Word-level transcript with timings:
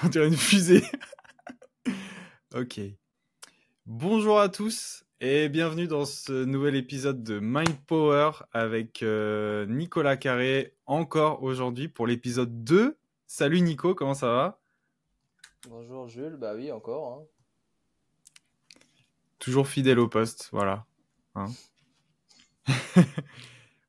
on 0.04 0.08
dirait 0.08 0.28
une 0.28 0.36
fusée. 0.36 0.82
ok. 2.54 2.80
Bonjour 3.86 4.40
à 4.40 4.48
tous 4.48 5.04
et 5.20 5.48
bienvenue 5.48 5.88
dans 5.88 6.04
ce 6.04 6.44
nouvel 6.44 6.74
épisode 6.76 7.22
de 7.22 7.38
Mind 7.40 7.76
Power 7.86 8.30
avec 8.52 9.02
euh, 9.02 9.66
Nicolas 9.66 10.16
Carré 10.16 10.74
encore 10.86 11.42
aujourd'hui 11.42 11.88
pour 11.88 12.06
l'épisode 12.06 12.64
2. 12.64 12.96
Salut 13.26 13.60
Nico, 13.60 13.94
comment 13.94 14.14
ça 14.14 14.28
va? 14.28 14.60
Bonjour 15.68 16.08
Jules, 16.08 16.36
bah 16.36 16.54
oui 16.54 16.72
encore. 16.72 17.12
Hein. 17.12 18.80
Toujours 19.38 19.68
fidèle 19.68 19.98
au 19.98 20.08
poste, 20.08 20.48
voilà. 20.52 20.86
Hein. 21.34 21.48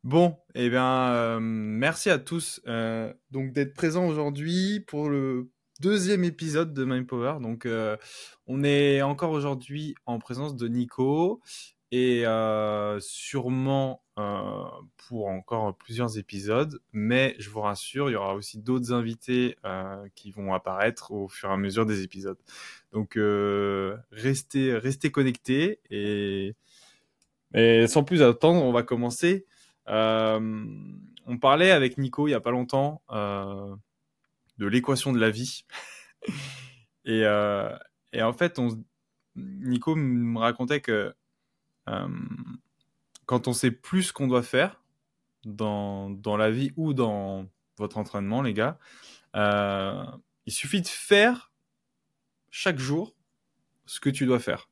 Bon, 0.04 0.36
eh 0.56 0.68
bien, 0.72 1.14
euh, 1.14 1.40
merci 1.40 2.10
à 2.10 2.18
tous 2.18 2.60
euh, 2.66 3.14
donc 3.30 3.54
d'être 3.54 3.76
présents 3.76 4.08
aujourd'hui 4.08 4.80
pour 4.80 5.10
le 5.10 5.52
deuxième 5.82 6.24
épisode 6.24 6.74
de 6.74 6.86
Mind 6.86 7.08
Power. 7.08 7.38
Donc, 7.42 7.66
euh, 7.66 7.98
on 8.48 8.64
est 8.64 9.02
encore 9.02 9.32
aujourd'hui 9.32 9.96
en 10.06 10.20
présence 10.20 10.56
de 10.56 10.68
Nico 10.68 11.42
et 11.92 12.24
sûrement 13.00 14.02
pour 14.96 15.28
encore 15.28 15.76
plusieurs 15.76 16.18
épisodes. 16.18 16.80
Mais 16.94 17.36
je 17.40 17.50
vous 17.50 17.60
rassure, 17.60 18.10
il 18.10 18.14
y 18.14 18.16
aura 18.16 18.34
aussi 18.36 18.60
d'autres 18.60 18.94
invités 18.94 19.58
qui 20.16 20.32
vont 20.32 20.54
apparaître 20.54 21.12
au 21.12 21.28
fur 21.28 21.50
et 21.50 21.54
à 21.54 21.58
mesure 21.58 21.86
des 21.86 22.04
épisodes. 22.04 22.38
Donc, 22.94 23.20
restez, 24.12 24.78
restez 24.78 25.12
connectés 25.12 25.82
et, 25.90 26.56
sans 27.88 28.06
plus 28.06 28.22
attendre, 28.22 28.64
on 28.64 28.72
va 28.72 28.84
commencer 28.84 29.46
euh, 29.90 30.66
on 31.28 31.38
parlait 31.38 31.72
avec 31.72 31.98
Nico 31.98 32.28
il 32.28 32.32
y 32.32 32.36
a 32.36 32.40
pas 32.40 32.52
longtemps 32.52 33.02
euh, 33.12 33.76
de 34.62 34.68
l'équation 34.68 35.12
de 35.12 35.20
la 35.20 35.30
vie. 35.30 35.66
et, 37.06 37.26
euh, 37.26 37.76
et, 38.14 38.22
en 38.22 38.34
fait, 38.34 38.60
on, 38.60 38.70
Nico 39.36 39.96
me 39.96 40.40
racontait 40.40 40.82
que 40.82 41.14
quand 43.26 43.50
on 43.50 43.54
sait 43.54 43.72
plus 43.72 44.04
ce 44.04 44.14
qu'on 44.14 44.28
doit 44.28 44.44
faire 44.44 44.82
dans, 45.44 46.10
dans, 46.10 46.38
la 46.38 46.52
vie 46.52 46.72
ou 46.78 46.94
dans 46.94 47.50
votre 47.78 47.98
entraînement, 47.98 48.42
les 48.42 48.54
gars, 48.54 48.80
il 49.34 50.54
suffit 50.54 50.82
de 50.82 50.88
faire 50.88 51.52
chaque 52.50 52.80
jour 52.80 53.14
ce 53.86 54.00
que 54.00 54.10
tu 54.10 54.26
dois 54.26 54.40
faire. 54.40 54.70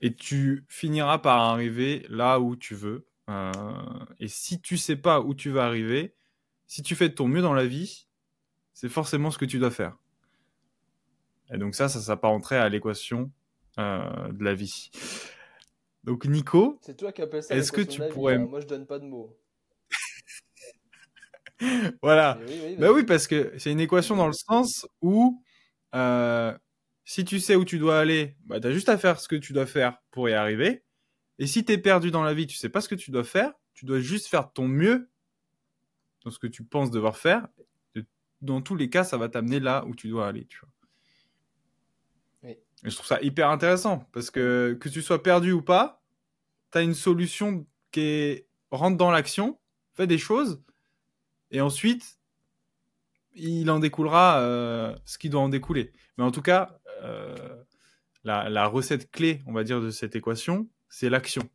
Et 0.00 0.14
tu 0.14 0.64
finiras 0.68 1.18
par 1.18 1.40
arriver 1.40 2.06
là 2.08 2.38
où 2.38 2.54
tu 2.54 2.76
veux 2.76 3.06
euh, 3.30 3.52
et 4.18 4.28
si 4.28 4.60
tu 4.60 4.76
sais 4.76 4.96
pas 4.96 5.20
où 5.20 5.34
tu 5.34 5.50
vas 5.50 5.64
arriver, 5.64 6.14
si 6.66 6.82
tu 6.82 6.94
fais 6.94 7.08
de 7.08 7.14
ton 7.14 7.28
mieux 7.28 7.42
dans 7.42 7.54
la 7.54 7.66
vie, 7.66 8.06
c'est 8.72 8.88
forcément 8.88 9.30
ce 9.30 9.38
que 9.38 9.44
tu 9.44 9.58
dois 9.58 9.70
faire. 9.70 9.96
Et 11.52 11.58
donc 11.58 11.74
ça, 11.74 11.88
ça 11.88 12.00
s'apparenterait 12.00 12.58
à 12.58 12.68
l'équation 12.68 13.30
euh, 13.78 14.32
de 14.32 14.44
la 14.44 14.54
vie. 14.54 14.90
Donc 16.04 16.24
Nico, 16.24 16.78
c'est 16.80 16.96
toi 16.96 17.12
qui 17.12 17.22
appelles 17.22 17.42
ça. 17.42 17.54
Est-ce 17.54 17.72
que 17.72 17.80
tu 17.80 18.00
pourrais 18.10 18.36
hein. 18.36 18.46
Moi, 18.48 18.60
je 18.60 18.66
donne 18.66 18.86
pas 18.86 18.98
de 18.98 19.04
mots. 19.04 19.38
voilà. 22.02 22.38
Oui, 22.46 22.76
bah 22.78 22.92
oui, 22.92 23.04
parce 23.04 23.26
que 23.26 23.52
c'est 23.58 23.70
une 23.70 23.80
équation 23.80 24.16
dans 24.16 24.26
le 24.26 24.32
sens 24.32 24.86
où 25.00 25.42
euh, 25.94 26.56
si 27.04 27.24
tu 27.24 27.40
sais 27.40 27.56
où 27.56 27.64
tu 27.64 27.78
dois 27.78 27.98
aller, 27.98 28.36
bah, 28.46 28.60
tu 28.60 28.66
as 28.66 28.72
juste 28.72 28.88
à 28.88 28.98
faire 28.98 29.20
ce 29.20 29.28
que 29.28 29.36
tu 29.36 29.52
dois 29.52 29.66
faire 29.66 29.98
pour 30.10 30.28
y 30.28 30.32
arriver. 30.32 30.84
Et 31.38 31.46
si 31.46 31.64
tu 31.64 31.72
es 31.72 31.78
perdu 31.78 32.10
dans 32.10 32.22
la 32.22 32.34
vie, 32.34 32.46
tu 32.46 32.56
sais 32.56 32.68
pas 32.68 32.80
ce 32.80 32.88
que 32.88 32.94
tu 32.94 33.10
dois 33.10 33.24
faire, 33.24 33.52
tu 33.74 33.84
dois 33.84 34.00
juste 34.00 34.26
faire 34.26 34.52
ton 34.52 34.68
mieux 34.68 35.08
dans 36.24 36.30
ce 36.30 36.38
que 36.38 36.46
tu 36.46 36.64
penses 36.64 36.90
devoir 36.90 37.16
faire. 37.16 37.48
Dans 38.42 38.60
tous 38.60 38.76
les 38.76 38.90
cas, 38.90 39.04
ça 39.04 39.16
va 39.16 39.28
t'amener 39.28 39.60
là 39.60 39.84
où 39.86 39.94
tu 39.94 40.08
dois 40.08 40.28
aller, 40.28 40.44
tu 40.46 40.58
vois. 40.60 40.68
Et 42.44 42.60
je 42.82 42.94
trouve 42.94 43.06
ça 43.06 43.20
hyper 43.22 43.48
intéressant 43.48 44.08
parce 44.12 44.30
que 44.30 44.76
que 44.80 44.88
tu 44.88 45.00
sois 45.00 45.22
perdu 45.22 45.52
ou 45.52 45.62
pas, 45.62 46.02
tu 46.72 46.78
as 46.78 46.82
une 46.82 46.94
solution 46.94 47.66
qui 47.92 48.00
est 48.00 48.46
rentre 48.70 48.96
dans 48.96 49.10
l'action, 49.10 49.58
fais 49.94 50.06
des 50.06 50.18
choses 50.18 50.62
et 51.50 51.60
ensuite 51.60 52.18
il 53.34 53.70
en 53.70 53.78
découlera 53.78 54.40
euh, 54.40 54.94
ce 55.04 55.18
qui 55.18 55.30
doit 55.30 55.40
en 55.40 55.48
découler. 55.48 55.92
Mais 56.18 56.24
en 56.24 56.30
tout 56.30 56.42
cas, 56.42 56.78
euh, 57.02 57.34
la, 58.24 58.48
la, 58.50 58.66
recette 58.66 59.10
clé, 59.10 59.40
on 59.46 59.52
va 59.52 59.64
dire, 59.64 59.80
de 59.80 59.90
cette 59.90 60.16
équation, 60.16 60.68
c'est 60.88 61.08
l'action. 61.08 61.48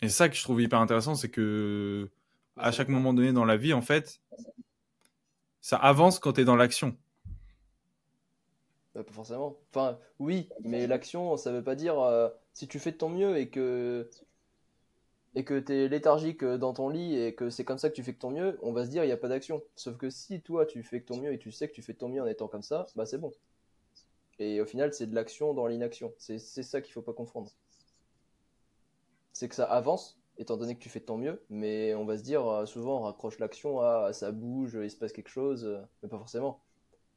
Et 0.00 0.08
ça 0.08 0.28
que 0.28 0.34
je 0.34 0.42
trouve 0.42 0.60
hyper 0.60 0.80
intéressant, 0.80 1.14
c'est 1.14 1.30
que 1.30 2.10
à 2.56 2.72
chaque 2.72 2.88
moment 2.88 3.14
donné 3.14 3.32
dans 3.32 3.44
la 3.44 3.56
vie, 3.56 3.72
en 3.72 3.82
fait, 3.82 4.20
ça 5.62 5.78
avance 5.78 6.18
quand 6.18 6.34
tu 6.34 6.42
es 6.42 6.44
dans 6.44 6.56
l'action. 6.56 6.94
Bah, 8.94 9.02
pas 9.02 9.12
forcément. 9.12 9.56
Enfin, 9.70 9.98
oui, 10.18 10.50
mais 10.62 10.86
l'action, 10.86 11.38
ça 11.38 11.50
veut 11.50 11.64
pas 11.64 11.74
dire 11.74 11.98
euh, 11.98 12.28
si 12.52 12.68
tu 12.68 12.78
fais 12.78 12.92
de 12.92 12.98
ton 12.98 13.08
mieux 13.08 13.38
et 13.38 13.48
que 13.48 14.10
et 15.34 15.44
que 15.44 15.58
tu 15.58 15.72
es 15.72 15.88
léthargique 15.88 16.44
dans 16.44 16.74
ton 16.74 16.90
lit 16.90 17.18
et 17.18 17.34
que 17.34 17.48
c'est 17.48 17.64
comme 17.64 17.78
ça 17.78 17.88
que 17.88 17.94
tu 17.94 18.02
fais 18.02 18.12
de 18.12 18.18
ton 18.18 18.30
mieux, 18.30 18.58
on 18.60 18.72
va 18.74 18.84
se 18.84 18.90
dire 18.90 19.02
il 19.02 19.06
n'y 19.06 19.14
a 19.14 19.16
pas 19.16 19.28
d'action. 19.28 19.62
Sauf 19.76 19.96
que 19.96 20.10
si 20.10 20.42
toi 20.42 20.66
tu 20.66 20.82
fais 20.82 21.00
de 21.00 21.06
ton 21.06 21.16
mieux 21.16 21.32
et 21.32 21.38
tu 21.38 21.50
sais 21.50 21.68
que 21.68 21.72
tu 21.72 21.80
fais 21.80 21.94
de 21.94 21.98
ton 21.98 22.10
mieux 22.10 22.20
en 22.20 22.26
étant 22.26 22.48
comme 22.48 22.62
ça, 22.62 22.86
bah 22.96 23.06
c'est 23.06 23.16
bon. 23.16 23.32
Et 24.38 24.60
au 24.60 24.66
final, 24.66 24.92
c'est 24.92 25.06
de 25.06 25.14
l'action 25.14 25.54
dans 25.54 25.66
l'inaction. 25.66 26.12
C'est 26.18 26.38
ça 26.38 26.82
qu'il 26.82 26.92
faut 26.92 27.02
pas 27.02 27.12
confondre 27.14 27.50
c'est 29.32 29.48
que 29.48 29.54
ça 29.54 29.64
avance, 29.64 30.18
étant 30.42 30.56
donné 30.56 30.74
que 30.74 30.80
tu 30.80 30.88
fais 30.88 31.00
ton 31.00 31.16
mieux, 31.16 31.42
mais 31.50 31.94
on 31.94 32.04
va 32.04 32.18
se 32.18 32.22
dire, 32.22 32.46
euh, 32.46 32.66
souvent 32.66 32.98
on 32.98 33.02
raccroche 33.02 33.38
l'action 33.38 33.80
à 33.80 34.12
ça 34.12 34.32
bouge, 34.32 34.78
il 34.80 34.90
se 34.90 34.96
passe 34.96 35.12
quelque 35.12 35.28
chose, 35.30 35.64
euh, 35.64 35.80
mais 36.02 36.08
pas 36.08 36.18
forcément. 36.18 36.60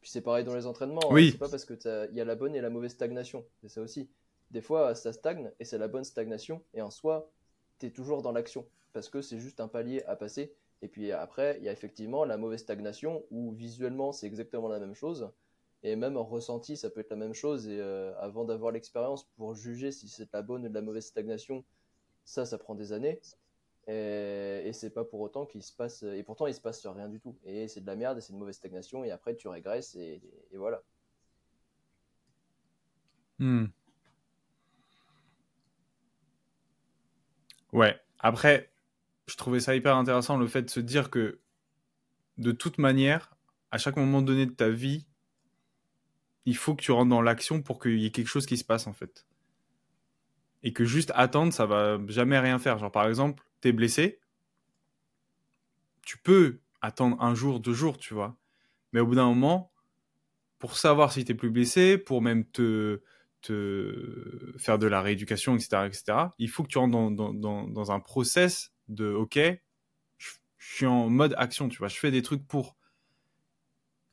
Puis 0.02 0.10
c'est 0.10 0.22
pareil 0.22 0.44
dans 0.44 0.56
les 0.56 0.68
entraînements, 0.68 1.02
hein. 1.04 1.14
oui. 1.14 1.32
c'est 1.32 1.38
pas 1.38 1.50
parce 1.50 1.66
que 1.66 1.74
il 2.12 2.18
y 2.18 2.22
a 2.22 2.26
la 2.26 2.36
bonne 2.36 2.56
et 2.56 2.62
la 2.62 2.70
mauvaise 2.70 2.92
stagnation, 2.92 3.46
c'est 3.62 3.70
ça 3.70 3.82
aussi. 3.82 4.10
Des 4.52 4.62
fois 4.62 4.96
ça 4.96 5.14
stagne 5.14 5.52
et 5.60 5.66
c'est 5.66 5.78
la 5.78 5.88
bonne 5.88 6.04
stagnation, 6.04 6.62
et 6.74 6.82
en 6.82 6.92
soi, 6.92 7.30
tu 7.80 7.88
es 7.88 7.90
toujours 7.90 8.22
dans 8.22 8.32
l'action, 8.32 8.66
parce 8.94 9.10
que 9.10 9.22
c'est 9.22 9.40
juste 9.40 9.60
un 9.60 9.68
palier 9.68 10.04
à 10.04 10.16
passer. 10.16 10.54
Et 10.82 10.88
puis 10.88 11.12
après, 11.12 11.58
il 11.60 11.64
y 11.64 11.70
a 11.70 11.72
effectivement 11.72 12.26
la 12.26 12.38
mauvaise 12.38 12.60
stagnation, 12.60 13.24
où 13.32 13.52
visuellement 13.54 14.12
c'est 14.12 14.28
exactement 14.28 14.68
la 14.68 14.80
même 14.80 14.94
chose, 14.94 15.30
et 15.86 15.96
même 15.96 16.18
en 16.18 16.24
ressenti, 16.24 16.78
ça 16.78 16.90
peut 16.90 17.02
être 17.02 17.12
la 17.12 17.16
même 17.16 17.36
chose. 17.36 17.68
Et 17.68 17.80
euh, 17.80 18.12
avant 18.18 18.44
d'avoir 18.44 18.72
l'expérience 18.72 19.24
pour 19.38 19.54
juger 19.54 19.92
si 19.92 20.08
c'est 20.08 20.34
la 20.34 20.42
bonne 20.42 20.66
ou 20.66 20.74
la 20.74 20.82
mauvaise 20.82 21.06
stagnation, 21.06 21.64
ça, 22.26 22.46
ça 22.46 22.58
prend 22.58 22.76
des 22.76 22.92
années. 22.92 23.22
Et, 23.88 24.72
c'est 24.74 24.90
pas 24.90 25.06
pour 25.06 25.22
autant 25.22 25.46
qu'il 25.46 25.64
se 25.64 25.72
passe. 25.72 26.04
Et 26.04 26.24
pourtant, 26.24 26.48
il 26.48 26.54
se 26.54 26.62
passe 26.62 26.86
rien 26.86 27.08
du 27.08 27.20
tout. 27.20 27.38
Et 27.46 27.68
c'est 27.68 27.82
de 27.82 27.88
la 27.88 27.96
merde, 27.96 28.18
et 28.18 28.22
c'est 28.22 28.34
une 28.34 28.40
mauvaise 28.40 28.56
stagnation. 28.56 29.04
Et 29.04 29.12
après, 29.12 29.36
tu 29.36 29.48
régresses, 29.48 29.96
et, 29.96 30.22
voilà. 30.54 30.82
Hmm. 33.40 33.66
Ouais. 37.74 38.00
Après, 38.20 38.72
je 39.28 39.36
trouvais 39.36 39.60
ça 39.60 39.76
hyper 39.76 39.96
intéressant 39.96 40.38
le 40.38 40.48
fait 40.48 40.64
de 40.64 40.70
se 40.70 40.80
dire 40.80 41.10
que 41.12 41.40
de 42.38 42.52
toute 42.52 42.78
manière, 42.78 43.36
à 43.72 43.78
chaque 43.78 43.98
moment 43.98 44.22
donné 44.22 44.46
de 44.46 44.52
ta 44.52 44.70
vie, 44.70 45.06
il 46.46 46.56
faut 46.56 46.76
que 46.76 46.82
tu 46.82 46.92
rentres 46.92 47.10
dans 47.10 47.22
l'action 47.22 47.62
pour 47.62 47.80
qu'il 47.80 48.00
y 48.00 48.06
ait 48.06 48.12
quelque 48.12 48.28
chose 48.28 48.46
qui 48.46 48.58
se 48.58 48.64
passe 48.64 48.88
en 48.88 48.94
fait 48.94 49.26
et 50.66 50.74
que 50.74 50.84
juste 50.84 51.12
attendre, 51.16 51.54
ça 51.54 51.68
va 51.68 52.00
jamais 52.08 52.40
rien 52.40 52.58
faire. 52.58 52.80
Genre, 52.80 52.92
par 52.92 53.08
exemple, 53.08 53.44
t'es 53.62 53.72
blessé, 53.72 54.20
tu 56.02 56.18
peux 56.18 56.60
attendre 56.82 57.22
un 57.22 57.36
jour, 57.36 57.60
deux 57.60 57.74
jours, 57.74 57.98
tu 57.98 58.16
vois. 58.16 58.36
Mais 58.92 59.00
au 59.00 59.06
bout 59.06 59.16
d'un 59.16 59.28
moment, 59.28 59.72
pour 60.58 60.76
savoir 60.76 61.14
si 61.14 61.24
t'es 61.24 61.36
plus 61.36 61.52
blessé, 61.52 62.00
pour 62.00 62.24
même 62.24 62.46
te, 62.46 63.00
faire 64.58 64.80
de 64.80 64.88
la 64.88 65.02
rééducation, 65.04 65.56
etc., 65.56 65.84
etc., 65.86 66.04
il 66.40 66.50
faut 66.50 66.64
que 66.64 66.70
tu 66.70 66.80
rentres 66.80 67.12
dans, 67.14 67.92
un 67.92 68.00
process 68.00 68.74
de 68.88 69.14
OK, 69.14 69.38
je, 70.18 70.30
suis 70.58 70.88
en 70.88 71.10
mode 71.10 71.36
action, 71.38 71.70
tu 71.70 71.78
vois, 71.78 71.90
je 71.90 71.98
fais 71.98 72.10
des 72.10 72.24
trucs 72.24 72.48
pour 72.48 72.76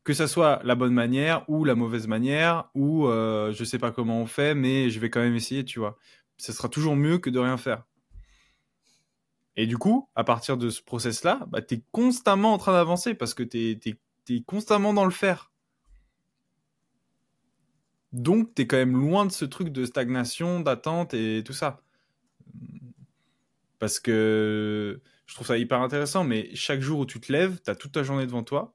que 0.05 0.13
ça 0.13 0.27
soit 0.27 0.61
la 0.65 0.75
bonne 0.75 0.93
manière 0.93 1.49
ou 1.49 1.65
la 1.65 1.77
mauvaise 1.77 2.09
manière 2.09 2.69
ou 2.75 3.07
euh, 3.07 3.53
je 3.53 3.65
sais 3.65 3.79
pas 3.79 3.93
comment 3.93 4.21
on 4.21 4.27
fait, 4.27 4.55
mais 4.55 4.91
je 4.91 5.01
vais 5.01 5.09
quand 5.09 5.21
même 5.21 5.37
essayer, 5.37 5.65
tu 5.65 5.79
vois 5.79 5.97
ce 6.43 6.53
sera 6.53 6.69
toujours 6.69 6.97
mieux 6.97 7.19
que 7.19 7.31
de 7.31 7.39
rien 7.39 7.57
faire. 7.57 7.85
Et 9.55 9.69
du 9.69 9.79
coup, 9.79 10.09
à 10.17 10.25
partir 10.25 10.57
de 10.57 10.71
ce 10.71 10.83
process-là, 10.83 11.47
bah, 11.47 11.63
tu 11.63 11.77
es 11.77 11.85
constamment 11.93 12.53
en 12.53 12.59
train 12.59 12.73
d'avancer 12.73 13.15
parce 13.15 13.33
que 13.33 13.45
tu 13.45 13.79
es, 14.29 14.43
constamment 14.43 14.93
dans 14.93 15.05
le 15.05 15.13
faire. 15.13 15.53
Donc, 18.13 18.57
tu 18.57 18.63
es 18.63 18.67
quand 18.67 18.77
même 18.77 18.99
loin 18.99 19.25
de 19.25 19.31
ce 19.31 19.45
truc 19.45 19.69
de 19.69 19.85
stagnation, 19.85 20.59
d'attente 20.59 21.15
et 21.15 21.45
tout 21.45 21.53
ça. 21.53 21.81
Parce 23.79 24.01
que 24.01 25.01
je 25.27 25.35
trouve 25.35 25.47
ça 25.47 25.59
hyper 25.59 25.81
intéressant, 25.81 26.25
mais 26.25 26.53
chaque 26.57 26.81
jour 26.81 26.99
où 26.99 27.07
tu 27.07 27.21
te 27.21 27.31
lèves, 27.31 27.61
tu 27.65 27.71
as 27.71 27.77
toute 27.77 27.93
ta 27.93 28.03
journée 28.03 28.27
devant 28.27 28.43
toi. 28.43 28.75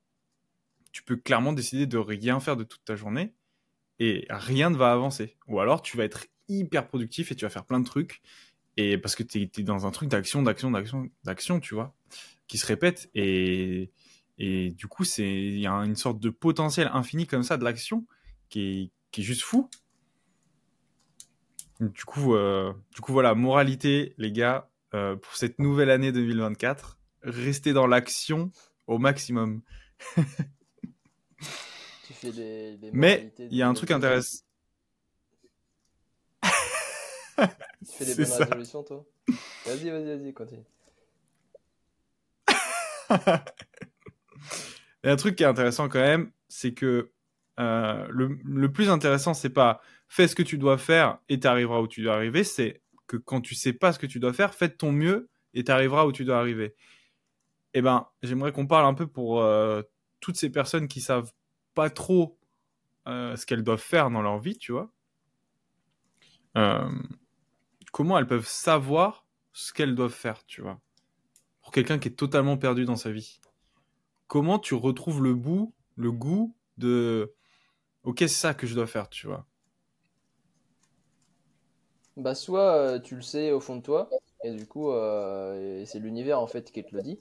Tu 0.93 1.03
peux 1.03 1.17
clairement 1.17 1.51
décider 1.51 1.85
de 1.85 1.97
rien 1.97 2.39
faire 2.39 2.55
de 2.55 2.63
toute 2.63 2.85
ta 2.85 2.95
journée 2.95 3.33
et 3.99 4.25
rien 4.29 4.69
ne 4.69 4.77
va 4.77 4.93
avancer. 4.93 5.35
Ou 5.47 5.59
alors, 5.59 5.81
tu 5.81 5.97
vas 5.97 6.05
être 6.05 6.27
hyper 6.47 6.87
productif 6.87 7.31
et 7.31 7.35
tu 7.35 7.45
vas 7.45 7.49
faire 7.49 7.65
plein 7.65 7.79
de 7.79 7.85
trucs. 7.85 8.21
Et 8.77 8.97
parce 8.97 9.15
que 9.15 9.23
tu 9.23 9.41
es, 9.41 9.63
dans 9.63 9.87
un 9.87 9.91
truc 9.91 10.09
d'action, 10.09 10.43
d'action, 10.43 10.71
d'action, 10.71 11.09
d'action, 11.23 11.59
tu 11.59 11.73
vois, 11.73 11.95
qui 12.47 12.57
se 12.57 12.65
répète. 12.65 13.09
Et, 13.15 13.91
Et 14.37 14.69
du 14.71 14.87
coup, 14.87 15.03
c'est 15.03 15.27
il 15.27 15.59
y 15.59 15.67
a 15.67 15.73
une 15.73 15.95
sorte 15.95 16.19
de 16.19 16.29
potentiel 16.29 16.89
infini 16.93 17.25
comme 17.25 17.43
ça 17.43 17.57
de 17.57 17.63
l'action 17.63 18.05
qui 18.49 18.61
est, 18.61 18.91
qui 19.11 19.21
est 19.21 19.23
juste 19.23 19.41
fou. 19.41 19.69
Du 21.79 22.05
coup, 22.05 22.35
euh, 22.35 22.73
du 22.93 23.01
coup, 23.01 23.13
voilà, 23.13 23.35
moralité, 23.35 24.13
les 24.17 24.31
gars, 24.31 24.69
euh, 24.93 25.15
pour 25.15 25.35
cette 25.35 25.59
nouvelle 25.59 25.89
année 25.89 26.11
2024, 26.11 26.97
restez 27.23 27.73
dans 27.73 27.87
l'action 27.87 28.51
au 28.87 28.97
maximum. 28.99 29.61
tu 32.07 32.13
fais 32.13 32.31
des, 32.31 32.77
des 32.77 32.91
Mais 32.93 33.33
il 33.39 33.57
y 33.57 33.61
a 33.61 33.67
un 33.67 33.73
truc 33.73 33.91
intéressant. 33.91 34.43
Tu 37.37 37.45
fais 37.85 38.05
des 38.05 38.15
bonnes 38.15 38.25
ça. 38.25 38.45
résolutions, 38.45 38.83
toi 38.83 39.05
Vas-y, 39.65 39.89
vas-y, 39.89 40.17
vas-y, 40.17 40.33
continue. 40.33 40.63
Il 45.03 45.07
y 45.07 45.09
a 45.09 45.13
un 45.13 45.15
truc 45.15 45.35
qui 45.35 45.43
est 45.43 45.47
intéressant 45.47 45.89
quand 45.89 45.99
même, 45.99 46.31
c'est 46.47 46.73
que 46.73 47.11
euh, 47.59 48.07
le, 48.09 48.37
le, 48.43 48.71
plus 48.71 48.89
intéressant, 48.89 49.33
c'est 49.33 49.49
pas 49.49 49.81
fais 50.07 50.27
ce 50.27 50.35
que 50.35 50.43
tu 50.43 50.57
dois 50.57 50.77
faire 50.77 51.19
et 51.29 51.39
tu 51.39 51.47
arriveras 51.47 51.79
où 51.79 51.87
tu 51.87 52.03
dois 52.03 52.15
arriver, 52.15 52.43
c'est 52.43 52.81
que 53.07 53.17
quand 53.17 53.41
tu 53.41 53.55
sais 53.55 53.73
pas 53.73 53.93
ce 53.93 53.99
que 53.99 54.05
tu 54.05 54.19
dois 54.19 54.33
faire, 54.33 54.53
fais 54.53 54.69
ton 54.69 54.91
mieux 54.91 55.29
et 55.53 55.63
tu 55.63 55.71
arriveras 55.71 56.05
où 56.05 56.11
tu 56.11 56.25
dois 56.25 56.37
arriver. 56.37 56.75
Eh 57.73 57.81
ben, 57.81 58.07
j'aimerais 58.21 58.51
qu'on 58.51 58.67
parle 58.67 58.85
un 58.85 58.93
peu 58.93 59.07
pour 59.07 59.41
euh, 59.41 59.81
toutes 60.19 60.37
ces 60.37 60.49
personnes 60.49 60.87
qui 60.87 61.01
savent 61.01 61.31
pas 61.73 61.89
trop 61.89 62.37
euh, 63.07 63.35
ce 63.35 63.45
qu'elles 63.45 63.63
doivent 63.63 63.79
faire 63.79 64.09
dans 64.09 64.21
leur 64.21 64.39
vie, 64.39 64.57
tu 64.57 64.71
vois. 64.71 64.91
Comment 67.97 68.19
elles 68.19 68.27
peuvent 68.27 68.47
savoir 68.47 69.25
ce 69.53 69.73
qu'elles 69.73 69.95
doivent 69.95 70.13
faire, 70.13 70.45
tu 70.45 70.61
vois. 70.61 70.79
Pour 71.63 71.71
quelqu'un 71.71 71.97
qui 71.97 72.09
est 72.09 72.15
totalement 72.15 72.55
perdu 72.55 72.85
dans 72.85 72.95
sa 72.95 73.09
vie. 73.09 73.41
Comment 74.27 74.59
tu 74.59 74.75
retrouves 74.75 75.23
le 75.23 75.33
bout, 75.33 75.73
le 75.95 76.11
goût 76.11 76.53
de 76.77 77.33
ok, 78.03 78.19
c'est 78.19 78.27
ça 78.27 78.53
que 78.53 78.67
je 78.67 78.75
dois 78.75 78.85
faire, 78.85 79.09
tu 79.09 79.25
vois. 79.25 79.47
Bah, 82.17 82.35
soit 82.35 82.75
euh, 82.75 82.99
tu 82.99 83.15
le 83.15 83.23
sais 83.23 83.51
au 83.51 83.59
fond 83.59 83.77
de 83.77 83.81
toi, 83.81 84.11
et 84.43 84.53
du 84.53 84.67
coup, 84.67 84.91
euh, 84.91 85.83
c'est 85.85 85.97
l'univers 85.97 86.39
en 86.39 86.45
fait 86.45 86.71
qui 86.71 86.83
te 86.83 86.95
le 86.95 87.01
dit. 87.01 87.17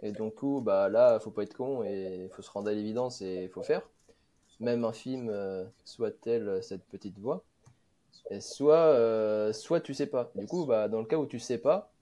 Et 0.00 0.12
donc, 0.12 0.36
coup, 0.36 0.62
bah 0.62 0.88
là, 0.88 1.20
faut 1.20 1.32
pas 1.32 1.42
être 1.42 1.54
con 1.54 1.82
et 1.84 2.30
faut 2.32 2.40
se 2.40 2.50
rendre 2.50 2.70
à 2.70 2.72
l'évidence 2.72 3.20
et 3.20 3.48
faut 3.48 3.62
faire. 3.62 3.82
Même 4.58 4.86
un 4.86 4.94
film, 4.94 5.28
euh, 5.28 5.66
soit-elle 5.84 6.62
cette 6.62 6.86
petite 6.86 7.18
voix. 7.18 7.44
Et 8.30 8.40
soit, 8.40 9.52
soit 9.52 9.80
tu 9.80 9.94
sais 9.94 10.06
pas. 10.06 10.30
Du 10.34 10.46
coup, 10.46 10.66
bah, 10.66 10.88
dans 10.88 11.00
le 11.00 11.06
cas 11.06 11.16
où 11.16 11.26
tu 11.26 11.38
sais 11.38 11.58
pas, 11.58 11.92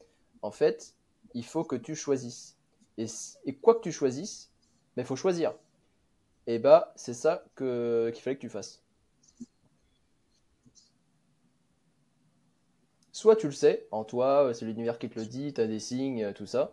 en 0.42 0.50
fait, 0.50 0.94
il 1.34 1.44
faut 1.44 1.64
que 1.64 1.76
tu 1.76 1.94
choisisses. 1.94 2.56
Et, 2.98 3.06
quoi 3.60 3.74
que 3.74 3.80
tu 3.80 3.92
choisisses, 3.92 4.50
il 4.96 5.02
bah, 5.02 5.04
faut 5.04 5.16
choisir. 5.16 5.54
Et 6.46 6.58
bah, 6.58 6.92
c'est 6.96 7.14
ça 7.14 7.44
que, 7.54 8.10
qu'il 8.12 8.22
fallait 8.22 8.36
que 8.36 8.40
tu 8.40 8.48
fasses. 8.48 8.82
soit 13.12 13.36
tu 13.36 13.46
le 13.46 13.52
sais, 13.52 13.86
en 13.92 14.04
toi, 14.04 14.48
euh, 14.48 14.52
c'est 14.52 14.64
l'univers 14.64 14.98
qui 14.98 15.08
te 15.08 15.20
le 15.20 15.26
dit, 15.26 15.52
tu 15.54 15.60
as 15.60 15.66
des 15.68 15.78
signes, 15.78 16.24
euh, 16.24 16.32
tout 16.32 16.46
ça. 16.46 16.72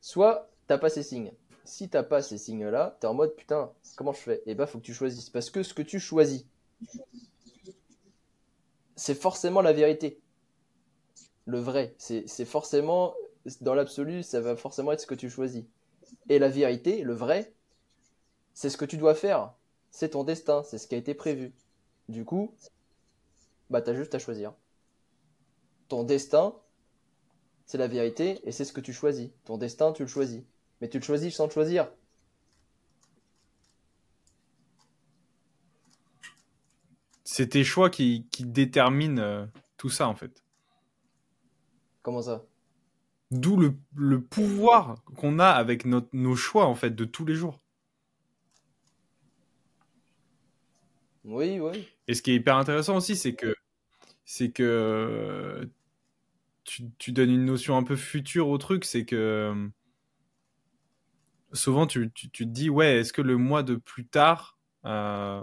Soit 0.00 0.48
t'as 0.66 0.78
pas 0.78 0.88
ces 0.88 1.02
signes. 1.02 1.32
Si 1.64 1.90
t'as 1.90 2.02
pas 2.02 2.22
ces 2.22 2.38
signes-là, 2.38 2.96
tu 3.00 3.06
es 3.06 3.10
en 3.10 3.14
mode 3.14 3.34
putain, 3.36 3.70
comment 3.96 4.12
je 4.12 4.20
fais? 4.20 4.42
Et 4.46 4.54
bah, 4.54 4.66
faut 4.66 4.78
que 4.78 4.84
tu 4.84 4.94
choisisses. 4.94 5.28
Parce 5.28 5.50
que 5.50 5.62
ce 5.62 5.74
que 5.74 5.82
tu 5.82 6.00
choisis, 6.00 6.46
c'est 8.98 9.14
forcément 9.14 9.62
la 9.62 9.72
vérité. 9.72 10.20
Le 11.46 11.58
vrai. 11.58 11.94
C'est 11.96 12.44
forcément, 12.44 13.14
dans 13.62 13.74
l'absolu, 13.74 14.22
ça 14.22 14.40
va 14.40 14.54
forcément 14.56 14.92
être 14.92 15.00
ce 15.00 15.06
que 15.06 15.14
tu 15.14 15.30
choisis. 15.30 15.64
Et 16.28 16.38
la 16.38 16.50
vérité, 16.50 17.02
le 17.02 17.14
vrai, 17.14 17.54
c'est 18.52 18.68
ce 18.68 18.76
que 18.76 18.84
tu 18.84 18.98
dois 18.98 19.14
faire. 19.14 19.54
C'est 19.90 20.10
ton 20.10 20.24
destin, 20.24 20.62
c'est 20.62 20.76
ce 20.76 20.86
qui 20.86 20.94
a 20.94 20.98
été 20.98 21.14
prévu. 21.14 21.54
Du 22.10 22.26
coup, 22.26 22.54
bah 23.70 23.80
t'as 23.80 23.94
juste 23.94 24.14
à 24.14 24.18
choisir 24.18 24.52
ton 25.88 26.04
destin, 26.04 26.54
c'est 27.66 27.78
la 27.78 27.88
vérité 27.88 28.40
et 28.44 28.52
c'est 28.52 28.64
ce 28.64 28.72
que 28.72 28.80
tu 28.80 28.92
choisis. 28.92 29.30
Ton 29.44 29.58
destin, 29.58 29.92
tu 29.92 30.02
le 30.02 30.08
choisis. 30.08 30.42
Mais 30.80 30.88
tu 30.88 30.98
le 30.98 31.04
choisis 31.04 31.34
sans 31.34 31.46
le 31.46 31.50
choisir. 31.50 31.90
C'est 37.38 37.50
tes 37.50 37.62
choix 37.62 37.88
qui, 37.88 38.26
déterminent 38.40 39.22
euh, 39.22 39.46
tout 39.76 39.90
ça, 39.90 40.08
en 40.08 40.16
fait. 40.16 40.42
Comment 42.02 42.20
ça? 42.20 42.44
D'où 43.30 43.56
le, 43.56 44.20
pouvoir 44.20 45.04
qu'on 45.04 45.38
a 45.38 45.46
avec 45.46 45.84
nos 45.84 46.34
choix, 46.34 46.66
en 46.66 46.74
fait, 46.74 46.96
de 46.96 47.04
tous 47.04 47.24
les 47.24 47.36
jours. 47.36 47.60
Oui, 51.22 51.60
oui. 51.60 51.86
Et 52.08 52.14
ce 52.14 52.22
qui 52.22 52.32
est 52.32 52.34
hyper 52.34 52.56
intéressant 52.56 52.96
aussi, 52.96 53.14
c'est 53.14 53.36
que 53.36 53.54
c'est 54.24 54.50
que 54.50 55.70
tu, 56.64 57.12
donnes 57.12 57.30
une 57.30 57.44
notion 57.44 57.76
un 57.76 57.84
peu 57.84 57.94
future 57.94 58.48
au 58.48 58.58
truc, 58.58 58.84
c'est 58.84 59.04
que 59.04 59.70
souvent 61.52 61.86
tu, 61.86 62.10
te 62.10 62.42
dis, 62.42 62.68
ouais, 62.68 62.96
est-ce 62.96 63.12
que 63.12 63.22
le 63.22 63.36
mois 63.36 63.62
de 63.62 63.76
plus 63.76 64.08
tard, 64.08 64.58
euh, 64.86 65.40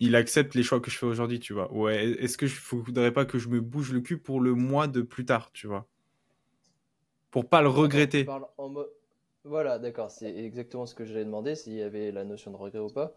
il 0.00 0.14
accepte 0.16 0.54
les 0.54 0.62
choix 0.62 0.80
que 0.80 0.90
je 0.90 0.98
fais 0.98 1.06
aujourd'hui, 1.06 1.40
tu 1.40 1.52
vois 1.52 1.72
Ouais, 1.72 2.10
est-ce 2.10 2.36
que 2.36 2.46
je 2.46 2.60
ne 2.74 2.80
voudrais 2.80 3.12
pas 3.12 3.24
que 3.24 3.38
je 3.38 3.48
me 3.48 3.60
bouge 3.60 3.92
le 3.92 4.00
cul 4.00 4.18
pour 4.18 4.40
le 4.40 4.54
mois 4.54 4.86
de 4.86 5.02
plus 5.02 5.24
tard, 5.24 5.50
tu 5.52 5.66
vois 5.66 5.86
Pour 7.30 7.48
pas 7.48 7.62
le 7.62 7.68
regretter. 7.68 8.26
Voilà, 9.44 9.78
d'accord, 9.78 10.10
c'est 10.10 10.34
exactement 10.36 10.86
ce 10.86 10.94
que 10.94 11.04
j'allais 11.04 11.24
demander, 11.24 11.54
s'il 11.54 11.74
y 11.74 11.82
avait 11.82 12.10
la 12.10 12.24
notion 12.24 12.50
de 12.50 12.56
regret 12.56 12.80
ou 12.80 12.88
pas. 12.88 13.14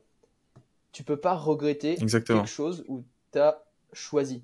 Tu 0.91 1.03
peux 1.03 1.17
pas 1.17 1.35
regretter 1.35 1.95
quelque 1.95 2.45
chose 2.45 2.85
où 2.87 3.03
tu 3.31 3.39
as 3.39 3.63
choisi. 3.93 4.43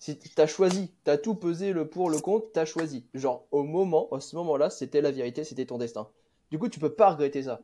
Si 0.00 0.18
t'as 0.18 0.46
choisi, 0.46 0.92
t'as 1.04 1.16
tout 1.16 1.34
pesé 1.34 1.72
le 1.72 1.88
pour, 1.88 2.10
le 2.10 2.18
contre, 2.18 2.46
t'as 2.52 2.64
choisi. 2.64 3.04
Genre, 3.14 3.46
au 3.50 3.62
moment, 3.62 4.08
à 4.12 4.20
ce 4.20 4.36
moment-là, 4.36 4.70
c'était 4.70 5.00
la 5.00 5.10
vérité, 5.10 5.44
c'était 5.44 5.66
ton 5.66 5.78
destin. 5.78 6.08
Du 6.50 6.58
coup, 6.58 6.68
tu 6.68 6.78
peux 6.78 6.92
pas 6.92 7.10
regretter 7.10 7.44
ça. 7.44 7.62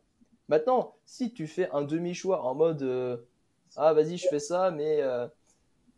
Maintenant, 0.49 0.95
si 1.05 1.33
tu 1.33 1.47
fais 1.47 1.69
un 1.71 1.83
demi-choix 1.83 2.43
en 2.43 2.55
mode 2.55 2.83
euh, 2.83 3.17
Ah, 3.77 3.93
vas-y, 3.93 4.17
je 4.19 4.29
fais 4.29 4.39
ça, 4.39 4.71
mais, 4.71 5.03
euh, 5.03 5.27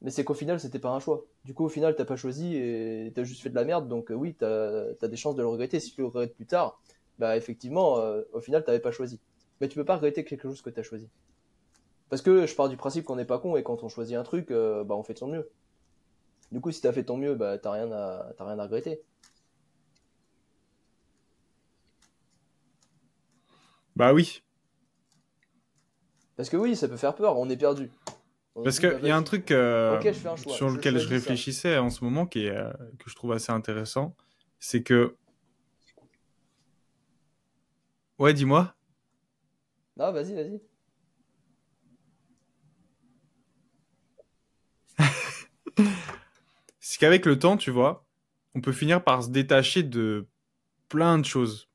mais 0.02 0.10
c'est 0.10 0.24
qu'au 0.24 0.34
final, 0.34 0.60
c'était 0.60 0.78
pas 0.78 0.90
un 0.90 1.00
choix. 1.00 1.24
Du 1.44 1.54
coup, 1.54 1.64
au 1.66 1.68
final, 1.68 1.96
t'as 1.96 2.04
pas 2.06 2.16
choisi 2.16 2.56
et 2.56 3.12
t'as 3.14 3.24
juste 3.24 3.42
fait 3.42 3.50
de 3.50 3.54
la 3.56 3.64
merde, 3.64 3.88
donc 3.88 4.10
euh, 4.10 4.14
oui, 4.14 4.34
t'as 4.34 4.84
as 5.02 5.08
des 5.08 5.16
chances 5.16 5.36
de 5.36 5.42
le 5.42 5.48
regretter. 5.48 5.80
Si 5.80 5.92
tu 5.92 6.02
le 6.02 6.08
regrettes 6.08 6.36
plus 6.36 6.46
tard, 6.46 6.80
bah 7.18 7.36
effectivement, 7.36 7.96
au 8.32 8.40
final, 8.40 8.64
t'avais 8.64 8.80
pas 8.80 8.92
choisi. 8.92 9.20
Mais 9.60 9.68
tu 9.68 9.76
peux 9.76 9.84
pas 9.84 9.96
regretter 9.96 10.24
quelque 10.24 10.42
chose 10.44 10.62
que 10.62 10.70
t'as 10.70 10.82
choisi. 10.82 11.08
Parce 12.08 12.22
que 12.22 12.46
je 12.46 12.54
pars 12.56 12.68
du 12.68 12.76
principe 12.76 13.04
qu'on 13.04 13.16
n'est 13.16 13.24
pas 13.24 13.38
con 13.38 13.56
et 13.56 13.62
quand 13.62 13.82
on 13.84 13.88
choisit 13.88 14.16
un 14.16 14.22
truc, 14.24 14.48
bah 14.50 14.84
on 14.96 15.02
fait 15.02 15.14
de 15.14 15.18
son 15.18 15.28
mieux. 15.28 15.48
Du 16.52 16.60
coup, 16.60 16.70
si 16.72 16.80
t'as 16.80 16.92
fait 16.92 17.04
ton 17.04 17.16
mieux, 17.16 17.34
bah 17.34 17.58
t'as 17.58 17.70
rien 17.72 17.90
à 17.92 18.32
rien 18.38 18.58
à 18.58 18.64
regretter. 18.64 19.02
Bah 23.96 24.12
oui. 24.12 24.42
Parce 26.36 26.50
que 26.50 26.56
oui, 26.56 26.76
ça 26.76 26.88
peut 26.88 26.96
faire 26.96 27.14
peur, 27.14 27.38
on 27.38 27.48
est 27.48 27.56
perdu. 27.56 27.90
Parce 28.62 28.78
qu'il 28.78 29.00
y 29.02 29.10
a 29.10 29.16
un 29.16 29.22
truc 29.22 29.50
euh, 29.50 30.00
sur 30.48 30.70
lequel 30.70 30.98
je, 30.98 31.08
réfléchissais 31.08 31.76
en 31.76 31.90
ce 31.90 32.02
moment 32.04 32.26
qui 32.26 32.46
est, 32.46 32.56
euh, 32.56 32.72
que 32.98 33.10
je 33.10 33.14
trouve 33.14 33.32
assez 33.32 33.52
intéressant, 33.52 34.16
c'est 34.58 34.82
que... 34.82 35.14
Ouais, 38.18 38.32
dis-moi. 38.32 38.74
Non, 39.98 40.10
vas-y, 40.10 40.34
vas-y. 40.34 40.62
c'est 46.80 46.98
qu'avec 46.98 47.26
le 47.26 47.38
temps, 47.38 47.58
tu 47.58 47.70
vois, 47.70 48.06
on 48.54 48.62
peut 48.62 48.72
finir 48.72 49.04
par 49.04 49.22
se 49.22 49.28
détacher 49.28 49.82
de 49.82 50.26
plein 50.88 51.18
de 51.18 51.26
choses. 51.26 51.68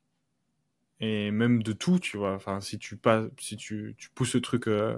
Et 1.02 1.32
même 1.32 1.64
de 1.64 1.74
tout, 1.74 2.00
tu 2.00 2.16
vois. 2.18 2.34
Enfin, 2.34 2.62
si 2.62 2.78
tu, 2.78 2.96
pas, 2.96 3.26
si 3.40 3.58
tu, 3.58 3.96
tu 3.98 4.10
pousses 4.12 4.36
le 4.36 4.42
truc 4.42 4.68
euh, 4.68 4.98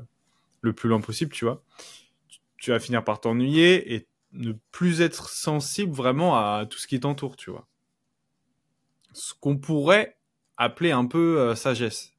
le 0.61 0.73
plus 0.73 0.89
loin 0.89 0.99
possible, 0.99 1.31
tu 1.31 1.45
vois, 1.45 1.63
tu 2.57 2.71
vas 2.71 2.79
finir 2.79 3.03
par 3.05 3.21
t'ennuyer 3.21 3.95
et 3.95 4.07
ne 4.33 4.51
plus 4.71 5.01
être 5.01 5.29
sensible 5.29 5.93
vraiment 5.93 6.35
à 6.35 6.65
tout 6.69 6.77
ce 6.77 6.87
qui 6.87 6.99
t'entoure, 6.99 7.37
tu 7.37 7.51
vois. 7.51 7.67
Ce 9.13 9.33
qu'on 9.33 9.57
pourrait 9.57 10.17
appeler 10.57 10.91
un 10.91 11.05
peu 11.05 11.39
euh, 11.39 11.55
sagesse, 11.55 12.13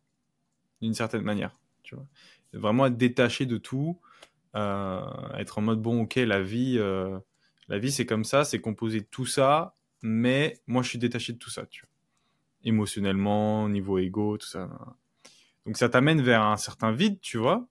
d'une 0.80 0.94
certaine 0.94 1.22
manière, 1.22 1.58
tu 1.82 1.94
vois. 1.94 2.06
Vraiment 2.54 2.86
être 2.86 2.96
détaché 2.96 3.44
de 3.44 3.58
tout, 3.58 4.00
euh, 4.54 5.02
être 5.36 5.58
en 5.58 5.62
mode 5.62 5.82
bon, 5.82 6.02
ok, 6.02 6.14
la 6.14 6.40
vie, 6.40 6.78
la 7.68 7.78
vie, 7.78 7.92
c'est 7.92 8.06
comme 8.06 8.24
ça, 8.24 8.44
c'est 8.44 8.60
composé 8.60 9.00
de 9.00 9.06
tout 9.10 9.26
ça, 9.26 9.74
mais 10.00 10.60
moi, 10.66 10.82
je 10.82 10.90
suis 10.90 10.98
détaché 10.98 11.32
de 11.32 11.38
tout 11.38 11.50
ça, 11.50 11.66
tu 11.66 11.82
vois. 11.82 11.93
Émotionnellement, 12.64 13.68
niveau 13.68 13.98
ego, 13.98 14.38
tout 14.38 14.46
ça. 14.46 14.68
Donc, 15.66 15.76
ça 15.76 15.88
t'amène 15.88 16.22
vers 16.22 16.42
un 16.42 16.56
certain 16.56 16.92
vide, 16.92 17.20
tu 17.20 17.38
vois. 17.38 17.66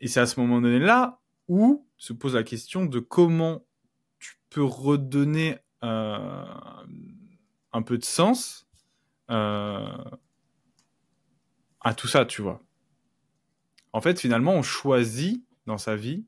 Et 0.00 0.08
c'est 0.08 0.20
à 0.20 0.26
ce 0.26 0.40
moment 0.40 0.60
donné-là 0.60 1.20
où 1.48 1.86
se 1.96 2.12
pose 2.12 2.34
la 2.34 2.42
question 2.42 2.86
de 2.86 2.98
comment 3.00 3.66
tu 4.18 4.36
peux 4.48 4.64
redonner 4.64 5.58
euh, 5.82 6.44
un 7.72 7.82
peu 7.82 7.98
de 7.98 8.04
sens 8.04 8.68
euh, 9.30 9.86
à 11.80 11.94
tout 11.94 12.08
ça, 12.08 12.24
tu 12.24 12.42
vois. 12.42 12.62
En 13.92 14.00
fait, 14.00 14.18
finalement, 14.18 14.52
on 14.52 14.62
choisit 14.62 15.44
dans 15.66 15.78
sa 15.78 15.96
vie 15.96 16.24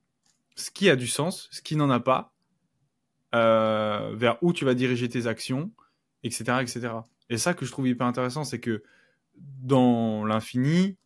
ce 0.56 0.70
qui 0.70 0.90
a 0.90 0.96
du 0.96 1.06
sens, 1.06 1.48
ce 1.50 1.62
qui 1.62 1.76
n'en 1.76 1.90
a 1.90 2.00
pas, 2.00 2.34
euh, 3.34 4.14
vers 4.14 4.42
où 4.42 4.52
tu 4.52 4.64
vas 4.64 4.74
diriger 4.74 5.08
tes 5.08 5.26
actions, 5.26 5.72
etc., 6.22 6.58
etc. 6.60 6.94
Et 7.32 7.38
ça 7.38 7.54
que 7.54 7.64
je 7.64 7.72
trouve 7.72 7.88
hyper 7.88 8.06
intéressant, 8.06 8.44
c'est 8.44 8.60
que 8.60 8.82
dans 9.34 10.22
l'infini, 10.22 10.98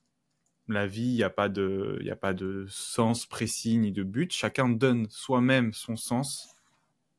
la 0.66 0.84
vie, 0.84 1.06
il 1.06 1.14
n'y 1.14 1.22
a, 1.22 1.30
pas 1.30 1.48
de, 1.48 2.04
a 2.10 2.16
pas 2.16 2.34
de 2.34 2.66
sens 2.68 3.26
précis 3.26 3.78
ni 3.78 3.92
de 3.92 4.02
but. 4.02 4.32
Chacun 4.32 4.68
donne 4.68 5.06
soi-même 5.08 5.72
son 5.72 5.94
sens 5.94 6.48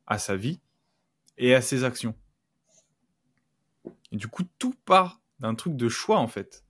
à 0.07 0.17
sa 0.17 0.35
vie 0.35 0.59
et 1.37 1.55
à 1.55 1.61
ses 1.61 1.85
actions. 1.85 2.15
Et 4.11 4.17
du 4.17 4.27
coup, 4.27 4.43
tout 4.59 4.75
part 4.83 5.21
d'un 5.39 5.55
truc 5.55 5.77
de 5.77 5.87
choix, 5.87 6.17
en 6.17 6.27
fait. 6.27 6.65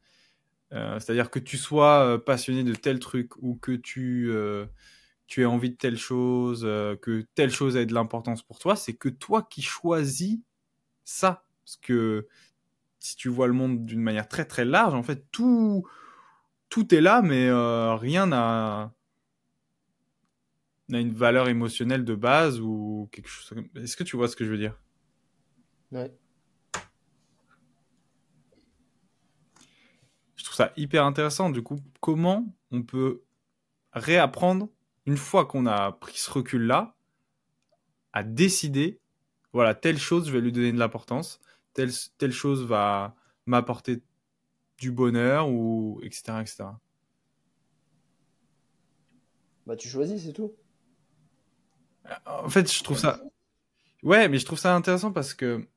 Euh, 0.74 1.00
c'est-à-dire 1.00 1.32
que 1.32 1.40
tu 1.40 1.58
sois 1.58 2.06
euh, 2.06 2.18
passionné 2.20 2.64
de 2.64 2.76
tel 2.76 3.00
truc 3.00 3.36
ou 3.42 3.56
que 3.56 3.72
tu, 3.72 4.30
euh, 4.30 4.68
tu 5.26 5.42
aies 5.42 5.46
envie 5.46 5.72
de 5.72 5.76
telle 5.76 5.98
chose, 5.98 6.62
que 7.02 7.26
telle 7.34 7.50
chose 7.50 7.78
ait 7.78 7.88
de 7.88 7.96
l'importance 7.96 8.44
pour 8.44 8.60
toi, 8.60 8.76
c'est 8.76 8.94
que 8.94 9.10
toi 9.10 9.42
qui 9.42 9.64
choisis 9.64 10.38
ça. 11.04 11.47
Parce 11.68 11.78
que 11.82 12.28
si 12.98 13.18
tu 13.18 13.28
vois 13.28 13.48
le 13.48 13.54
monde 13.54 13.86
d'une 13.86 14.02
manière 14.02 14.30
très 14.30 14.46
très 14.46 14.64
large, 14.64 14.94
en 14.94 15.04
fait, 15.04 15.30
tout, 15.32 15.86
tout 16.70 16.96
est 16.96 17.02
là, 17.02 17.22
mais 17.22 17.52
rien 17.96 18.26
n'a 18.26 18.94
une 20.90 21.14
valeur 21.14 21.50
émotionnelle 21.50 22.06
de 22.06 22.16
base 22.16 22.62
ou 22.62 23.10
quelque 23.12 23.28
chose. 23.28 23.54
Est-ce 23.76 23.98
que 23.98 24.06
tu 24.06 24.16
vois 24.16 24.30
ce 24.30 24.38
que 24.38 24.46
je 24.46 24.50
veux 24.50 24.58
dire? 24.58 24.80
Ouais. 25.92 26.12
ça 30.58 30.74
hyper 30.76 31.06
intéressant. 31.06 31.50
Du 31.50 31.62
coup, 31.62 31.80
comment 32.02 32.46
on 32.72 32.82
peut 32.82 33.22
réapprendre, 33.94 34.70
une 35.06 35.18
fois 35.18 35.46
qu'on 35.46 35.66
a 35.66 35.92
pris 35.92 36.18
ce 36.18 36.32
recul-là, 36.32 36.96
à 38.12 38.24
décider, 38.24 39.00
voilà, 39.54 39.76
telle 39.76 40.00
chose, 40.00 40.28
je 40.28 40.32
vais 40.32 40.42
lui 40.42 40.52
donner 40.52 40.72
de 40.72 40.80
l'importance, 40.80 41.40
telle, 41.78 41.92
telle 42.18 42.32
chose 42.32 42.66
va 42.66 43.16
m'apporter 43.46 44.02
du 44.80 44.92
bonheur, 44.92 45.48
ou 45.48 46.00
etc. 46.02 46.40
etc. 46.42 46.66
Bah, 49.68 49.76
tu 49.76 49.88
choisis, 49.88 50.24
c'est 50.24 50.34
tout. 50.34 50.56
En 52.26 52.50
fait, 52.50 52.72
je 52.72 52.84
trouve 52.84 52.98
ça. 52.98 53.22
Ouais, 54.02 54.28
mais 54.28 54.40
je 54.40 54.46
trouve 54.46 54.58
ça 54.58 54.76
intéressant 54.76 55.12
parce 55.12 55.36
que 55.36 55.68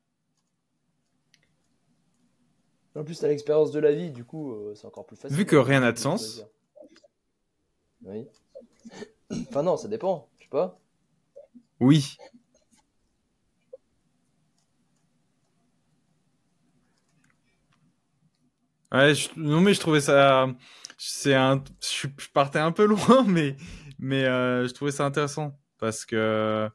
en 2.95 3.05
plus, 3.05 3.19
t'as 3.19 3.29
l'expérience 3.29 3.71
de 3.71 3.79
la 3.79 3.93
vie, 3.93 4.11
du 4.11 4.25
coup, 4.25 4.51
euh, 4.51 4.75
c'est 4.75 4.85
encore 4.85 5.05
plus 5.05 5.15
facile. 5.15 5.37
Vu 5.37 5.45
que 5.45 5.55
rien 5.55 5.79
n'a 5.79 5.93
de 5.93 5.97
sens. 5.97 6.43
Oui. 8.03 8.27
enfin, 9.47 9.63
non, 9.63 9.77
ça 9.77 9.87
dépend, 9.87 10.29
je 10.39 10.43
sais 10.43 10.49
pas. 10.49 10.77
Oui. 11.79 12.17
Ouais, 18.91 19.13
non 19.37 19.61
mais 19.61 19.73
je 19.73 19.79
trouvais 19.79 20.01
ça, 20.01 20.47
c'est 20.97 21.33
un, 21.33 21.63
je 21.81 22.07
partais 22.33 22.59
un 22.59 22.71
peu 22.71 22.85
loin, 22.87 23.23
mais 23.25 23.55
mais 23.99 24.25
euh, 24.25 24.67
je 24.67 24.73
trouvais 24.73 24.91
ça 24.91 25.05
intéressant 25.05 25.57
parce 25.77 26.05
que 26.05 26.69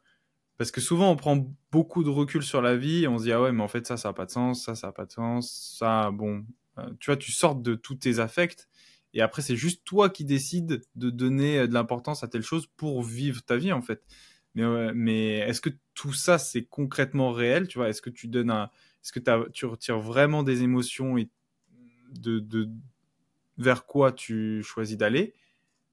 parce 0.58 0.70
que 0.70 0.80
souvent, 0.80 1.10
on 1.10 1.16
prend 1.16 1.46
beaucoup 1.72 2.04
de 2.04 2.10
recul 2.10 2.42
sur 2.42 2.62
la 2.62 2.76
vie 2.76 3.06
on 3.08 3.18
se 3.18 3.24
dit, 3.24 3.32
ah 3.32 3.42
ouais, 3.42 3.52
mais 3.52 3.62
en 3.62 3.68
fait, 3.68 3.86
ça, 3.86 3.96
ça 3.98 4.10
n'a 4.10 4.14
pas 4.14 4.26
de 4.26 4.30
sens, 4.30 4.64
ça, 4.64 4.74
ça 4.74 4.88
n'a 4.88 4.92
pas 4.92 5.06
de 5.06 5.12
sens, 5.12 5.76
ça, 5.78 6.10
bon. 6.12 6.44
Euh, 6.78 6.90
tu 7.00 7.06
vois, 7.10 7.16
tu 7.16 7.32
sortes 7.32 7.62
de 7.62 7.74
tous 7.74 7.96
tes 7.96 8.18
affects 8.20 8.68
et 9.14 9.22
après, 9.22 9.42
c'est 9.42 9.56
juste 9.56 9.84
toi 9.84 10.10
qui 10.10 10.24
décides 10.24 10.82
de 10.96 11.10
donner 11.10 11.60
euh, 11.60 11.66
de 11.68 11.74
l'importance 11.74 12.22
à 12.24 12.28
telle 12.28 12.42
chose 12.42 12.66
pour 12.76 13.02
vivre 13.02 13.42
ta 13.44 13.56
vie, 13.56 13.72
en 13.72 13.82
fait. 13.82 14.04
Mais, 14.54 14.64
mais 14.94 15.38
est-ce 15.40 15.60
que 15.60 15.70
tout 15.94 16.12
ça, 16.14 16.38
c'est 16.38 16.64
concrètement 16.64 17.32
réel, 17.32 17.68
tu 17.68 17.78
vois? 17.78 17.88
Est-ce 17.90 18.02
que 18.02 18.10
tu 18.10 18.28
donnes 18.28 18.50
un. 18.50 18.64
Est-ce 19.04 19.12
que 19.12 19.48
tu 19.50 19.66
retires 19.66 20.00
vraiment 20.00 20.42
des 20.42 20.62
émotions 20.62 21.18
et 21.18 21.30
de, 22.12 22.68
vers 23.58 23.86
quoi 23.86 24.12
tu 24.12 24.62
choisis 24.62 24.96
d'aller 24.96 25.34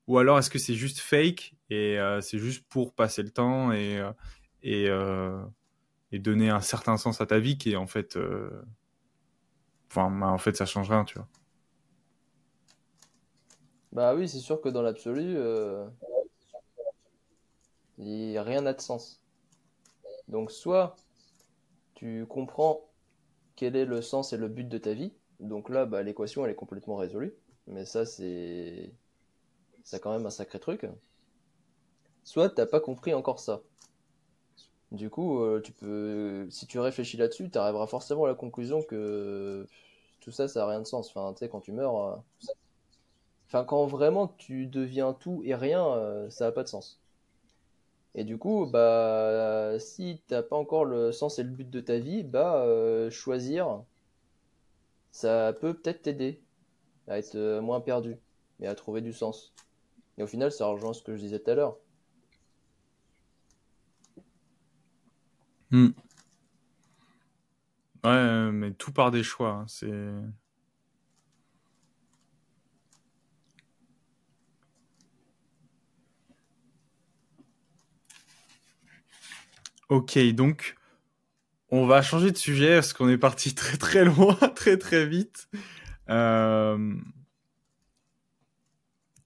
ou 0.07 0.17
alors 0.17 0.37
est-ce 0.37 0.49
que 0.49 0.59
c'est 0.59 0.73
juste 0.73 0.99
fake 0.99 1.55
et 1.69 1.97
euh, 1.97 2.19
c'est 2.19 2.37
juste 2.37 2.67
pour 2.67 2.93
passer 2.93 3.23
le 3.23 3.29
temps 3.29 3.71
et, 3.71 4.01
et, 4.63 4.89
euh, 4.89 5.43
et 6.11 6.19
donner 6.19 6.49
un 6.49 6.61
certain 6.61 6.97
sens 6.97 7.21
à 7.21 7.25
ta 7.25 7.39
vie 7.39 7.57
qui 7.57 7.73
est 7.73 7.75
en 7.75 7.87
fait. 7.87 8.15
Euh, 8.15 8.49
enfin, 9.91 10.09
bah, 10.09 10.27
en 10.27 10.37
fait, 10.37 10.55
ça 10.55 10.65
change 10.65 10.89
rien, 10.89 11.03
tu 11.03 11.17
vois. 11.17 11.27
Bah 13.91 14.15
oui, 14.15 14.27
c'est 14.27 14.39
sûr 14.39 14.59
que 14.59 14.69
dans 14.69 14.81
l'absolu, 14.81 15.35
euh, 15.37 15.87
rien 17.99 18.61
n'a 18.61 18.73
de 18.73 18.81
sens. 18.81 19.21
Donc 20.27 20.51
soit 20.51 20.95
tu 21.93 22.25
comprends 22.27 22.89
quel 23.55 23.75
est 23.75 23.85
le 23.85 24.01
sens 24.01 24.33
et 24.33 24.37
le 24.37 24.47
but 24.47 24.67
de 24.67 24.77
ta 24.79 24.93
vie, 24.93 25.13
donc 25.43 25.69
là, 25.69 25.85
bah, 25.85 26.03
l'équation 26.03 26.45
elle 26.45 26.51
est 26.51 26.55
complètement 26.55 26.95
résolue. 26.95 27.33
Mais 27.67 27.85
ça, 27.85 28.05
c'est, 28.05 28.91
c'est 29.83 29.99
quand 30.01 30.11
même 30.11 30.25
un 30.25 30.29
sacré 30.29 30.59
truc. 30.59 30.85
Soit 32.23 32.49
t'as 32.49 32.65
pas 32.65 32.79
compris 32.79 33.13
encore 33.13 33.39
ça. 33.39 33.61
Du 34.91 35.09
coup, 35.09 35.41
euh, 35.41 35.59
tu 35.61 35.71
peux, 35.71 36.47
si 36.51 36.67
tu 36.67 36.79
réfléchis 36.79 37.17
là-dessus, 37.17 37.49
tu 37.49 37.59
forcément 37.87 38.25
à 38.25 38.27
la 38.27 38.35
conclusion 38.35 38.83
que 38.83 39.67
tout 40.21 40.31
ça, 40.31 40.47
ça 40.47 40.61
n'a 40.61 40.67
rien 40.67 40.79
de 40.81 40.85
sens. 40.85 41.09
Enfin, 41.09 41.33
tu 41.33 41.39
sais, 41.39 41.49
quand 41.49 41.61
tu 41.61 41.71
meurs, 41.71 41.97
euh, 41.97 42.15
enfin, 43.47 43.63
quand 43.65 43.85
vraiment 43.87 44.27
tu 44.37 44.67
deviens 44.67 45.13
tout 45.13 45.41
et 45.45 45.55
rien, 45.55 45.85
euh, 45.87 46.29
ça 46.29 46.45
n'a 46.45 46.51
pas 46.51 46.63
de 46.63 46.69
sens. 46.69 46.99
Et 48.15 48.23
du 48.23 48.37
coup, 48.37 48.67
bah, 48.67 49.79
si 49.79 50.21
t'as 50.27 50.43
pas 50.43 50.55
encore 50.55 50.85
le 50.85 51.11
sens 51.11 51.39
et 51.39 51.43
le 51.43 51.49
but 51.49 51.69
de 51.69 51.79
ta 51.81 51.97
vie, 51.97 52.23
bah, 52.23 52.63
choisir, 53.09 53.81
ça 55.13 55.53
peut 55.53 55.73
peut-être 55.75 56.01
t'aider 56.01 56.41
à 57.07 57.17
être 57.19 57.59
moins 57.61 57.79
perdu 57.79 58.17
et 58.59 58.67
à 58.67 58.75
trouver 58.75 58.99
du 58.99 59.13
sens. 59.13 59.53
Et 60.17 60.23
au 60.23 60.27
final, 60.27 60.51
ça 60.51 60.65
rejoint 60.65 60.93
ce 60.93 61.03
que 61.03 61.15
je 61.15 61.21
disais 61.21 61.39
tout 61.39 61.51
à 61.51 61.55
l'heure. 61.55 61.77
Hmm. 65.71 65.89
Ouais, 68.03 68.51
mais 68.51 68.71
tout 68.73 68.91
par 68.91 69.11
des 69.11 69.23
choix. 69.23 69.51
Hein, 69.51 69.65
c'est. 69.67 69.91
Ok, 79.89 80.17
donc 80.33 80.75
on 81.75 81.87
va 81.87 82.03
changer 82.03 82.31
de 82.31 82.37
sujet 82.37 82.75
parce 82.75 82.93
qu'on 82.93 83.09
est 83.09 83.17
parti 83.17 83.55
très 83.55 83.77
très 83.77 84.05
loin, 84.05 84.35
très 84.55 84.77
très 84.77 85.07
vite. 85.07 85.49
Euh, 86.07 86.95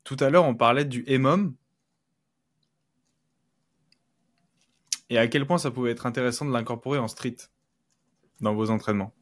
tout 0.05 0.15
à 0.21 0.29
l'heure, 0.29 0.45
on 0.45 0.55
parlait 0.55 0.85
du 0.85 1.03
EMOM, 1.07 1.53
et 5.09 5.17
à 5.17 5.27
quel 5.27 5.45
point 5.45 5.57
ça 5.57 5.71
pouvait 5.71 5.91
être 5.91 6.05
intéressant 6.05 6.45
de 6.45 6.53
l'incorporer 6.53 6.99
en 6.99 7.09
street 7.09 7.35
dans 8.39 8.53
vos 8.55 8.69
entraînements. 8.69 9.13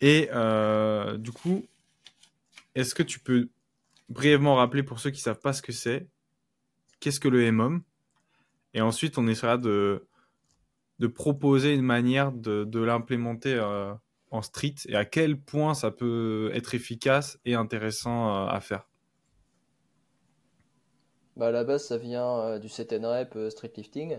Et 0.00 0.28
euh, 0.32 1.16
du 1.16 1.32
coup, 1.32 1.66
est-ce 2.76 2.94
que 2.94 3.02
tu 3.02 3.18
peux 3.18 3.48
brièvement 4.08 4.54
rappeler 4.54 4.84
pour 4.84 5.00
ceux 5.00 5.10
qui 5.10 5.18
ne 5.18 5.22
savent 5.22 5.40
pas 5.40 5.52
ce 5.52 5.62
que 5.62 5.72
c'est, 5.72 6.06
qu'est-ce 7.00 7.18
que 7.18 7.28
le 7.28 7.50
MOM 7.50 7.82
Et 8.72 8.80
ensuite, 8.80 9.18
on 9.18 9.26
essaiera 9.26 9.58
de, 9.58 10.06
de 11.02 11.08
proposer 11.08 11.74
une 11.74 11.82
manière 11.82 12.30
de, 12.30 12.78
l'implémenter 12.78 13.54
euh, 13.54 13.92
en 14.30 14.40
street 14.40 14.76
et 14.86 14.94
à 14.94 15.04
quel 15.04 15.36
point 15.36 15.74
ça 15.74 15.90
peut 15.90 16.50
être 16.54 16.74
efficace 16.74 17.38
et 17.44 17.54
intéressant 17.54 18.28
euh, 18.28 18.46
à 18.46 18.60
faire. 18.60 18.88
Bah, 21.36 21.48
à 21.48 21.50
la 21.50 21.64
base, 21.64 21.84
ça 21.84 21.98
vient 21.98 22.58
du 22.60 22.68
set 22.68 22.92
and 22.92 23.08
rep 23.08 23.36
street 23.50 23.72
lifting. 23.76 24.16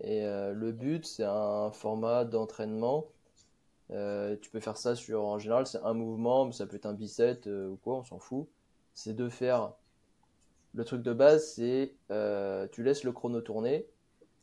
Et 0.00 0.24
euh, 0.24 0.52
le 0.52 0.72
but, 0.72 1.06
c'est 1.06 1.24
un 1.24 1.70
format 1.70 2.24
d'entraînement. 2.24 3.06
Euh, 3.90 4.36
tu 4.40 4.50
peux 4.50 4.60
faire 4.60 4.76
ça 4.76 4.94
sur, 4.94 5.24
en 5.24 5.38
général, 5.38 5.66
c'est 5.66 5.80
un 5.82 5.94
mouvement, 5.94 6.44
mais 6.44 6.52
ça 6.52 6.66
peut 6.66 6.76
être 6.76 6.86
un 6.86 6.92
bicep 6.92 7.46
euh, 7.46 7.68
ou 7.68 7.76
quoi, 7.76 7.96
on 7.96 8.04
s'en 8.04 8.18
fout. 8.18 8.48
C'est 8.94 9.14
de 9.14 9.28
faire. 9.28 9.72
Le 10.74 10.84
truc 10.84 11.02
de 11.02 11.14
base, 11.14 11.54
c'est 11.54 11.94
tu 12.72 12.82
laisses 12.82 13.04
le 13.04 13.12
chrono 13.12 13.40
tourner. 13.40 13.86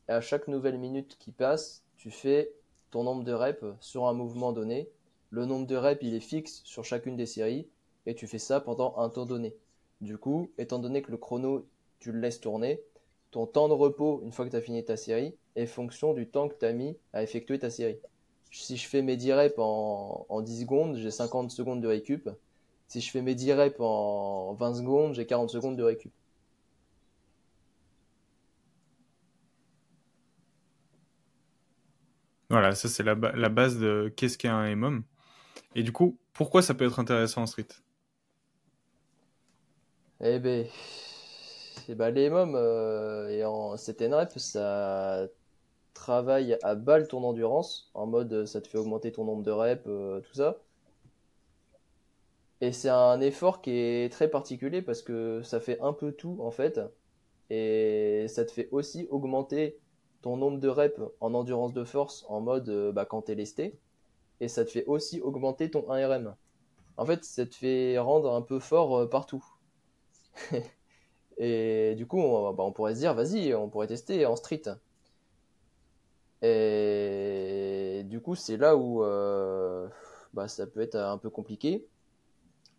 Et 0.09 0.11
à 0.11 0.21
chaque 0.21 0.47
nouvelle 0.47 0.77
minute 0.77 1.17
qui 1.19 1.31
passe, 1.31 1.83
tu 1.97 2.11
fais 2.11 2.51
ton 2.91 3.03
nombre 3.03 3.23
de 3.23 3.33
reps 3.33 3.65
sur 3.79 4.07
un 4.07 4.13
mouvement 4.13 4.51
donné. 4.51 4.89
Le 5.29 5.45
nombre 5.45 5.65
de 5.65 5.75
reps, 5.75 6.03
il 6.03 6.13
est 6.13 6.19
fixe 6.19 6.61
sur 6.63 6.83
chacune 6.83 7.15
des 7.15 7.25
séries. 7.25 7.67
Et 8.05 8.15
tu 8.15 8.27
fais 8.27 8.39
ça 8.39 8.59
pendant 8.59 8.97
un 8.97 9.09
temps 9.09 9.25
donné. 9.25 9.55
Du 10.01 10.17
coup, 10.17 10.51
étant 10.57 10.79
donné 10.79 11.01
que 11.01 11.11
le 11.11 11.17
chrono, 11.17 11.65
tu 11.99 12.11
le 12.11 12.19
laisses 12.19 12.41
tourner, 12.41 12.81
ton 13.31 13.47
temps 13.47 13.67
de 13.67 13.73
repos, 13.73 14.21
une 14.23 14.31
fois 14.31 14.45
que 14.45 14.51
tu 14.51 14.57
as 14.57 14.61
fini 14.61 14.85
ta 14.85 14.95
série, 14.95 15.35
est 15.55 15.65
fonction 15.65 16.13
du 16.13 16.27
temps 16.29 16.49
que 16.49 16.55
tu 16.55 16.65
as 16.65 16.73
mis 16.73 16.97
à 17.13 17.23
effectuer 17.23 17.57
ta 17.57 17.71
série. 17.71 17.97
si 18.51 18.77
je 18.77 18.87
fais 18.87 19.01
mes 19.01 19.17
10 19.17 19.33
reps 19.33 19.55
en, 19.57 20.27
en 20.29 20.41
10 20.41 20.61
secondes, 20.61 20.95
j'ai 20.97 21.09
50 21.09 21.49
secondes 21.49 21.81
de 21.81 21.87
récup. 21.87 22.29
Si 22.87 23.01
je 23.01 23.09
fais 23.09 23.23
mes 23.23 23.33
10 23.33 23.53
reps 23.53 23.79
en 23.79 24.53
20 24.53 24.75
secondes, 24.75 25.13
j'ai 25.15 25.25
40 25.25 25.49
secondes 25.49 25.75
de 25.75 25.83
récup. 25.83 26.11
Voilà, 32.53 32.75
ça 32.75 32.87
c'est 32.87 33.01
la, 33.01 33.15
base 33.15 33.79
de 33.79 34.13
qu'est-ce 34.15 34.37
qu'un 34.37 34.75
MOM. 34.75 35.01
Et 35.73 35.81
du 35.81 35.91
coup, 35.91 36.19
pourquoi 36.33 36.61
ça 36.61 36.75
peut 36.75 36.85
être 36.85 36.99
intéressant 36.99 37.41
en 37.41 37.45
street? 37.47 37.65
Eh 40.19 40.37
ben, 40.37 40.67
les 41.87 42.29
MOM 42.29 42.53
euh, 42.55 43.27
et 43.29 43.43
en 43.43 43.75
CTN 43.75 44.27
ça 44.35 45.25
travaille 45.95 46.55
à 46.61 46.75
balle 46.75 47.07
ton 47.07 47.23
endurance, 47.23 47.89
en 47.95 48.05
mode 48.05 48.45
ça 48.45 48.61
te 48.61 48.67
fait 48.67 48.77
augmenter 48.77 49.11
ton 49.11 49.25
nombre 49.25 49.41
de 49.41 49.49
reps, 49.49 49.81
euh, 49.87 50.21
tout 50.21 50.35
ça. 50.35 50.59
Et 52.61 52.71
c'est 52.71 52.89
un 52.89 53.19
effort 53.19 53.63
qui 53.63 53.71
est 53.71 54.11
très 54.11 54.27
particulier 54.29 54.83
parce 54.83 55.01
que 55.01 55.41
ça 55.41 55.59
fait 55.59 55.79
un 55.81 55.91
peu 55.91 56.11
tout 56.11 56.37
en 56.39 56.51
fait. 56.51 56.79
Et 57.49 58.27
ça 58.27 58.45
te 58.45 58.51
fait 58.51 58.69
aussi 58.71 59.07
augmenter 59.09 59.79
ton 60.23 60.37
nombre 60.37 60.59
de 60.59 60.69
reps 60.69 61.01
en 61.19 61.33
endurance 61.33 61.73
de 61.73 61.83
force 61.83 62.25
en 62.29 62.39
mode 62.39 62.69
euh, 62.69 62.91
bah, 62.91 63.05
quand 63.05 63.23
t'es 63.23 63.35
lesté, 63.35 63.77
et 64.39 64.47
ça 64.47 64.65
te 64.65 64.71
fait 64.71 64.85
aussi 64.85 65.21
augmenter 65.21 65.69
ton 65.69 65.81
1RM. 65.81 66.33
En 66.97 67.05
fait, 67.05 67.23
ça 67.25 67.45
te 67.45 67.53
fait 67.53 67.99
rendre 67.99 68.33
un 68.33 68.41
peu 68.41 68.59
fort 68.59 68.97
euh, 68.97 69.09
partout. 69.09 69.45
et 71.37 71.93
du 71.95 72.07
coup, 72.07 72.21
bah, 72.21 72.63
on, 72.63 72.71
pourrait 72.71 72.95
se 72.95 72.99
dire, 72.99 73.13
vas-y, 73.13 73.53
on 73.53 73.69
pourrait 73.69 73.87
tester 73.87 74.25
en 74.25 74.35
street. 74.37 74.63
Et 76.41 78.03
du 78.05 78.21
coup, 78.21 78.35
c'est 78.35 78.57
là 78.57 78.77
où 78.77 79.03
euh, 79.03 79.87
bah, 80.33 80.47
ça 80.47 80.65
peut 80.67 80.81
être 80.81 80.95
un 80.95 81.17
peu 81.17 81.29
compliqué. 81.29 81.85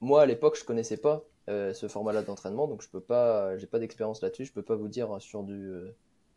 Moi, 0.01 0.23
à 0.23 0.27
l'époque, 0.27 0.57
je 0.59 0.65
connaissais 0.65 0.97
pas 0.97 1.25
ce 1.47 1.89
format-là 1.89 2.23
d'entraînement, 2.23 2.67
donc 2.67 2.81
je 2.81 2.89
peux 2.89 3.03
pas, 3.03 3.59
j'ai 3.59 3.67
pas 3.67 3.79
d'expérience 3.79 4.23
là-dessus, 4.23 4.47
je 4.47 4.53
peux 4.53 4.63
pas 4.63 4.77
vous 4.77 4.89
dire 4.89 5.21
sur 5.21 5.43
du 5.43 5.93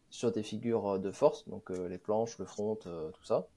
sur 0.10 0.32
des 0.32 0.44
figures 0.44 0.96
euh, 0.96 1.00
de 1.00 1.12
force, 1.12 1.48
donc 1.48 1.72
euh, 1.72 1.88
les 1.88 1.98
planches, 1.98 2.38
le 2.40 2.46
front, 2.46 2.78
euh, 2.86 3.12
tout 3.12 3.24
ça. 3.24 3.48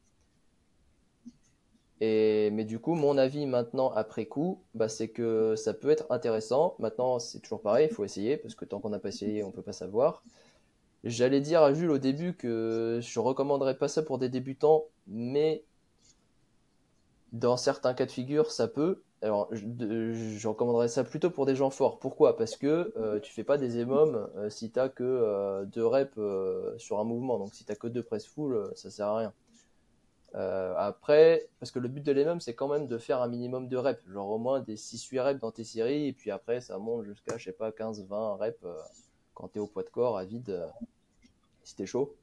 Et, 2.00 2.50
mais 2.52 2.64
du 2.64 2.78
coup, 2.78 2.94
mon 2.94 3.18
avis 3.18 3.46
maintenant, 3.46 3.90
après 3.90 4.26
coup, 4.26 4.62
bah, 4.74 4.88
c'est 4.88 5.08
que 5.08 5.54
ça 5.56 5.74
peut 5.74 5.90
être 5.90 6.06
intéressant. 6.10 6.74
Maintenant, 6.78 7.18
c'est 7.18 7.40
toujours 7.40 7.60
pareil, 7.60 7.88
il 7.90 7.94
faut 7.94 8.04
essayer, 8.04 8.36
parce 8.38 8.54
que 8.54 8.64
tant 8.64 8.80
qu'on 8.80 8.88
n'a 8.90 8.98
pas 8.98 9.10
essayé, 9.10 9.44
on 9.44 9.50
peut 9.50 9.62
pas 9.62 9.72
savoir. 9.72 10.22
J'allais 11.04 11.40
dire 11.40 11.62
à 11.62 11.72
Jules 11.74 11.90
au 11.90 11.98
début 11.98 12.34
que 12.34 13.00
je 13.02 13.20
recommanderais 13.20 13.76
pas 13.76 13.88
ça 13.88 14.02
pour 14.02 14.18
des 14.18 14.28
débutants, 14.28 14.84
mais 15.06 15.64
dans 17.32 17.56
certains 17.56 17.94
cas 17.94 18.06
de 18.06 18.10
figure, 18.10 18.50
ça 18.50 18.68
peut. 18.68 19.02
Alors, 19.22 19.48
je, 19.52 20.48
recommanderais 20.48 20.88
ça 20.88 21.04
plutôt 21.04 21.30
pour 21.30 21.44
des 21.44 21.54
gens 21.54 21.68
forts. 21.68 21.98
Pourquoi? 21.98 22.38
Parce 22.38 22.56
que 22.56 22.92
euh, 22.96 23.20
tu 23.20 23.32
fais 23.32 23.44
pas 23.44 23.58
des 23.58 23.78
émomes 23.78 24.30
euh, 24.36 24.48
si 24.48 24.70
t'as 24.70 24.88
que 24.88 25.04
euh, 25.04 25.66
deux 25.66 25.86
reps 25.86 26.18
sur 26.78 27.00
un 27.00 27.04
mouvement. 27.04 27.38
Donc, 27.38 27.54
si 27.54 27.64
t'as 27.64 27.74
que 27.74 27.86
deux 27.86 28.02
press 28.02 28.26
full, 28.26 28.70
ça 28.74 28.90
sert 28.90 29.06
à 29.08 29.18
rien. 29.18 29.32
après, 30.76 31.48
parce 31.58 31.70
que 31.70 31.78
le 31.78 31.88
but 31.88 32.02
de 32.04 32.12
l'émom, 32.12 32.40
c'est 32.40 32.54
quand 32.54 32.68
même 32.68 32.86
de 32.86 32.96
faire 32.96 33.20
un 33.20 33.28
minimum 33.28 33.68
de 33.68 33.76
reps. 33.76 34.02
Genre 34.08 34.30
au 34.30 34.38
moins 34.38 34.60
des 34.60 34.76
6-8 34.76 35.20
reps 35.20 35.40
dans 35.40 35.52
tes 35.52 35.64
séries. 35.64 36.06
Et 36.08 36.12
puis 36.14 36.30
après, 36.30 36.62
ça 36.62 36.78
monte 36.78 37.04
jusqu'à, 37.04 37.36
je 37.36 37.44
sais 37.44 37.52
pas, 37.52 37.70
15-20 37.72 38.38
reps 38.38 38.64
quand 39.34 39.48
t'es 39.48 39.60
au 39.60 39.66
poids 39.66 39.82
de 39.82 39.90
corps 39.90 40.16
à 40.16 40.24
vide, 40.24 40.66
si 41.62 41.76
t'es 41.76 41.86
chaud. 41.86 42.16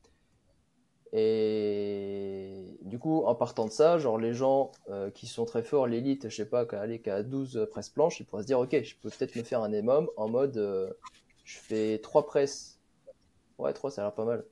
Et 1.13 2.77
du 2.81 2.99
coup, 2.99 3.23
en 3.23 3.35
partant 3.35 3.65
de 3.65 3.71
ça, 3.71 3.97
genre 3.97 4.17
les 4.17 4.33
gens 4.33 4.71
euh, 4.89 5.09
qui 5.09 5.27
sont 5.27 5.45
très 5.45 5.63
forts, 5.63 5.87
l'élite, 5.87 6.29
je 6.29 6.35
sais 6.35 6.45
pas, 6.45 6.65
aller 6.73 6.99
qu'à 6.99 7.23
12 7.23 7.67
presses 7.71 7.89
planches, 7.89 8.19
ils 8.19 8.25
pourraient 8.25 8.43
se 8.43 8.47
dire, 8.47 8.59
ok, 8.59 8.81
je 8.83 8.95
peux 9.01 9.09
peut-être 9.09 9.35
me 9.35 9.43
faire 9.43 9.61
un 9.61 9.71
EMOM 9.71 10.09
en 10.17 10.27
mode, 10.29 10.57
euh, 10.57 10.91
je 11.45 11.57
fais 11.57 11.99
3 11.99 12.25
presses, 12.25 12.79
ouais, 13.57 13.73
3 13.73 13.91
ça 13.91 14.01
a 14.01 14.05
l'air 14.05 14.13
pas 14.13 14.25
mal, 14.25 14.45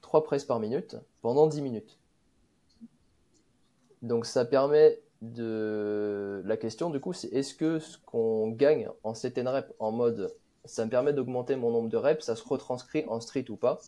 3 0.00 0.24
presses 0.24 0.44
par 0.44 0.60
minute 0.60 0.96
pendant 1.20 1.46
10 1.46 1.60
minutes. 1.62 1.98
Donc 4.02 4.26
ça 4.26 4.44
permet 4.44 5.00
de... 5.22 6.42
La 6.44 6.56
question 6.56 6.90
du 6.90 7.00
coup, 7.00 7.12
c'est 7.12 7.28
est-ce 7.28 7.54
que 7.54 7.80
ce 7.80 7.98
qu'on 7.98 8.48
gagne 8.50 8.88
en 9.02 9.12
CTN 9.12 9.48
rep 9.48 9.72
en 9.78 9.92
mode, 9.92 10.34
ça 10.64 10.84
me 10.84 10.90
permet 10.90 11.12
d'augmenter 11.12 11.56
mon 11.56 11.70
nombre 11.70 11.88
de 11.88 11.96
reps, 11.96 12.24
ça 12.24 12.36
se 12.36 12.46
retranscrit 12.46 13.04
en 13.08 13.20
street 13.20 13.46
ou 13.50 13.56
pas? 13.56 13.78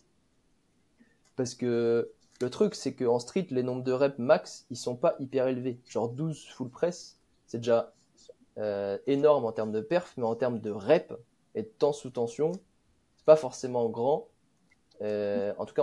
Parce 1.41 1.55
que 1.55 2.11
le 2.39 2.49
truc, 2.51 2.75
c'est 2.75 2.93
qu'en 2.93 3.17
street, 3.17 3.47
les 3.49 3.63
nombres 3.63 3.81
de 3.81 3.91
reps 3.91 4.19
max, 4.19 4.67
ils 4.69 4.77
sont 4.77 4.95
pas 4.95 5.15
hyper 5.17 5.47
élevés. 5.47 5.79
Genre 5.87 6.07
12 6.07 6.49
full 6.49 6.69
press, 6.69 7.17
c'est 7.47 7.57
déjà 7.57 7.95
euh, 8.59 8.99
énorme 9.07 9.45
en 9.45 9.51
termes 9.51 9.71
de 9.71 9.81
perf, 9.81 10.13
mais 10.17 10.23
en 10.23 10.35
termes 10.35 10.59
de 10.59 10.69
reps 10.69 11.15
et 11.55 11.63
de 11.63 11.67
temps 11.67 11.93
sous 11.93 12.11
tension, 12.11 12.51
c'est 13.17 13.25
pas 13.25 13.35
forcément 13.35 13.89
grand. 13.89 14.27
Euh, 15.01 15.51
en 15.57 15.65
tout 15.65 15.73
cas, 15.73 15.81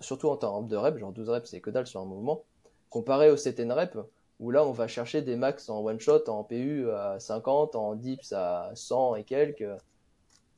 surtout 0.00 0.28
en 0.28 0.36
termes 0.36 0.68
de 0.68 0.76
reps, 0.76 0.98
genre 0.98 1.12
12 1.12 1.30
reps, 1.30 1.48
c'est 1.48 1.62
que 1.62 1.70
dalle 1.70 1.86
sur 1.86 2.02
un 2.02 2.04
mouvement. 2.04 2.44
Comparé 2.90 3.30
au 3.30 3.36
CTN 3.38 3.72
rep, 3.72 3.96
où 4.40 4.50
là, 4.50 4.66
on 4.66 4.72
va 4.72 4.88
chercher 4.88 5.22
des 5.22 5.36
max 5.36 5.70
en 5.70 5.82
one 5.82 6.00
shot, 6.00 6.28
en 6.28 6.44
PU 6.44 6.90
à 6.90 7.18
50, 7.18 7.76
en 7.76 7.94
dips 7.94 8.34
à 8.34 8.72
100 8.74 9.14
et 9.14 9.24
quelques. 9.24 9.64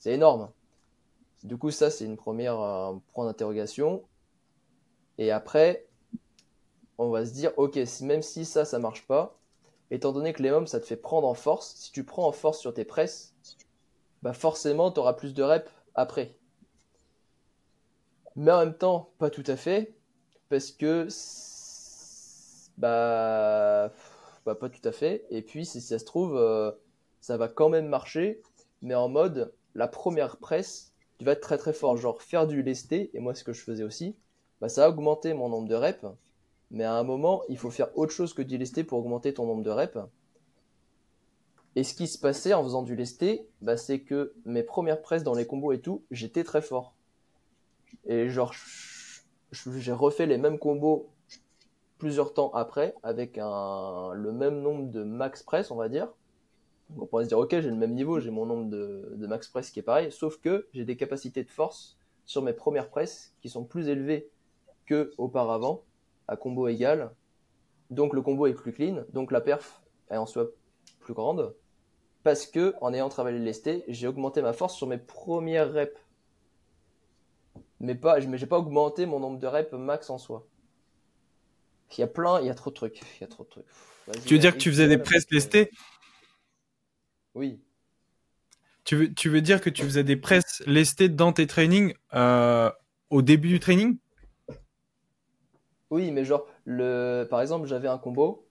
C'est 0.00 0.10
énorme. 0.10 0.50
Du 1.44 1.56
coup, 1.56 1.70
ça, 1.70 1.88
c'est 1.88 2.04
une 2.04 2.16
première 2.16 2.56
point 3.14 3.26
d'interrogation. 3.26 4.02
Et 5.20 5.30
après, 5.30 5.86
on 6.96 7.10
va 7.10 7.26
se 7.26 7.32
dire, 7.32 7.52
ok, 7.58 7.78
même 8.00 8.22
si 8.22 8.46
ça, 8.46 8.64
ça 8.64 8.78
marche 8.78 9.06
pas, 9.06 9.38
étant 9.90 10.12
donné 10.12 10.32
que 10.32 10.42
les 10.42 10.50
hommes, 10.50 10.66
ça 10.66 10.80
te 10.80 10.86
fait 10.86 10.96
prendre 10.96 11.28
en 11.28 11.34
force, 11.34 11.74
si 11.76 11.92
tu 11.92 12.04
prends 12.04 12.26
en 12.26 12.32
force 12.32 12.58
sur 12.58 12.72
tes 12.72 12.86
presses, 12.86 13.34
bah 14.22 14.32
forcément, 14.32 14.90
tu 14.90 14.98
auras 14.98 15.12
plus 15.12 15.34
de 15.34 15.42
reps 15.42 15.70
après. 15.94 16.38
Mais 18.34 18.50
en 18.50 18.60
même 18.60 18.74
temps, 18.78 19.10
pas 19.18 19.28
tout 19.28 19.44
à 19.46 19.56
fait, 19.56 19.94
parce 20.48 20.70
que 20.70 21.06
bah, 22.78 23.92
bah 24.46 24.54
pas 24.54 24.70
tout 24.70 24.88
à 24.88 24.92
fait. 24.92 25.26
Et 25.28 25.42
puis, 25.42 25.66
si 25.66 25.82
ça 25.82 25.98
se 25.98 26.06
trouve, 26.06 26.34
euh, 26.38 26.72
ça 27.20 27.36
va 27.36 27.48
quand 27.48 27.68
même 27.68 27.88
marcher, 27.88 28.40
mais 28.80 28.94
en 28.94 29.10
mode, 29.10 29.52
la 29.74 29.86
première 29.86 30.38
presse, 30.38 30.94
tu 31.18 31.26
vas 31.26 31.32
être 31.32 31.42
très 31.42 31.58
très 31.58 31.74
fort, 31.74 31.98
genre 31.98 32.22
faire 32.22 32.46
du 32.46 32.62
lesté, 32.62 33.10
et 33.12 33.20
moi, 33.20 33.34
ce 33.34 33.44
que 33.44 33.52
je 33.52 33.62
faisais 33.62 33.84
aussi, 33.84 34.16
bah, 34.60 34.68
ça 34.68 34.84
a 34.84 34.88
augmenté 34.88 35.34
mon 35.34 35.48
nombre 35.48 35.68
de 35.68 35.74
reps. 35.74 36.04
Mais 36.70 36.84
à 36.84 36.94
un 36.94 37.02
moment, 37.02 37.42
il 37.48 37.58
faut 37.58 37.70
faire 37.70 37.96
autre 37.98 38.12
chose 38.12 38.32
que 38.32 38.42
du 38.42 38.56
lesté 38.56 38.84
pour 38.84 38.98
augmenter 38.98 39.34
ton 39.34 39.46
nombre 39.46 39.62
de 39.62 39.70
reps. 39.70 39.98
Et 41.76 41.84
ce 41.84 41.94
qui 41.94 42.06
se 42.06 42.18
passait 42.18 42.54
en 42.54 42.62
faisant 42.62 42.82
du 42.82 42.94
lesté, 42.96 43.48
bah, 43.60 43.76
c'est 43.76 44.00
que 44.00 44.34
mes 44.44 44.62
premières 44.62 45.02
presses 45.02 45.24
dans 45.24 45.34
les 45.34 45.46
combos 45.46 45.72
et 45.72 45.80
tout, 45.80 46.04
j'étais 46.10 46.44
très 46.44 46.62
fort. 46.62 46.94
Et 48.06 48.28
genre, 48.28 48.54
j'ai 49.52 49.92
refait 49.92 50.26
les 50.26 50.38
mêmes 50.38 50.58
combos 50.58 51.10
plusieurs 51.98 52.32
temps 52.34 52.50
après, 52.54 52.94
avec 53.02 53.36
le 53.36 54.30
même 54.32 54.60
nombre 54.62 54.90
de 54.90 55.02
max 55.02 55.42
press, 55.42 55.70
on 55.70 55.76
va 55.76 55.88
dire. 55.88 56.08
on 56.98 57.06
pourrait 57.06 57.24
se 57.24 57.28
dire, 57.28 57.38
ok, 57.38 57.50
j'ai 57.50 57.70
le 57.70 57.76
même 57.76 57.94
niveau, 57.94 58.20
j'ai 58.20 58.30
mon 58.30 58.46
nombre 58.46 58.70
de, 58.70 59.12
de 59.16 59.26
max 59.26 59.48
press 59.48 59.70
qui 59.70 59.80
est 59.80 59.82
pareil, 59.82 60.10
sauf 60.10 60.38
que 60.38 60.66
j'ai 60.72 60.84
des 60.84 60.96
capacités 60.96 61.44
de 61.44 61.50
force 61.50 61.98
sur 62.24 62.42
mes 62.42 62.52
premières 62.52 62.88
presses 62.88 63.34
qui 63.42 63.48
sont 63.48 63.64
plus 63.64 63.88
élevées 63.88 64.30
auparavant, 65.18 65.84
à 66.28 66.36
combo 66.36 66.68
égal. 66.68 67.10
Donc 67.90 68.14
le 68.14 68.22
combo 68.22 68.46
est 68.46 68.54
plus 68.54 68.72
clean, 68.72 69.04
donc 69.12 69.32
la 69.32 69.40
perf 69.40 69.82
est 70.10 70.16
en 70.16 70.26
soi 70.26 70.46
plus 71.00 71.14
grande. 71.14 71.54
Parce 72.22 72.46
que 72.46 72.74
en 72.80 72.92
ayant 72.92 73.08
travaillé 73.08 73.38
le 73.38 73.44
lesté, 73.44 73.84
j'ai 73.88 74.06
augmenté 74.06 74.42
ma 74.42 74.52
force 74.52 74.76
sur 74.76 74.86
mes 74.86 74.98
premières 74.98 75.72
reps. 75.72 75.98
Mais 77.80 77.94
pas, 77.94 78.20
mais 78.20 78.36
j'ai 78.36 78.46
pas 78.46 78.58
augmenté 78.58 79.06
mon 79.06 79.20
nombre 79.20 79.38
de 79.38 79.46
reps 79.46 79.72
max 79.72 80.10
en 80.10 80.18
soi. 80.18 80.46
Il 81.96 82.00
y 82.00 82.04
a 82.04 82.06
plein, 82.06 82.40
il 82.40 82.46
y 82.46 82.50
a 82.50 82.54
trop 82.54 82.70
de 82.70 82.74
trucs. 82.74 83.00
Il 83.18 83.22
y 83.22 83.24
a 83.24 83.26
trop 83.26 83.44
de 83.44 83.48
trucs. 83.48 83.66
Tu 84.26 84.34
veux 84.34 84.40
dire 84.40 84.52
que 84.52 84.58
tu 84.58 84.70
faisais 84.70 84.86
des 84.86 84.98
presses 84.98 85.30
lestées? 85.30 85.70
Oui. 87.34 87.60
Tu 88.84 88.96
veux, 88.96 89.14
tu 89.14 89.28
veux 89.28 89.40
dire 89.40 89.60
que 89.60 89.70
tu 89.70 89.82
faisais 89.82 90.04
des 90.04 90.16
presses 90.16 90.62
lestées 90.66 91.08
dans 91.08 91.32
tes 91.32 91.46
trainings 91.46 91.94
euh, 92.14 92.70
au 93.08 93.22
début 93.22 93.48
du 93.48 93.60
training? 93.60 93.98
Oui, 95.90 96.12
mais 96.12 96.24
genre, 96.24 96.46
le... 96.64 97.26
par 97.28 97.40
exemple, 97.40 97.66
j'avais 97.66 97.88
un 97.88 97.98
combo. 97.98 98.46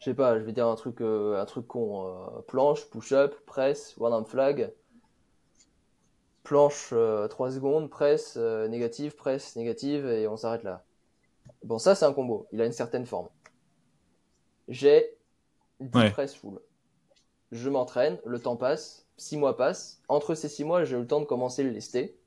Je 0.00 0.04
sais 0.04 0.14
pas, 0.14 0.38
je 0.38 0.44
vais 0.44 0.52
dire 0.52 0.66
un 0.66 0.76
truc, 0.76 1.00
euh, 1.00 1.40
un 1.40 1.44
truc 1.44 1.66
con. 1.66 2.06
Euh, 2.06 2.40
planche, 2.42 2.84
push-up, 2.86 3.34
press, 3.46 3.96
one 3.98 4.12
arm 4.12 4.24
flag. 4.24 4.72
Planche 6.44 6.88
3 6.88 6.96
euh, 6.96 7.28
secondes, 7.50 7.90
presse 7.90 8.36
négative, 8.36 9.16
presse 9.16 9.56
négative, 9.56 10.06
et 10.06 10.26
on 10.28 10.36
s'arrête 10.36 10.62
là. 10.62 10.84
Bon, 11.64 11.78
ça, 11.78 11.94
c'est 11.94 12.04
un 12.04 12.12
combo. 12.12 12.46
Il 12.52 12.60
a 12.60 12.66
une 12.66 12.72
certaine 12.72 13.06
forme. 13.06 13.28
J'ai 14.68 15.16
10 15.80 16.10
press 16.10 16.34
full. 16.34 16.60
Je 17.50 17.68
m'entraîne, 17.68 18.18
le 18.24 18.38
temps 18.38 18.56
passe, 18.56 19.06
6 19.16 19.36
mois 19.38 19.56
passent. 19.56 20.00
Entre 20.08 20.34
ces 20.34 20.48
6 20.48 20.64
mois, 20.64 20.84
j'ai 20.84 20.96
eu 20.96 21.00
le 21.00 21.06
temps 21.06 21.20
de 21.20 21.26
commencer 21.26 21.62
le 21.62 21.70
lesté. 21.70 22.17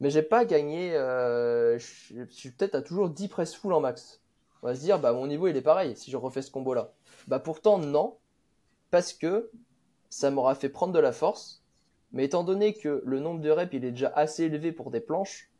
Mais 0.00 0.10
j'ai 0.10 0.22
pas 0.22 0.44
gagné. 0.44 0.94
euh, 0.94 1.78
je 1.78 2.24
suis 2.28 2.50
peut-être 2.50 2.74
à 2.74 2.82
toujours 2.82 3.08
10 3.08 3.28
press 3.28 3.54
full 3.54 3.72
en 3.72 3.80
max. 3.80 4.20
On 4.62 4.66
va 4.66 4.74
se 4.74 4.80
dire, 4.80 4.98
bah 4.98 5.12
mon 5.12 5.26
niveau 5.26 5.48
il 5.48 5.56
est 5.56 5.62
pareil 5.62 5.96
si 5.96 6.10
je 6.10 6.16
refais 6.16 6.42
ce 6.42 6.50
combo 6.50 6.74
là. 6.74 6.92
Bah 7.28 7.38
pourtant, 7.38 7.78
non. 7.78 8.16
Parce 8.90 9.12
que 9.12 9.50
ça 10.10 10.30
m'aura 10.30 10.54
fait 10.54 10.68
prendre 10.68 10.92
de 10.92 10.98
la 10.98 11.12
force. 11.12 11.62
Mais 12.12 12.24
étant 12.24 12.44
donné 12.44 12.74
que 12.74 13.02
le 13.04 13.20
nombre 13.20 13.40
de 13.40 13.50
reps 13.50 13.72
il 13.74 13.84
est 13.84 13.90
déjà 13.90 14.08
assez 14.14 14.44
élevé 14.44 14.72
pour 14.72 14.90
des 14.90 15.00
planches, 15.00 15.50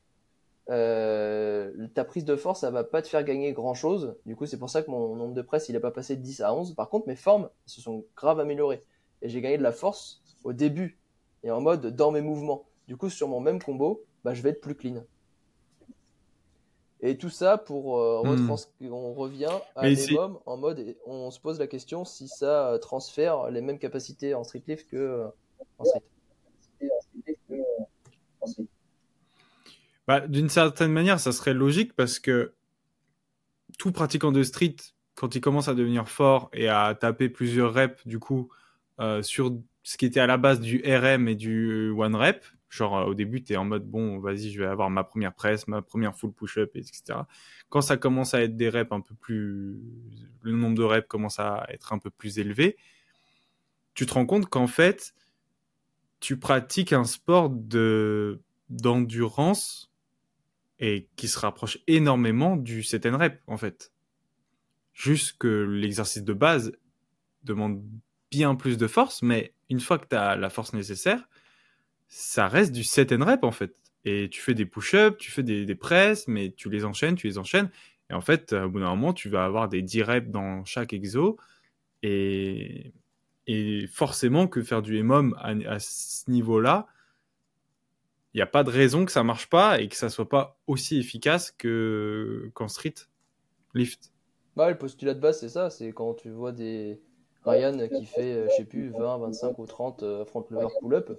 euh, 0.70 1.86
ta 1.94 2.04
prise 2.04 2.24
de 2.24 2.34
force 2.34 2.60
ça 2.60 2.70
va 2.70 2.82
pas 2.82 3.02
te 3.02 3.08
faire 3.08 3.24
gagner 3.24 3.52
grand 3.52 3.74
chose. 3.74 4.16
Du 4.26 4.36
coup, 4.36 4.46
c'est 4.46 4.58
pour 4.58 4.70
ça 4.70 4.82
que 4.82 4.90
mon 4.90 5.14
nombre 5.16 5.34
de 5.34 5.42
press 5.42 5.68
il 5.68 5.76
est 5.76 5.80
pas 5.80 5.90
passé 5.90 6.16
de 6.16 6.22
10 6.22 6.40
à 6.42 6.54
11. 6.54 6.74
Par 6.74 6.88
contre, 6.88 7.08
mes 7.08 7.16
formes 7.16 7.50
se 7.66 7.80
sont 7.80 8.04
grave 8.16 8.40
améliorées. 8.40 8.82
Et 9.22 9.28
j'ai 9.28 9.40
gagné 9.40 9.58
de 9.58 9.62
la 9.62 9.72
force 9.72 10.22
au 10.44 10.52
début 10.52 10.98
et 11.42 11.50
en 11.50 11.60
mode 11.60 11.94
dans 11.94 12.10
mes 12.10 12.20
mouvements. 12.20 12.64
Du 12.88 12.96
coup, 12.96 13.10
sur 13.10 13.28
mon 13.28 13.40
même 13.40 13.62
combo, 13.62 14.02
bah, 14.26 14.34
je 14.34 14.42
vais 14.42 14.50
être 14.50 14.60
plus 14.60 14.74
clean. 14.74 15.04
Et 17.00 17.16
tout 17.16 17.30
ça 17.30 17.58
pour 17.58 18.00
euh, 18.00 18.24
Hmm. 18.24 18.50
on 18.90 19.14
revient 19.14 19.56
à 19.76 19.82
Mais 19.82 19.96
en 20.46 20.56
mode 20.56 20.80
et 20.80 20.98
on 21.06 21.30
se 21.30 21.38
pose 21.38 21.60
la 21.60 21.68
question 21.68 22.04
si 22.04 22.26
ça 22.26 22.72
euh, 22.72 22.78
transfère 22.78 23.50
les 23.52 23.60
mêmes 23.60 23.78
capacités 23.78 24.34
en 24.34 24.42
street 24.42 24.64
lift 24.66 24.90
que 24.90 24.96
euh, 24.96 25.26
en 25.78 25.84
street. 25.84 26.02
Bah, 30.08 30.26
D'une 30.26 30.48
certaine 30.48 30.90
manière, 30.90 31.20
ça 31.20 31.30
serait 31.30 31.54
logique 31.54 31.94
parce 31.94 32.18
que 32.18 32.52
tout 33.78 33.92
pratiquant 33.92 34.32
de 34.32 34.42
street, 34.42 34.74
quand 35.14 35.36
il 35.36 35.40
commence 35.40 35.68
à 35.68 35.74
devenir 35.74 36.08
fort 36.08 36.50
et 36.52 36.68
à 36.68 36.96
taper 36.98 37.28
plusieurs 37.28 37.72
reps, 37.72 38.04
du 38.08 38.18
coup, 38.18 38.50
euh, 38.98 39.22
sur 39.22 39.56
ce 39.84 39.96
qui 39.96 40.04
était 40.04 40.18
à 40.18 40.26
la 40.26 40.36
base 40.36 40.58
du 40.58 40.82
RM 40.84 41.28
et 41.28 41.36
du 41.36 41.90
one 41.90 42.16
rep, 42.16 42.44
genre 42.68 42.98
euh, 42.98 43.04
au 43.04 43.14
début, 43.14 43.42
tu 43.42 43.52
es 43.52 43.56
en 43.56 43.64
mode 43.64 43.88
bon, 43.88 44.18
vas-y, 44.18 44.50
je 44.50 44.60
vais 44.60 44.66
avoir 44.66 44.90
ma 44.90 45.04
première 45.04 45.34
presse, 45.34 45.68
ma 45.68 45.82
première 45.82 46.16
full 46.16 46.32
push-up, 46.32 46.70
etc. 46.74 47.20
Quand 47.68 47.80
ça 47.80 47.96
commence 47.96 48.34
à 48.34 48.42
être 48.42 48.56
des 48.56 48.68
reps 48.68 48.92
un 48.92 49.00
peu 49.00 49.14
plus. 49.14 49.80
Le 50.42 50.52
nombre 50.52 50.76
de 50.76 50.84
reps 50.84 51.08
commence 51.08 51.38
à 51.38 51.66
être 51.70 51.92
un 51.92 51.98
peu 51.98 52.10
plus 52.10 52.38
élevé, 52.38 52.76
tu 53.94 54.06
te 54.06 54.14
rends 54.14 54.26
compte 54.26 54.46
qu'en 54.46 54.66
fait, 54.66 55.14
tu 56.20 56.38
pratiques 56.38 56.92
un 56.92 57.04
sport 57.04 57.50
de 57.50 58.40
d'endurance 58.68 59.92
et 60.78 61.08
qui 61.16 61.28
se 61.28 61.38
rapproche 61.38 61.78
énormément 61.86 62.56
du 62.56 62.82
set 62.82 63.06
and 63.06 63.16
rep 63.16 63.40
en 63.46 63.56
fait. 63.56 63.92
Juste 64.92 65.36
que 65.38 65.46
l'exercice 65.46 66.24
de 66.24 66.32
base 66.32 66.72
demande 67.44 67.82
bien 68.30 68.54
plus 68.54 68.76
de 68.76 68.86
force, 68.86 69.22
mais 69.22 69.54
une 69.70 69.80
fois 69.80 69.98
que 69.98 70.06
tu 70.08 70.16
as 70.16 70.36
la 70.36 70.50
force 70.50 70.72
nécessaire, 70.72 71.28
ça 72.08 72.48
reste 72.48 72.72
du 72.72 72.84
set 72.84 73.12
and 73.12 73.24
rep 73.24 73.44
en 73.44 73.52
fait. 73.52 73.74
Et 74.04 74.28
tu 74.30 74.40
fais 74.40 74.54
des 74.54 74.66
push-ups, 74.66 75.18
tu 75.18 75.30
fais 75.32 75.42
des, 75.42 75.74
presses, 75.74 76.28
mais 76.28 76.52
tu 76.52 76.70
les 76.70 76.84
enchaînes, 76.84 77.16
tu 77.16 77.26
les 77.26 77.38
enchaînes. 77.38 77.70
Et 78.08 78.14
en 78.14 78.20
fait, 78.20 78.52
au 78.52 78.68
bout 78.68 78.78
d'un 78.78 78.90
moment, 78.90 79.12
tu 79.12 79.28
vas 79.28 79.44
avoir 79.44 79.68
des 79.68 79.82
10 79.82 80.02
reps 80.04 80.30
dans 80.30 80.64
chaque 80.64 80.92
exo. 80.92 81.38
Et, 82.04 82.92
et 83.46 83.86
forcément 83.88 84.46
que 84.46 84.62
faire 84.62 84.82
du 84.82 84.98
EMOM 84.98 85.36
à, 85.40 85.78
ce 85.78 86.30
niveau-là, 86.30 86.86
il 88.34 88.38
n'y 88.38 88.42
a 88.42 88.46
pas 88.46 88.64
de 88.64 88.70
raison 88.70 89.04
que 89.04 89.12
ça 89.12 89.24
marche 89.24 89.48
pas 89.48 89.80
et 89.80 89.88
que 89.88 89.96
ça 89.96 90.08
soit 90.08 90.28
pas 90.28 90.58
aussi 90.66 90.98
efficace 90.98 91.50
que 91.50 92.50
qu'en 92.54 92.68
street 92.68 92.94
lift. 93.74 94.12
Bah, 94.56 94.70
le 94.70 94.78
postulat 94.78 95.14
de 95.14 95.20
base, 95.20 95.40
c'est 95.40 95.48
ça, 95.48 95.70
c'est 95.70 95.92
quand 95.92 96.14
tu 96.14 96.30
vois 96.30 96.52
des 96.52 97.00
Ryan 97.46 97.88
qui 97.88 98.04
fait, 98.06 98.32
euh, 98.32 98.48
je 98.50 98.56
sais 98.56 98.64
plus, 98.64 98.88
20, 98.90 99.18
25 99.18 99.58
ou 99.58 99.66
30 99.66 100.02
euh, 100.02 100.24
front 100.24 100.44
lever 100.50 100.66
pull-up, 100.80 101.12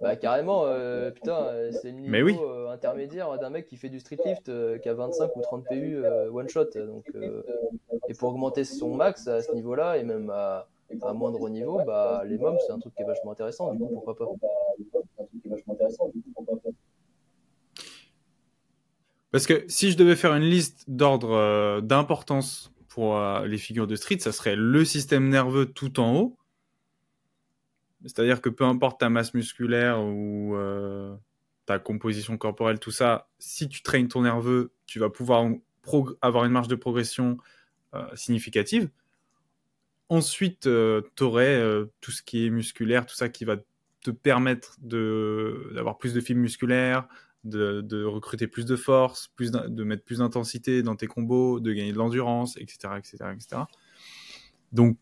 bah 0.00 0.14
carrément, 0.16 0.64
euh, 0.64 1.10
putain, 1.10 1.50
c'est 1.72 1.90
le 1.90 1.98
niveau 1.98 2.10
Mais 2.10 2.22
oui. 2.22 2.38
intermédiaire 2.70 3.36
d'un 3.38 3.50
mec 3.50 3.66
qui 3.66 3.76
fait 3.76 3.88
du 3.88 3.98
street 3.98 4.18
lift 4.24 4.50
qui 4.80 4.88
a 4.88 4.94
25 4.94 5.36
ou 5.36 5.40
30 5.40 5.64
PU 5.68 6.04
one 6.32 6.48
shot. 6.48 6.70
Donc, 6.74 7.04
euh, 7.16 7.42
et 8.08 8.14
pour 8.14 8.30
augmenter 8.30 8.64
son 8.64 8.94
max 8.94 9.26
à 9.26 9.42
ce 9.42 9.52
niveau-là 9.52 9.98
et 9.98 10.04
même 10.04 10.30
à, 10.30 10.68
à 11.02 11.12
moindre 11.12 11.48
niveau, 11.48 11.80
bah 11.84 12.22
les 12.24 12.38
mômes 12.38 12.56
c'est 12.64 12.72
un 12.72 12.78
truc 12.78 12.94
qui 12.94 13.02
est 13.02 13.06
vachement 13.06 13.32
intéressant. 13.32 13.74
Du 13.74 13.80
coup, 13.80 13.88
pourquoi 13.88 14.16
pas 14.16 14.26
Parce 19.32 19.46
que 19.46 19.64
si 19.68 19.90
je 19.90 19.98
devais 19.98 20.16
faire 20.16 20.34
une 20.34 20.44
liste 20.44 20.84
d'ordre 20.88 21.80
d'importance 21.80 22.72
euh, 23.02 23.46
les 23.46 23.58
figures 23.58 23.86
de 23.86 23.96
street, 23.96 24.18
ça 24.20 24.32
serait 24.32 24.56
le 24.56 24.84
système 24.84 25.28
nerveux 25.28 25.66
tout 25.66 26.00
en 26.00 26.14
haut. 26.14 26.38
C'est-à-dire 28.02 28.40
que 28.40 28.48
peu 28.48 28.64
importe 28.64 29.00
ta 29.00 29.10
masse 29.10 29.34
musculaire 29.34 30.00
ou 30.00 30.54
euh, 30.56 31.14
ta 31.66 31.78
composition 31.78 32.38
corporelle, 32.38 32.78
tout 32.78 32.90
ça, 32.90 33.28
si 33.38 33.68
tu 33.68 33.82
traînes 33.82 34.08
ton 34.08 34.22
nerveux, 34.22 34.72
tu 34.86 34.98
vas 34.98 35.10
pouvoir 35.10 35.50
avoir 36.22 36.44
une 36.44 36.52
marge 36.52 36.68
de 36.68 36.76
progression 36.76 37.36
euh, 37.94 38.04
significative. 38.14 38.88
Ensuite, 40.08 40.62
tu 40.62 41.22
aurais 41.22 41.62
tout 42.00 42.10
ce 42.10 42.22
qui 42.22 42.44
est 42.44 42.50
musculaire, 42.50 43.06
tout 43.06 43.14
ça 43.14 43.28
qui 43.28 43.44
va 43.44 43.58
te 44.02 44.10
permettre 44.10 44.76
d'avoir 44.80 45.98
plus 45.98 46.14
de 46.14 46.20
fibres 46.20 46.40
musculaires, 46.40 47.06
de, 47.44 48.04
recruter 48.04 48.46
plus 48.46 48.66
de 48.66 48.76
force, 48.76 49.32
de 49.38 49.84
mettre 49.84 50.04
plus 50.04 50.18
d'intensité 50.18 50.82
dans 50.82 50.96
tes 50.96 51.06
combos, 51.06 51.60
de 51.60 51.72
gagner 51.72 51.92
de 51.92 51.98
l'endurance, 51.98 52.56
etc., 52.56 52.94
etc., 52.98 53.16
etc. 53.34 53.62
Donc, 54.72 54.98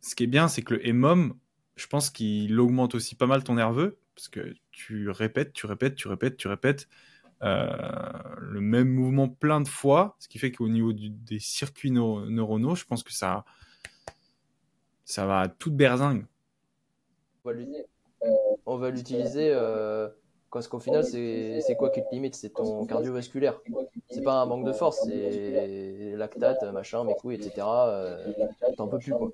ce 0.00 0.14
qui 0.14 0.24
est 0.24 0.28
bien, 0.28 0.48
c'est 0.48 0.62
que 0.62 0.74
le 0.74 0.86
EMOM, 0.88 1.34
je 1.76 1.86
pense 1.86 2.10
qu'il 2.10 2.58
augmente 2.58 2.94
aussi 2.94 3.14
pas 3.14 3.26
mal 3.26 3.44
ton 3.44 3.54
nerveux, 3.54 3.98
parce 4.14 4.28
que 4.28 4.54
tu 4.70 5.08
répètes, 5.10 5.52
tu 5.52 5.66
répètes, 5.66 5.94
tu 5.94 6.08
répètes, 6.08 6.36
tu 6.36 6.48
répètes 6.48 6.88
euh, 7.42 7.66
le 8.38 8.60
même 8.60 8.88
mouvement 8.88 9.28
plein 9.28 9.60
de 9.60 9.68
fois, 9.68 10.16
ce 10.18 10.28
qui 10.28 10.38
fait 10.38 10.52
qu'au 10.52 10.68
niveau 10.68 10.92
des 10.92 11.38
circuits 11.38 11.90
neu- 11.90 12.28
neuronaux, 12.28 12.74
je 12.74 12.84
pense 12.84 13.02
que 13.02 13.12
ça, 13.12 13.44
ça 15.04 15.26
va 15.26 15.40
à 15.40 15.48
toute 15.48 15.76
berzingue. 15.76 16.26
On 18.64 18.76
va 18.76 18.90
l'utiliser 18.90 19.52
euh, 19.52 20.08
parce 20.52 20.68
qu'au 20.68 20.78
final, 20.78 21.04
c'est 21.04 21.76
quoi 21.78 21.90
qui 21.90 22.02
te 22.02 22.08
limite? 22.12 22.34
C'est 22.34 22.50
ton 22.50 22.84
cardiovasculaire. 22.86 23.60
C'est 24.10 24.22
pas 24.22 24.34
un 24.34 24.46
manque 24.46 24.64
de 24.64 24.72
force, 24.72 25.00
c'est 25.04 26.14
lactate, 26.16 26.62
machin, 26.72 27.04
mes 27.04 27.14
couilles, 27.14 27.36
etc. 27.36 27.66
euh, 27.66 28.32
T'en 28.76 28.88
peux 28.88 28.98
plus, 28.98 29.12
quoi. 29.12 29.30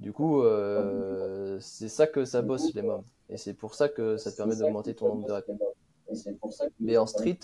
Du 0.00 0.12
coup, 0.12 0.42
euh, 0.42 1.58
c'est 1.60 1.88
ça 1.88 2.06
que 2.06 2.24
ça 2.24 2.42
bosse, 2.42 2.74
les 2.74 2.82
mômes. 2.82 3.04
Et 3.28 3.36
c'est 3.36 3.54
pour 3.54 3.74
ça 3.74 3.88
que 3.88 4.16
ça 4.16 4.32
te 4.32 4.36
permet 4.36 4.56
d'augmenter 4.56 4.94
ton 4.94 5.08
nombre 5.08 5.26
de 5.26 5.32
reps. 5.32 5.50
Mais 6.80 6.96
en 6.96 7.06
street, 7.06 7.38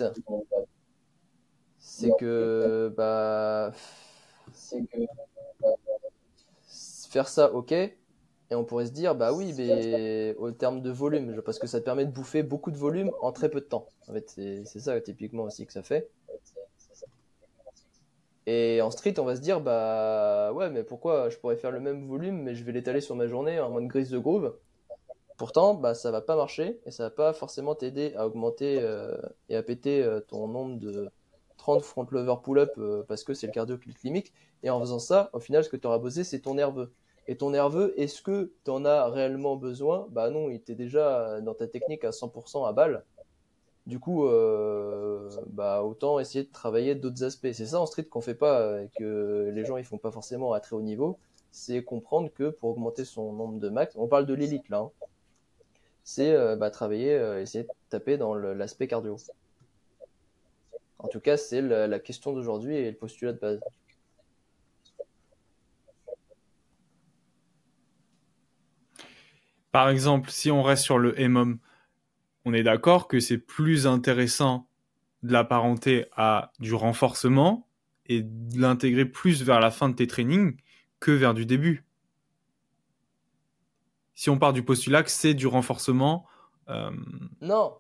c'est 1.79 2.11
que, 2.19 2.93
bah, 2.97 3.73
faire 7.09 7.29
ça, 7.29 7.53
ok. 7.53 7.75
Et 8.51 8.55
on 8.55 8.65
pourrait 8.65 8.87
se 8.87 8.93
dire, 8.93 9.15
bah 9.15 9.33
oui, 9.33 9.53
mais 9.57 10.35
au 10.39 10.51
terme 10.51 10.81
de 10.81 10.91
volume, 10.91 11.43
parce 11.43 11.59
que 11.59 11.67
ça 11.67 11.81
te 11.81 11.85
permet 11.85 12.07
de 12.07 12.11
bouffer 12.11 12.43
beaucoup 12.43 12.71
de 12.71 12.79
volume 12.79 13.11
en 13.21 13.31
très 13.33 13.51
peu 13.51 13.61
de 13.61 13.67
temps. 13.67 13.87
En 14.09 14.15
fait, 14.15 14.29
c'est 14.31 14.81
ça 14.81 14.99
typiquement 15.01 15.45
aussi 15.45 15.67
que 15.67 15.73
ça 15.73 15.83
fait. 15.83 16.09
Et 18.47 18.81
en 18.81 18.91
street, 18.91 19.19
on 19.19 19.25
va 19.25 19.37
se 19.37 19.43
dire, 19.43 19.61
bah 19.61 20.53
ouais, 20.55 20.71
mais 20.71 20.83
pourquoi 20.83 21.29
je 21.29 21.37
pourrais 21.37 21.57
faire 21.57 21.71
le 21.71 21.81
même 21.81 22.09
volume, 22.09 22.43
mais 22.43 22.55
je 22.55 22.65
vais 22.65 22.73
l'étaler 22.73 23.03
sur 23.03 23.15
ma 23.15 23.27
journée 23.27 23.61
en 23.61 23.69
mode 23.69 23.87
grise 23.89 24.09
de 24.09 24.19
groove? 24.19 24.57
Pourtant, 25.37 25.75
bah 25.75 25.93
ça 25.95 26.11
va 26.11 26.23
pas 26.23 26.35
marcher 26.35 26.81
et 26.87 26.91
ça 26.91 27.05
va 27.05 27.11
pas 27.11 27.35
forcément 27.35 27.75
t'aider 27.75 28.15
à 28.17 28.27
augmenter 28.27 28.81
euh, 28.81 29.17
et 29.51 29.57
à 29.57 29.63
péter 29.63 30.03
euh, 30.03 30.21
ton 30.21 30.49
nombre 30.49 30.81
de 30.81 31.11
30 31.59 31.83
front 31.83 32.07
lever 32.11 32.35
pull-up 32.43 32.73
euh, 32.79 33.05
parce 33.07 33.23
que 33.23 33.35
c'est 33.35 33.47
le 33.47 33.53
cardio 33.53 33.77
qui. 33.77 34.25
Et 34.63 34.71
en 34.71 34.81
faisant 34.81 34.99
ça, 34.99 35.29
au 35.35 35.41
final, 35.41 35.63
ce 35.63 35.69
que 35.69 35.77
tu 35.77 35.87
auras 35.87 35.99
bossé, 35.99 36.25
c'est 36.25 36.41
ton 36.41 36.55
nerveux. 36.55 36.91
Et 37.29 37.37
ton 37.37 37.51
nerveux, 37.51 37.95
est-ce 38.01 38.23
que 38.23 38.53
tu 38.65 38.71
en 38.71 38.85
as 38.87 39.09
réellement 39.11 39.57
besoin? 39.57 40.09
Bah 40.11 40.31
non, 40.31 40.49
il 40.49 40.57
était 40.57 40.75
déjà 40.75 41.41
dans 41.43 41.55
ta 41.55 41.69
technique 41.69 42.05
à 42.05 42.11
100% 42.11 42.67
à 42.67 42.73
balle. 42.73 43.05
Du 43.89 43.99
coup, 44.01 44.27
euh, 44.27 45.31
bah 45.47 45.83
autant 45.83 46.21
essayer 46.21 46.45
de 46.45 46.53
travailler 46.53 46.95
d'autres 46.95 47.25
aspects. 47.25 47.49
C'est 47.53 47.67
ça 47.67 47.81
en 47.81 47.87
street 47.87 48.05
qu'on 48.05 48.21
fait 48.21 48.35
pas, 48.35 48.61
euh, 48.61 48.85
et 48.85 48.91
que 48.99 49.51
les 49.55 49.65
gens 49.65 49.79
ils 49.79 49.85
font 49.85 49.97
pas 49.97 50.11
forcément 50.11 50.53
à 50.53 50.61
très 50.61 50.77
haut 50.77 50.83
niveau. 50.83 51.19
C'est 51.53 51.83
comprendre 51.83 52.31
que 52.33 52.51
pour 52.51 52.71
augmenter 52.71 53.07
son 53.07 53.33
nombre 53.33 53.59
de 53.59 53.71
max, 53.71 53.95
on 53.97 54.07
parle 54.07 54.27
de 54.27 54.35
l'élite 54.35 54.69
là, 54.69 54.81
hein, 54.81 54.91
c'est 56.05 56.33
euh, 56.35 56.57
bah, 56.57 56.71
travailler, 56.71 57.13
essayer 57.41 57.65
de 57.65 57.71
taper 57.89 58.19
dans 58.19 58.35
l'aspect 58.35 58.89
cardio. 58.89 59.17
En 60.99 61.09
tout 61.09 61.21
cas, 61.21 61.39
c'est 61.39 61.63
la 61.63 61.99
question 61.99 62.33
d'aujourd'hui 62.35 62.77
et 62.77 62.91
le 62.91 62.97
postulat 62.97 63.33
de 63.33 63.39
base. 63.39 63.61
Par 69.79 69.91
exemple, 69.91 70.33
si 70.33 70.51
on 70.51 70.65
reste 70.65 70.83
sur 70.83 70.99
le 70.99 71.17
EMOM, 71.21 71.61
on 72.45 72.53
est 72.53 72.65
d'accord 72.65 73.07
que 73.07 73.21
c'est 73.21 73.39
plus 73.39 73.87
intéressant 73.87 74.67
de 75.23 75.33
l'apparenter 75.33 76.07
à 76.17 76.51
du 76.59 76.75
renforcement 76.75 77.69
et 78.07 78.23
de 78.25 78.61
l'intégrer 78.61 79.05
plus 79.05 79.45
vers 79.45 79.61
la 79.61 79.71
fin 79.71 79.89
de 79.89 79.95
tes 79.95 80.09
trainings 80.09 80.57
que 80.99 81.13
vers 81.13 81.33
du 81.33 81.47
début. 81.47 81.85
Si 84.17 84.31
on 84.31 84.39
part 84.41 84.53
du 84.53 84.65
postulat 84.65 85.05
que 85.05 85.13
c'est 85.13 85.35
du 85.35 85.47
renforcement 85.47 86.27
euh, 86.69 86.91
Non, 87.41 87.79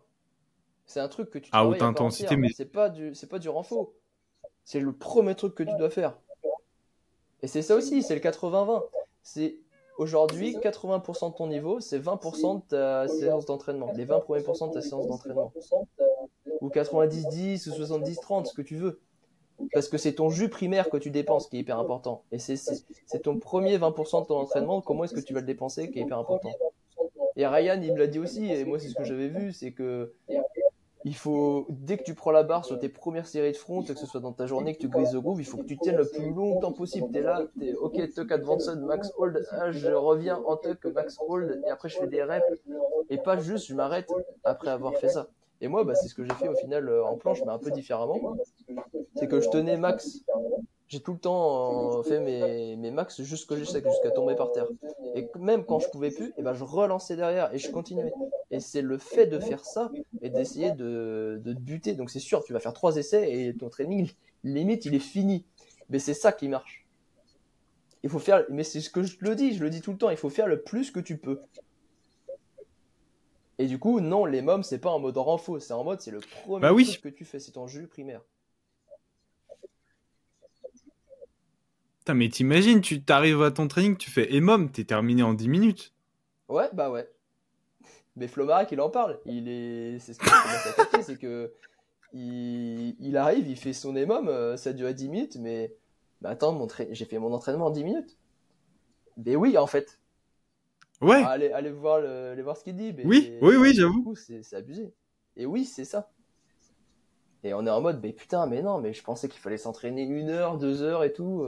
c'est 0.86 1.00
un 1.00 1.08
truc 1.08 1.30
que 1.30 1.40
tu 1.40 1.50
À 1.52 1.66
haute 1.66 1.82
intensité, 1.82 2.36
mais- 2.36 2.50
c'est 2.54 2.70
pas 2.70 2.90
du, 2.90 3.12
c'est 3.16 3.28
pas 3.28 3.40
du 3.40 3.48
renfort. 3.48 3.90
C'est 4.62 4.78
le 4.78 4.92
premier 4.92 5.34
truc 5.34 5.56
que 5.56 5.64
tu 5.64 5.76
dois 5.76 5.90
faire. 5.90 6.16
Et 7.42 7.48
c'est 7.48 7.62
ça 7.62 7.74
aussi, 7.74 8.04
c'est 8.04 8.14
le 8.14 8.20
80-20. 8.20 8.84
C'est 9.24 9.58
aujourd'hui 9.98 10.56
80% 10.56 11.30
de 11.32 11.34
ton 11.36 11.46
niveau, 11.48 11.80
c'est 11.80 11.98
20% 11.98 12.56
de 12.56 12.60
ta 12.68 13.06
séance 13.08 13.44
d'entraînement. 13.44 13.92
Les 13.94 14.04
20 14.04 14.20
premiers 14.20 14.42
pourcents 14.42 14.68
de 14.68 14.72
ta 14.74 14.80
séance 14.80 15.06
d'entraînement. 15.06 15.52
Ou 16.60 16.68
90-10 16.70 17.68
ou 17.68 17.72
70-30, 17.72 18.46
ce 18.46 18.54
que 18.54 18.62
tu 18.62 18.76
veux. 18.76 19.00
Parce 19.72 19.88
que 19.88 19.98
c'est 19.98 20.14
ton 20.14 20.30
jus 20.30 20.48
primaire 20.48 20.88
que 20.88 20.96
tu 20.96 21.10
dépenses 21.10 21.48
qui 21.48 21.56
est 21.56 21.60
hyper 21.60 21.78
important. 21.78 22.22
Et 22.32 22.38
c'est- 22.38 22.56
c'est 22.56 22.84
c'est 23.06 23.22
ton 23.22 23.38
premier 23.38 23.76
20% 23.76 24.22
de 24.22 24.26
ton 24.26 24.38
entraînement, 24.38 24.80
comment 24.80 25.04
est-ce 25.04 25.14
que 25.14 25.20
tu 25.20 25.34
vas 25.34 25.40
le 25.40 25.46
dépenser 25.46 25.90
qui 25.90 25.98
est 25.98 26.02
hyper 26.02 26.18
important? 26.18 26.50
Et 27.36 27.46
Ryan, 27.46 27.80
il 27.82 27.92
me 27.92 27.98
l'a 27.98 28.06
dit 28.06 28.18
aussi, 28.20 28.50
et 28.50 28.64
moi 28.64 28.78
c'est 28.78 28.88
ce 28.88 28.94
que 28.94 29.04
j'avais 29.04 29.28
vu, 29.28 29.52
c'est 29.52 29.72
que 29.72 30.12
il 31.04 31.14
faut, 31.14 31.66
dès 31.70 31.96
que 31.96 32.02
tu 32.02 32.14
prends 32.14 32.30
la 32.30 32.42
barre 32.42 32.64
sur 32.64 32.78
tes 32.78 32.88
premières 32.88 33.26
séries 33.26 33.52
de 33.52 33.56
front, 33.56 33.82
que 33.82 33.94
ce 33.94 34.06
soit 34.06 34.20
dans 34.20 34.32
ta 34.32 34.46
journée, 34.46 34.74
que 34.74 34.80
tu 34.80 34.88
grises 34.88 35.12
le 35.12 35.20
groove, 35.20 35.40
il 35.40 35.44
faut 35.44 35.58
que 35.58 35.66
tu 35.66 35.78
tiennes 35.78 35.96
le 35.96 36.08
plus 36.08 36.30
longtemps 36.30 36.72
possible. 36.72 37.08
T'es 37.12 37.22
là, 37.22 37.42
t'es 37.58 37.74
ok, 37.74 38.12
tuck 38.14 38.32
advanced, 38.32 38.80
max 38.80 39.12
hold, 39.16 39.46
ah, 39.52 39.70
je 39.70 39.90
reviens 39.90 40.42
en 40.46 40.56
tuck, 40.56 40.84
max 40.86 41.16
hold, 41.26 41.62
et 41.66 41.70
après 41.70 41.88
je 41.88 41.98
fais 41.98 42.08
des 42.08 42.22
reps, 42.22 42.44
et 43.10 43.18
pas 43.18 43.38
juste 43.38 43.66
je 43.66 43.74
m'arrête 43.74 44.10
après 44.44 44.70
avoir 44.70 44.94
fait 44.96 45.08
ça. 45.08 45.28
Et 45.60 45.68
moi, 45.68 45.84
bah, 45.84 45.94
c'est 45.94 46.08
ce 46.08 46.14
que 46.14 46.22
j'ai 46.24 46.34
fait 46.34 46.48
au 46.48 46.54
final 46.54 46.88
euh, 46.88 47.04
en 47.04 47.16
planche, 47.16 47.40
mais 47.44 47.50
un 47.50 47.58
peu 47.58 47.70
différemment. 47.70 48.36
C'est 49.16 49.26
que 49.26 49.40
je 49.40 49.48
tenais 49.48 49.76
max. 49.76 50.22
J'ai 50.88 51.00
tout 51.00 51.12
le 51.12 51.18
temps 51.18 51.98
euh, 51.98 52.02
fait 52.02 52.18
mes, 52.18 52.74
mes 52.76 52.90
max 52.90 53.20
jusqu'au 53.20 53.62
sec, 53.62 53.86
jusqu'à 53.86 54.10
tomber 54.10 54.34
par 54.34 54.52
terre. 54.52 54.66
Et 55.14 55.28
même 55.38 55.64
quand 55.64 55.80
je 55.80 55.88
pouvais 55.90 56.10
plus, 56.10 56.32
et 56.38 56.42
ben 56.42 56.54
je 56.54 56.64
relançais 56.64 57.14
derrière 57.14 57.52
et 57.52 57.58
je 57.58 57.70
continuais. 57.70 58.10
Et 58.50 58.60
c'est 58.60 58.80
le 58.80 58.96
fait 58.96 59.26
de 59.26 59.38
faire 59.38 59.64
ça 59.66 59.90
et 60.22 60.30
d'essayer 60.30 60.70
de, 60.70 61.40
de 61.44 61.52
te 61.52 61.58
buter. 61.58 61.92
Donc 61.94 62.08
c'est 62.08 62.20
sûr, 62.20 62.42
tu 62.42 62.54
vas 62.54 62.60
faire 62.60 62.72
trois 62.72 62.96
essais 62.96 63.30
et 63.30 63.54
ton 63.54 63.68
training, 63.68 64.10
limite, 64.44 64.86
il 64.86 64.94
est 64.94 64.98
fini. 64.98 65.44
Mais 65.90 65.98
c'est 65.98 66.14
ça 66.14 66.32
qui 66.32 66.48
marche. 66.48 66.86
Il 68.02 68.08
faut 68.08 68.18
faire, 68.18 68.44
mais 68.48 68.64
c'est 68.64 68.80
ce 68.80 68.88
que 68.88 69.02
je 69.02 69.18
le 69.20 69.34
dis, 69.34 69.54
je 69.54 69.62
le 69.62 69.68
dis 69.68 69.82
tout 69.82 69.92
le 69.92 69.98
temps, 69.98 70.08
il 70.08 70.16
faut 70.16 70.30
faire 70.30 70.46
le 70.46 70.62
plus 70.62 70.90
que 70.90 71.00
tu 71.00 71.18
peux. 71.18 71.40
Et 73.58 73.66
du 73.66 73.78
coup, 73.78 74.00
non, 74.00 74.24
les 74.24 74.40
mômes, 74.40 74.62
c'est 74.62 74.78
pas 74.78 74.90
en 74.90 75.00
mode 75.00 75.16
renfo, 75.18 75.58
c'est 75.58 75.72
en 75.74 75.82
mode, 75.84 76.00
c'est 76.00 76.12
le 76.12 76.20
premier 76.20 76.60
Bah 76.62 76.72
oui. 76.72 76.86
truc 76.86 77.02
que 77.02 77.08
tu 77.18 77.24
fais, 77.24 77.40
c'est 77.40 77.52
ton 77.52 77.66
jus 77.66 77.88
primaire. 77.88 78.22
Putain, 82.08 82.16
mais 82.16 82.30
t'imagines, 82.30 82.80
tu 82.80 83.02
t'arrives 83.02 83.42
à 83.42 83.50
ton 83.50 83.68
training, 83.68 83.94
tu 83.94 84.10
fais 84.10 84.34
EMOM, 84.34 84.70
t'es 84.72 84.84
terminé 84.84 85.22
en 85.22 85.34
10 85.34 85.46
minutes. 85.46 85.92
Ouais, 86.48 86.70
bah 86.72 86.90
ouais. 86.90 87.06
Mais 88.16 88.28
Flomarak, 88.28 88.72
il 88.72 88.80
en 88.80 88.88
parle. 88.88 89.20
Il 89.26 89.46
est, 89.46 89.98
c'est 89.98 90.14
ce 90.14 90.18
que 90.18 90.24
je 90.24 90.30
commence 90.30 90.66
à 90.68 90.72
capter, 90.72 91.02
c'est 91.02 91.18
que 91.18 91.52
il... 92.14 92.96
il 92.98 93.14
arrive, 93.18 93.46
il 93.46 93.58
fait 93.58 93.74
son 93.74 93.94
EMOM, 93.94 94.26
euh, 94.28 94.56
ça 94.56 94.72
dure 94.72 94.94
10 94.94 95.10
minutes, 95.10 95.36
mais 95.38 95.74
bah 96.22 96.30
attends, 96.30 96.52
mon 96.52 96.64
tra- 96.66 96.88
j'ai 96.90 97.04
fait 97.04 97.18
mon 97.18 97.30
entraînement 97.34 97.66
en 97.66 97.70
10 97.70 97.84
minutes. 97.84 98.16
Mais 99.18 99.36
oui, 99.36 99.58
en 99.58 99.66
fait. 99.66 99.98
Ouais, 101.02 101.22
Allez, 101.22 101.52
allez 101.52 101.70
voir, 101.70 102.00
le... 102.00 102.30
allez 102.30 102.40
voir 102.40 102.56
ce 102.56 102.64
qu'il 102.64 102.74
dit. 102.76 102.94
mais- 102.94 103.04
oui, 103.04 103.34
oui, 103.42 103.56
oui, 103.56 103.74
j'avoue. 103.74 104.14
c'est 104.16 104.42
c'est 104.42 104.56
abusé. 104.56 104.94
Et 105.36 105.44
oui, 105.44 105.66
c'est 105.66 105.84
ça. 105.84 106.08
Et 107.44 107.52
on 107.52 107.66
est 107.66 107.70
en 107.70 107.82
mode, 107.82 108.00
mais 108.02 108.14
putain, 108.14 108.46
mais 108.46 108.62
non, 108.62 108.80
mais 108.80 108.94
je 108.94 109.02
pensais 109.02 109.28
qu'il 109.28 109.40
fallait 109.42 109.58
s'entraîner 109.58 110.04
une 110.04 110.30
heure, 110.30 110.56
deux 110.56 110.80
heures 110.80 111.04
et 111.04 111.12
tout. 111.12 111.46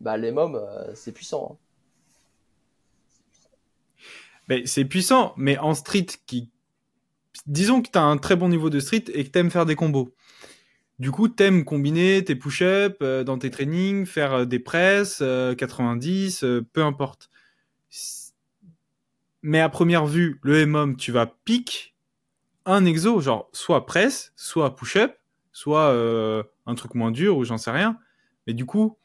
Euh. 0.00 0.04
Bah, 0.04 0.16
les 0.16 0.32
mômes, 0.32 0.56
euh, 0.56 0.94
c'est 0.94 1.12
puissant. 1.12 1.52
hein. 1.52 1.56
C'est 4.64 4.84
puissant, 4.84 5.32
mais 5.36 5.58
en 5.58 5.74
street, 5.74 6.06
qui... 6.26 6.50
disons 7.46 7.82
que 7.82 7.90
t'as 7.90 8.02
un 8.02 8.16
très 8.16 8.34
bon 8.34 8.48
niveau 8.48 8.68
de 8.68 8.80
street 8.80 9.04
et 9.14 9.24
que 9.24 9.30
t'aimes 9.30 9.50
faire 9.50 9.66
des 9.66 9.76
combos. 9.76 10.12
Du 10.98 11.12
coup, 11.12 11.28
t'aimes 11.28 11.64
combiner 11.64 12.24
tes 12.24 12.34
push-ups 12.34 12.96
euh, 13.00 13.24
dans 13.24 13.38
tes 13.38 13.50
trainings, 13.50 14.06
faire 14.06 14.32
euh, 14.34 14.44
des 14.44 14.58
presses, 14.58 15.20
euh, 15.22 15.54
90, 15.54 16.44
euh, 16.44 16.66
peu 16.72 16.82
importe. 16.84 17.30
Mais 19.42 19.60
à 19.60 19.68
première 19.70 20.04
vue, 20.06 20.38
le 20.42 20.66
MOM, 20.66 20.96
tu 20.96 21.12
vas 21.12 21.26
pique 21.26 21.94
un 22.66 22.84
exo, 22.84 23.20
genre 23.20 23.48
soit 23.52 23.86
presse, 23.86 24.32
soit 24.36 24.76
push-up, 24.76 25.16
soit 25.52 25.88
euh, 25.90 26.42
un 26.66 26.74
truc 26.74 26.94
moins 26.94 27.10
dur 27.10 27.38
ou 27.38 27.44
j'en 27.44 27.56
sais 27.56 27.70
rien. 27.70 27.98
Mais 28.46 28.52
du 28.52 28.66
coup, 28.66 28.98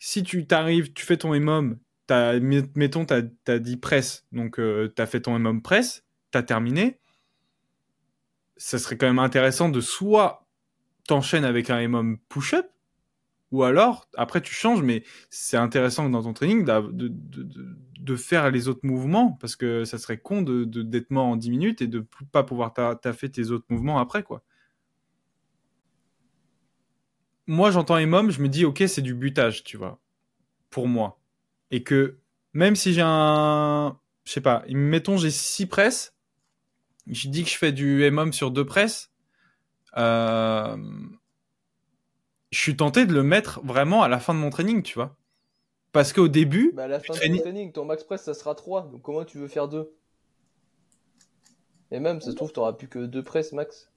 si 0.00 0.24
tu 0.24 0.46
t'arrives, 0.48 0.94
tu 0.94 1.06
fais 1.06 1.18
ton 1.18 1.38
MOM, 1.40 1.78
t'as, 2.08 2.40
met- 2.40 2.64
mettons, 2.76 3.06
t'as, 3.06 3.22
t'as 3.44 3.60
dit 3.60 3.78
presse, 3.78 4.26
donc 4.32 4.60
euh, 4.60 4.88
t'as 4.88 5.06
fait 5.06 5.22
ton 5.22 5.38
MOM 5.38 5.62
presse, 5.62 6.04
t'as 6.32 6.42
terminé. 6.44 7.00
Ça 8.56 8.78
serait 8.78 8.96
quand 8.96 9.06
même 9.06 9.18
intéressant 9.18 9.68
de 9.68 9.80
soit 9.80 10.46
t'enchaînes 11.08 11.44
avec 11.44 11.70
un 11.70 11.86
MOM 11.88 12.18
push-up, 12.28 12.66
ou 13.52 13.64
alors, 13.64 14.08
après 14.16 14.42
tu 14.42 14.54
changes, 14.54 14.82
mais 14.82 15.04
c'est 15.30 15.56
intéressant 15.58 16.08
dans 16.10 16.22
ton 16.24 16.34
training 16.34 16.64
de, 16.64 16.92
de, 16.92 17.08
de, 17.08 17.76
de 18.00 18.16
faire 18.16 18.50
les 18.50 18.68
autres 18.68 18.84
mouvements, 18.84 19.32
parce 19.40 19.56
que 19.56 19.84
ça 19.84 19.98
serait 19.98 20.18
con 20.18 20.42
d'être 20.42 21.10
mort 21.10 21.26
en 21.26 21.36
10 21.36 21.50
minutes 21.50 21.82
et 21.82 21.88
de 21.88 22.06
pas 22.32 22.44
pouvoir 22.44 22.74
ta- 22.74 22.96
taffer 22.96 23.30
tes 23.30 23.50
autres 23.50 23.66
mouvements 23.70 23.98
après, 24.00 24.22
quoi. 24.24 24.42
Moi, 27.50 27.72
j'entends 27.72 27.98
MOM, 28.06 28.30
je 28.30 28.40
me 28.40 28.48
dis, 28.48 28.64
ok, 28.64 28.84
c'est 28.86 29.02
du 29.02 29.12
butage, 29.12 29.64
tu 29.64 29.76
vois, 29.76 29.98
pour 30.70 30.86
moi. 30.86 31.18
Et 31.72 31.82
que 31.82 32.18
même 32.52 32.76
si 32.76 32.92
j'ai 32.92 33.02
un, 33.04 33.98
je 34.24 34.30
sais 34.30 34.40
pas, 34.40 34.62
mettons 34.68 35.16
j'ai 35.16 35.32
6 35.32 35.66
presses, 35.66 36.14
je 37.08 37.28
dis 37.28 37.42
que 37.42 37.50
je 37.50 37.56
fais 37.56 37.72
du 37.72 38.08
MOM 38.08 38.32
sur 38.32 38.52
deux 38.52 38.64
presses, 38.64 39.10
euh, 39.96 40.76
je 42.52 42.58
suis 42.60 42.76
tenté 42.76 43.04
de 43.04 43.12
le 43.12 43.24
mettre 43.24 43.60
vraiment 43.64 44.04
à 44.04 44.08
la 44.08 44.20
fin 44.20 44.32
de 44.32 44.38
mon 44.38 44.50
training, 44.50 44.84
tu 44.84 44.94
vois. 44.94 45.16
Parce 45.90 46.12
qu'au 46.12 46.28
début, 46.28 46.70
Bah, 46.74 46.84
à 46.84 46.86
la 46.86 47.00
fin 47.00 47.14
de 47.14 47.18
training- 47.18 47.38
ton 47.38 47.42
training, 47.42 47.72
ton 47.72 47.84
max 47.84 48.04
press, 48.04 48.22
ça 48.22 48.32
sera 48.34 48.54
3. 48.54 48.82
Donc, 48.92 49.02
comment 49.02 49.24
tu 49.24 49.38
veux 49.38 49.48
faire 49.48 49.66
2 49.66 49.92
Et 51.90 51.98
même, 51.98 52.20
ça 52.20 52.30
se 52.30 52.36
trouve, 52.36 52.52
t'auras 52.52 52.74
plus 52.74 52.86
que 52.86 53.06
2 53.06 53.24
presses 53.24 53.50
max. 53.52 53.90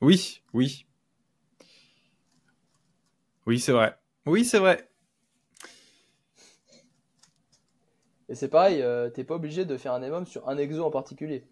oui, 0.00 0.40
oui. 0.54 0.86
Oui, 3.46 3.58
c'est 3.58 3.72
vrai. 3.72 3.94
Oui, 4.26 4.44
c'est 4.44 4.58
vrai. 4.58 4.88
Et 8.28 8.34
c'est 8.34 8.48
pareil, 8.48 8.80
euh, 8.80 9.10
t'es 9.10 9.24
pas 9.24 9.34
obligé 9.34 9.66
de 9.66 9.76
faire 9.76 9.92
un 9.92 10.02
EMOM 10.02 10.24
sur 10.24 10.48
un 10.48 10.56
exo 10.56 10.82
en 10.82 10.90
particulier. 10.90 11.46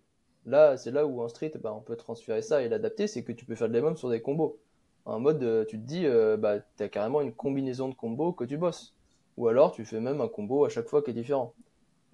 Là, 0.47 0.77
c'est 0.77 0.91
là 0.91 1.07
où 1.07 1.21
en 1.23 1.29
street, 1.29 1.53
bah, 1.63 1.73
on 1.75 1.83
peut 1.83 1.97
transférer 1.97 2.43
ça 2.43 2.63
et 2.63 2.69
l'adapter, 2.69 3.07
c'est 3.07 3.23
que 3.23 3.33
tu 3.33 3.45
peux 3.45 3.55
faire 3.55 3.69
de 3.69 3.75
l'EMOM 3.75 3.97
sur 3.97 4.09
des 4.09 4.23
combos. 4.23 4.59
En 5.05 5.21
mode, 5.21 5.43
euh, 5.43 5.65
tu 5.67 5.79
te 5.79 5.85
dis, 5.85 6.07
euh, 6.07 6.37
bah, 6.37 6.61
t'as 6.77 6.89
carrément 6.89 7.21
une 7.21 7.33
combinaison 7.33 7.89
de 7.89 7.95
combos 7.95 8.33
que 8.33 8.45
tu 8.45 8.57
bosses. 8.57 8.95
Ou 9.37 9.49
alors, 9.49 9.73
tu 9.73 9.85
fais 9.85 10.01
même 10.01 10.21
un 10.21 10.29
combo 10.29 10.65
à 10.65 10.71
chaque 10.71 10.89
fois 10.89 11.03
qui 11.03 11.11
est 11.11 11.15
différent. 11.15 11.55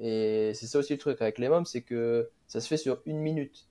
Et 0.00 0.52
c'est 0.54 0.66
ça 0.66 0.78
aussi 0.80 0.92
le 0.92 0.98
truc 0.98 1.22
avec 1.22 1.38
l'EMOM, 1.38 1.64
c'est 1.64 1.82
que 1.82 2.30
ça 2.48 2.60
se 2.60 2.68
fait 2.68 2.76
sur 2.76 3.00
une 3.06 3.18
minute. 3.18 3.68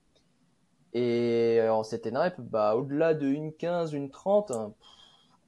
Et 0.94 1.60
en 1.68 1.82
cette 1.82 2.08
bah, 2.38 2.76
au-delà 2.76 3.14
de 3.14 3.28
1.15, 3.28 3.92
1.30, 3.92 4.52
hein, 4.52 4.74
pff, 4.78 4.97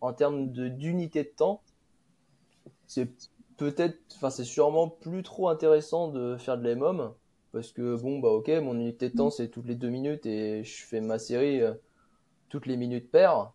en 0.01 0.13
termes 0.13 0.51
d'unité 0.51 1.25
de 1.25 1.29
temps, 1.29 1.63
c'est 2.87 3.09
peut-être, 3.57 3.99
enfin 4.17 4.31
c'est 4.31 4.45
sûrement 4.45 4.89
plus 4.89 5.23
trop 5.23 5.49
intéressant 5.49 6.09
de 6.09 6.37
faire 6.37 6.59
de 6.59 6.65
l'EMOM 6.65 7.15
parce 7.53 7.73
que 7.73 7.97
bon 7.97 8.19
bah 8.21 8.29
ok 8.29 8.49
mon 8.63 8.75
unité 8.75 9.11
de 9.11 9.17
temps 9.17 9.31
c'est 9.31 9.49
toutes 9.49 9.67
les 9.67 9.75
deux 9.75 9.89
minutes 9.91 10.25
et 10.27 10.65
je 10.65 10.85
fais 10.85 11.01
ma 11.01 11.19
série 11.19 11.61
euh, 11.61 11.75
toutes 12.49 12.67
les 12.67 12.77
minutes 12.77 13.11
paires. 13.11 13.53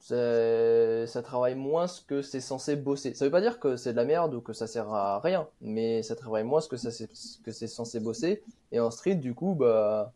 Ça, 0.00 1.22
travaille 1.22 1.54
moins 1.54 1.86
ce 1.86 2.00
que 2.00 2.22
c'est 2.22 2.40
censé 2.40 2.74
bosser. 2.74 3.14
Ça 3.14 3.24
veut 3.24 3.30
pas 3.30 3.40
dire 3.40 3.60
que 3.60 3.76
c'est 3.76 3.92
de 3.92 3.96
la 3.96 4.04
merde 4.04 4.34
ou 4.34 4.40
que 4.40 4.52
ça 4.52 4.66
sert 4.66 4.92
à 4.92 5.20
rien, 5.20 5.48
mais 5.60 6.02
ça 6.02 6.16
travaille 6.16 6.42
moins 6.42 6.60
ce 6.60 6.68
que 6.68 6.74
que 7.44 7.52
c'est 7.52 7.66
censé 7.68 8.00
bosser. 8.00 8.42
Et 8.72 8.80
en 8.80 8.90
street 8.90 9.14
du 9.16 9.32
coup 9.34 9.54
bah 9.54 10.12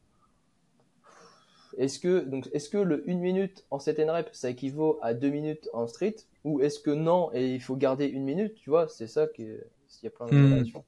est-ce 1.79 1.99
que 2.01 2.21
donc 2.21 2.49
est-ce 2.53 2.69
que 2.71 2.79
le 2.79 3.09
1 3.11 3.21
minute 3.21 3.65
en 3.71 3.79
7 3.79 3.99
rep 4.11 4.31
ça 4.33 4.51
équivaut 4.51 4.99
à 5.03 5.15
2 5.15 5.31
minutes 5.31 5.69
en 5.73 5.87
street? 5.87 6.17
Ou 6.45 6.61
est-ce 6.61 6.81
que 6.81 6.91
non 6.91 7.31
et 7.35 7.55
il 7.55 7.61
faut 7.63 7.77
garder 7.77 8.07
une 8.07 8.25
minute 8.25 8.55
tu 8.57 8.71
vois? 8.71 8.89
C'est 8.89 9.09
ça 9.09 9.27
qui 9.29 9.43
est- 9.45 9.67
y 10.03 10.07
a 10.07 10.11
plein 10.11 10.27
Hmm. 10.31 10.67
d'interrogations 10.67 10.85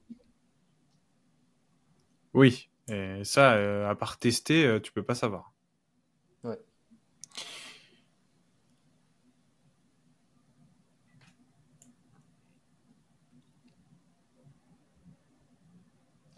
Oui. 2.35 2.70
Et 2.90 3.22
ça, 3.24 3.55
euh, 3.57 3.88
à 3.88 3.94
part 3.94 4.18
tester, 4.18 4.64
euh, 4.64 4.81
tu 4.81 4.92
peux 4.92 5.03
pas 5.03 5.14
savoir. 5.14 5.53
Ouais. 6.44 6.59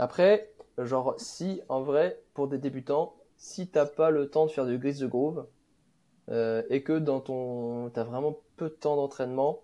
Après, 0.01 0.51
genre, 0.79 1.15
si 1.19 1.63
en 1.69 1.81
vrai, 1.83 2.21
pour 2.35 2.49
des 2.49 2.59
débutants, 2.59 3.15
si 3.41 3.67
t'as 3.69 3.87
pas 3.87 4.11
le 4.11 4.29
temps 4.29 4.47
de 4.47 4.51
faire 4.51 4.67
du 4.67 4.79
gris 4.79 4.99
de 4.99 5.07
groove 5.07 5.47
euh, 6.29 6.63
et 6.69 6.83
que 6.83 6.99
dans 6.99 7.21
ton, 7.21 7.91
t'as 7.91 8.05
vraiment 8.05 8.39
peu 8.57 8.69
de 8.69 8.75
temps 8.75 8.97
d'entraînement, 8.97 9.63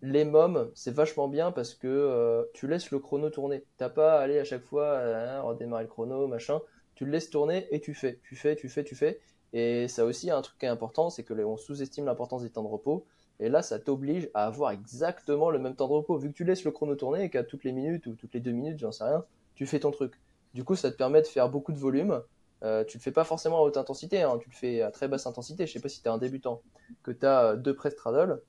les 0.00 0.24
mômes, 0.24 0.70
c'est 0.74 0.92
vachement 0.92 1.28
bien 1.28 1.52
parce 1.52 1.74
que 1.74 1.86
euh, 1.86 2.44
tu 2.54 2.66
laisses 2.66 2.90
le 2.90 2.98
chrono 2.98 3.28
tourner. 3.28 3.62
T'as 3.76 3.90
pas 3.90 4.18
à 4.18 4.22
aller 4.22 4.38
à 4.38 4.44
chaque 4.44 4.64
fois 4.64 4.84
euh, 4.84 5.42
redémarrer 5.42 5.84
le 5.84 5.88
chrono, 5.88 6.26
machin. 6.26 6.60
Tu 6.94 7.04
le 7.04 7.12
laisses 7.12 7.28
tourner 7.30 7.68
et 7.70 7.80
tu 7.80 7.94
fais, 7.94 8.18
tu 8.24 8.34
fais, 8.34 8.56
tu 8.56 8.70
fais, 8.70 8.84
tu 8.84 8.96
fais. 8.96 9.20
Et 9.52 9.86
ça 9.86 10.06
aussi, 10.06 10.30
un 10.30 10.40
truc 10.40 10.58
qui 10.58 10.64
est 10.64 10.70
important, 10.70 11.10
c'est 11.10 11.24
que 11.24 11.34
on 11.44 11.58
sous-estime 11.58 12.06
l'importance 12.06 12.42
des 12.42 12.50
temps 12.50 12.62
de 12.62 12.68
repos. 12.68 13.04
Et 13.38 13.50
là, 13.50 13.62
ça 13.62 13.78
t'oblige 13.78 14.30
à 14.32 14.46
avoir 14.46 14.70
exactement 14.70 15.50
le 15.50 15.58
même 15.58 15.76
temps 15.76 15.88
de 15.88 15.92
repos. 15.92 16.16
Vu 16.16 16.30
que 16.30 16.34
tu 16.34 16.44
laisses 16.44 16.64
le 16.64 16.70
chrono 16.70 16.94
tourner 16.96 17.24
et 17.24 17.30
qu'à 17.30 17.44
toutes 17.44 17.64
les 17.64 17.72
minutes 17.72 18.06
ou 18.06 18.14
toutes 18.14 18.32
les 18.32 18.40
deux 18.40 18.52
minutes, 18.52 18.78
j'en 18.78 18.92
sais 18.92 19.04
rien, 19.04 19.24
tu 19.54 19.66
fais 19.66 19.80
ton 19.80 19.90
truc. 19.90 20.14
Du 20.54 20.64
coup, 20.64 20.74
ça 20.74 20.90
te 20.90 20.96
permet 20.96 21.20
de 21.20 21.26
faire 21.26 21.50
beaucoup 21.50 21.72
de 21.72 21.78
volume. 21.78 22.22
Euh, 22.62 22.84
tu 22.84 22.98
le 22.98 23.02
fais 23.02 23.10
pas 23.12 23.24
forcément 23.24 23.58
à 23.58 23.62
haute 23.62 23.76
intensité, 23.76 24.22
hein. 24.22 24.38
tu 24.40 24.48
le 24.48 24.54
fais 24.54 24.82
à 24.82 24.90
très 24.90 25.08
basse 25.08 25.26
intensité. 25.26 25.66
Je 25.66 25.72
sais 25.72 25.80
pas 25.80 25.88
si 25.88 26.00
tu 26.00 26.08
es 26.08 26.10
un 26.10 26.18
débutant, 26.18 26.62
que 27.02 27.10
tu 27.10 27.26
as 27.26 27.44
euh, 27.44 27.56
deux 27.56 27.74
press 27.74 27.92
straddle. 27.92 28.40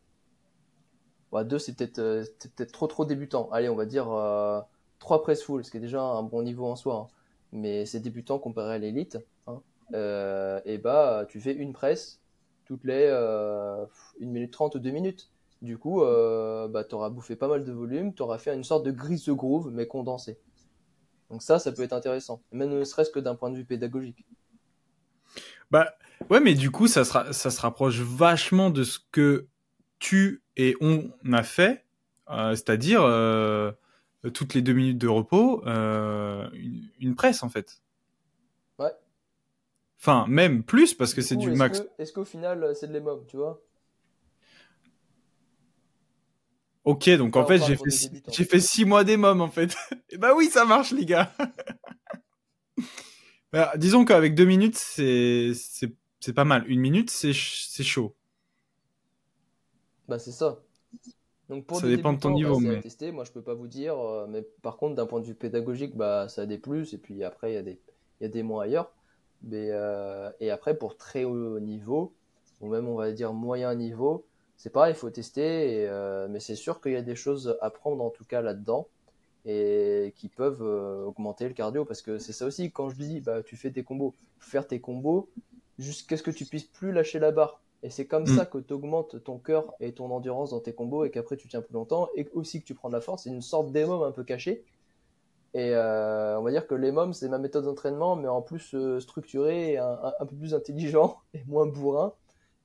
Ouais, 1.33 1.43
deux, 1.43 1.57
c'est 1.57 1.75
peut-être 1.75 1.97
euh, 1.97 2.23
peut 2.55 2.65
trop 2.67 2.85
trop 2.85 3.05
débutant. 3.05 3.49
Allez, 3.51 3.67
on 3.67 3.75
va 3.75 3.87
dire 3.87 4.11
euh, 4.11 4.61
trois 4.99 5.23
press 5.23 5.41
full, 5.41 5.65
ce 5.65 5.71
qui 5.71 5.77
est 5.77 5.79
déjà 5.79 5.99
un 5.99 6.21
bon 6.21 6.43
niveau 6.43 6.67
en 6.67 6.75
soi. 6.75 6.95
Hein. 6.95 7.15
Mais 7.51 7.87
c'est 7.87 7.99
débutant 7.99 8.37
comparé 8.37 8.75
à 8.75 8.77
l'élite. 8.77 9.17
Hein. 9.47 9.59
Euh, 9.95 10.61
et 10.65 10.77
bah, 10.77 11.25
tu 11.27 11.39
fais 11.41 11.53
une 11.53 11.73
presse 11.73 12.21
toutes 12.65 12.83
les 12.83 13.07
1 13.09 13.87
minute 14.19 14.51
30 14.53 14.75
ou 14.75 14.79
2 14.79 14.91
minutes. 14.91 15.31
Du 15.63 15.77
coup, 15.79 16.01
bah, 16.01 16.83
tu 16.87 16.95
bouffé 17.11 17.35
pas 17.35 17.47
mal 17.47 17.63
de 17.63 17.71
volume, 17.71 18.13
tu 18.13 18.21
auras 18.21 18.37
fait 18.37 18.53
une 18.53 18.63
sorte 18.63 18.85
de 18.85 18.91
grise 18.91 19.25
de 19.25 19.33
groove, 19.33 19.71
mais 19.71 19.87
condensé. 19.87 20.37
Donc 21.33 21.41
ça, 21.41 21.57
ça 21.57 21.71
peut 21.71 21.81
être 21.81 21.93
intéressant, 21.93 22.43
même 22.51 22.69
ne 22.69 22.83
serait-ce 22.83 23.09
que 23.09 23.19
d'un 23.19 23.33
point 23.33 23.49
de 23.49 23.57
vue 23.57 23.65
pédagogique. 23.65 24.23
Bah 25.71 25.95
ouais, 26.29 26.39
mais 26.39 26.53
du 26.53 26.69
coup, 26.69 26.85
ça, 26.85 27.03
sera, 27.03 27.33
ça 27.33 27.49
se 27.49 27.59
rapproche 27.59 27.97
vachement 28.01 28.69
de 28.69 28.83
ce 28.83 28.99
que 29.11 29.47
tu 29.97 30.43
et 30.57 30.75
on 30.79 31.11
a 31.31 31.41
fait, 31.41 31.85
euh, 32.29 32.51
c'est-à-dire 32.51 33.01
euh, 33.01 33.71
toutes 34.31 34.53
les 34.53 34.61
deux 34.61 34.73
minutes 34.73 34.99
de 34.99 35.07
repos, 35.07 35.65
euh, 35.65 36.47
une, 36.53 36.87
une, 36.99 37.15
presse 37.15 37.41
en 37.41 37.49
fait. 37.49 37.81
Ouais. 38.77 38.91
Enfin, 39.99 40.27
même 40.29 40.61
plus 40.61 40.93
parce 40.93 41.15
que 41.15 41.23
c'est 41.23 41.35
du 41.35 41.49
max. 41.49 41.81
Est-ce 41.97 42.13
qu'au 42.13 42.25
final, 42.25 42.75
c'est 42.75 42.89
de 42.89 42.93
l'émum, 42.93 43.25
tu 43.25 43.37
vois? 43.37 43.59
Ok, 46.85 47.09
donc 47.11 47.37
en 47.37 47.45
fait, 47.45 47.63
j'ai 47.63 47.77
fait, 47.77 48.11
j'ai 48.29 48.43
fait 48.43 48.59
six 48.59 48.83
mois 48.83 49.03
d'émum 49.03 49.39
en 49.39 49.49
fait. 49.49 49.75
Et 50.09 50.17
bah 50.17 50.33
oui, 50.35 50.47
ça 50.47 50.65
marche, 50.65 50.91
les 50.91 51.05
gars. 51.05 51.31
bah, 53.53 53.71
disons 53.77 54.03
qu'avec 54.03 54.35
deux 54.35 54.45
minutes, 54.45 54.77
c'est, 54.77 55.53
c'est, 55.55 55.93
c'est 56.19 56.33
pas 56.33 56.43
mal. 56.43 56.65
Une 56.67 56.81
minute, 56.81 57.09
c'est, 57.09 57.31
c'est 57.33 57.83
chaud. 57.83 58.15
Bah, 60.09 60.19
c'est 60.19 60.33
ça. 60.33 60.59
Donc 61.47 61.65
pour 61.65 61.79
ça 61.79 61.87
dépend 61.87 62.13
de 62.13 62.19
ton 62.19 62.31
niveau. 62.31 62.59
Bah, 62.59 62.67
mais... 62.67 62.81
tester. 62.81 63.13
Moi, 63.13 63.23
je 63.23 63.31
peux 63.31 63.41
pas 63.41 63.53
vous 63.53 63.67
dire. 63.67 63.97
Euh, 63.97 64.27
mais 64.27 64.41
par 64.61 64.75
contre, 64.75 64.95
d'un 64.95 65.05
point 65.05 65.21
de 65.21 65.25
vue 65.25 65.35
pédagogique, 65.35 65.95
bah, 65.95 66.27
ça 66.27 66.41
a 66.41 66.45
des 66.45 66.57
plus. 66.57 66.93
Et 66.93 66.97
puis 66.97 67.23
après, 67.23 67.51
il 67.51 67.55
y, 67.55 67.57
a 67.57 67.63
des... 67.63 67.79
y 68.19 68.25
a 68.25 68.29
des 68.29 68.43
moins 68.43 68.63
ailleurs. 68.63 68.91
Mais, 69.41 69.69
euh... 69.71 70.29
Et 70.41 70.51
après, 70.51 70.77
pour 70.77 70.97
très 70.97 71.23
haut 71.23 71.59
niveau, 71.61 72.13
ou 72.59 72.69
même 72.69 72.89
on 72.89 72.95
va 72.95 73.11
dire 73.13 73.31
moyen 73.31 73.73
niveau, 73.75 74.25
c'est 74.63 74.69
pareil, 74.69 74.93
il 74.93 74.97
faut 74.97 75.09
tester, 75.09 75.85
euh, 75.89 76.29
mais 76.29 76.39
c'est 76.39 76.55
sûr 76.55 76.79
qu'il 76.79 76.93
y 76.93 76.95
a 76.95 77.01
des 77.01 77.17
choses 77.17 77.57
à 77.59 77.69
prendre 77.69 78.01
en 78.01 78.09
tout 78.09 78.23
cas 78.23 78.41
là-dedans 78.41 78.87
et 79.43 80.13
qui 80.15 80.29
peuvent 80.29 80.63
euh, 80.63 81.03
augmenter 81.03 81.49
le 81.49 81.53
cardio 81.53 81.83
parce 81.83 82.01
que 82.01 82.17
c'est 82.17 82.31
ça 82.31 82.45
aussi 82.45 82.71
quand 82.71 82.87
je 82.87 82.95
dis 82.95 83.19
bah 83.19 83.43
tu 83.43 83.57
fais 83.57 83.71
tes 83.71 83.83
combos, 83.83 84.13
faire 84.39 84.65
tes 84.65 84.79
combos 84.79 85.27
jusqu'à 85.79 86.15
ce 86.15 86.23
que 86.23 86.31
tu 86.31 86.45
puisses 86.45 86.63
plus 86.63 86.93
lâcher 86.93 87.19
la 87.19 87.31
barre 87.31 87.59
et 87.83 87.89
c'est 87.89 88.07
comme 88.07 88.23
mm. 88.23 88.37
ça 88.37 88.45
que 88.45 88.57
tu 88.57 88.71
augmentes 88.71 89.21
ton 89.25 89.37
cœur 89.37 89.73
et 89.81 89.91
ton 89.91 90.09
endurance 90.11 90.51
dans 90.51 90.61
tes 90.61 90.71
combos 90.71 91.03
et 91.03 91.11
qu'après 91.11 91.35
tu 91.35 91.49
tiens 91.49 91.61
plus 91.61 91.73
longtemps 91.73 92.07
et 92.15 92.25
aussi 92.31 92.61
que 92.61 92.65
tu 92.65 92.73
prends 92.73 92.87
de 92.87 92.93
la 92.93 93.01
force, 93.01 93.23
c'est 93.23 93.31
une 93.31 93.41
sorte 93.41 93.73
d'émum 93.73 94.01
un 94.01 94.11
peu 94.13 94.23
caché. 94.23 94.63
Et 95.53 95.75
euh, 95.75 96.39
on 96.39 96.43
va 96.43 96.51
dire 96.51 96.67
que 96.67 96.75
l'émum 96.75 97.11
c'est 97.11 97.27
ma 97.27 97.37
méthode 97.37 97.65
d'entraînement 97.65 98.15
mais 98.15 98.29
en 98.29 98.41
plus 98.41 98.73
structuré 98.99 99.73
et 99.73 99.77
un, 99.77 100.13
un, 100.21 100.25
peu 100.25 100.37
plus 100.37 100.53
intelligent 100.53 101.17
et 101.33 101.43
moins 101.47 101.65
bourrin 101.65 102.13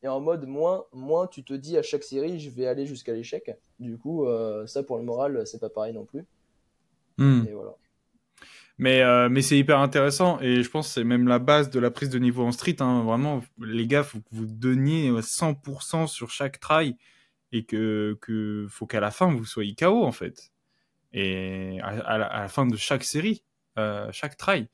et 0.02 0.08
en 0.08 0.20
mode 0.20 0.46
moins, 0.46 0.84
moins 0.92 1.26
tu 1.26 1.42
te 1.44 1.54
dis 1.54 1.76
à 1.76 1.82
chaque 1.82 2.04
série 2.04 2.38
je 2.38 2.50
vais 2.50 2.66
aller 2.66 2.86
jusqu'à 2.86 3.12
l'échec. 3.12 3.50
Du 3.80 3.98
coup, 3.98 4.26
euh, 4.26 4.66
ça 4.66 4.82
pour 4.82 4.96
le 4.98 5.04
moral, 5.04 5.46
c'est 5.46 5.60
pas 5.60 5.70
pareil 5.70 5.92
non 5.92 6.04
plus. 6.04 6.24
Et 7.20 7.52
voilà. 7.52 7.74
Mais, 8.80 9.02
euh, 9.02 9.28
mais 9.28 9.42
c'est 9.42 9.58
hyper 9.58 9.80
intéressant 9.80 10.40
et 10.40 10.62
je 10.62 10.70
pense 10.70 10.86
que 10.86 10.94
c'est 10.94 11.04
même 11.04 11.26
la 11.26 11.40
base 11.40 11.68
de 11.68 11.80
la 11.80 11.90
prise 11.90 12.10
de 12.10 12.18
niveau 12.20 12.44
en 12.44 12.52
street. 12.52 12.76
Hein. 12.78 13.02
Vraiment, 13.02 13.42
les 13.58 13.88
gars, 13.88 14.04
faut 14.04 14.20
que 14.20 14.28
vous 14.30 14.46
donniez 14.46 15.10
100% 15.10 16.06
sur 16.06 16.30
chaque 16.30 16.60
try 16.60 16.96
et 17.50 17.64
que, 17.64 18.16
que 18.20 18.66
faut 18.70 18.86
qu'à 18.86 19.00
la 19.00 19.10
fin 19.10 19.32
vous 19.34 19.44
soyez 19.44 19.74
KO 19.74 20.04
en 20.04 20.12
fait. 20.12 20.52
Et 21.12 21.80
à, 21.82 22.18
la, 22.18 22.48
fin 22.48 22.66
de 22.66 22.76
chaque 22.76 23.02
série, 23.02 23.42
euh, 23.78 24.08
chaque 24.12 24.36
try. 24.36 24.68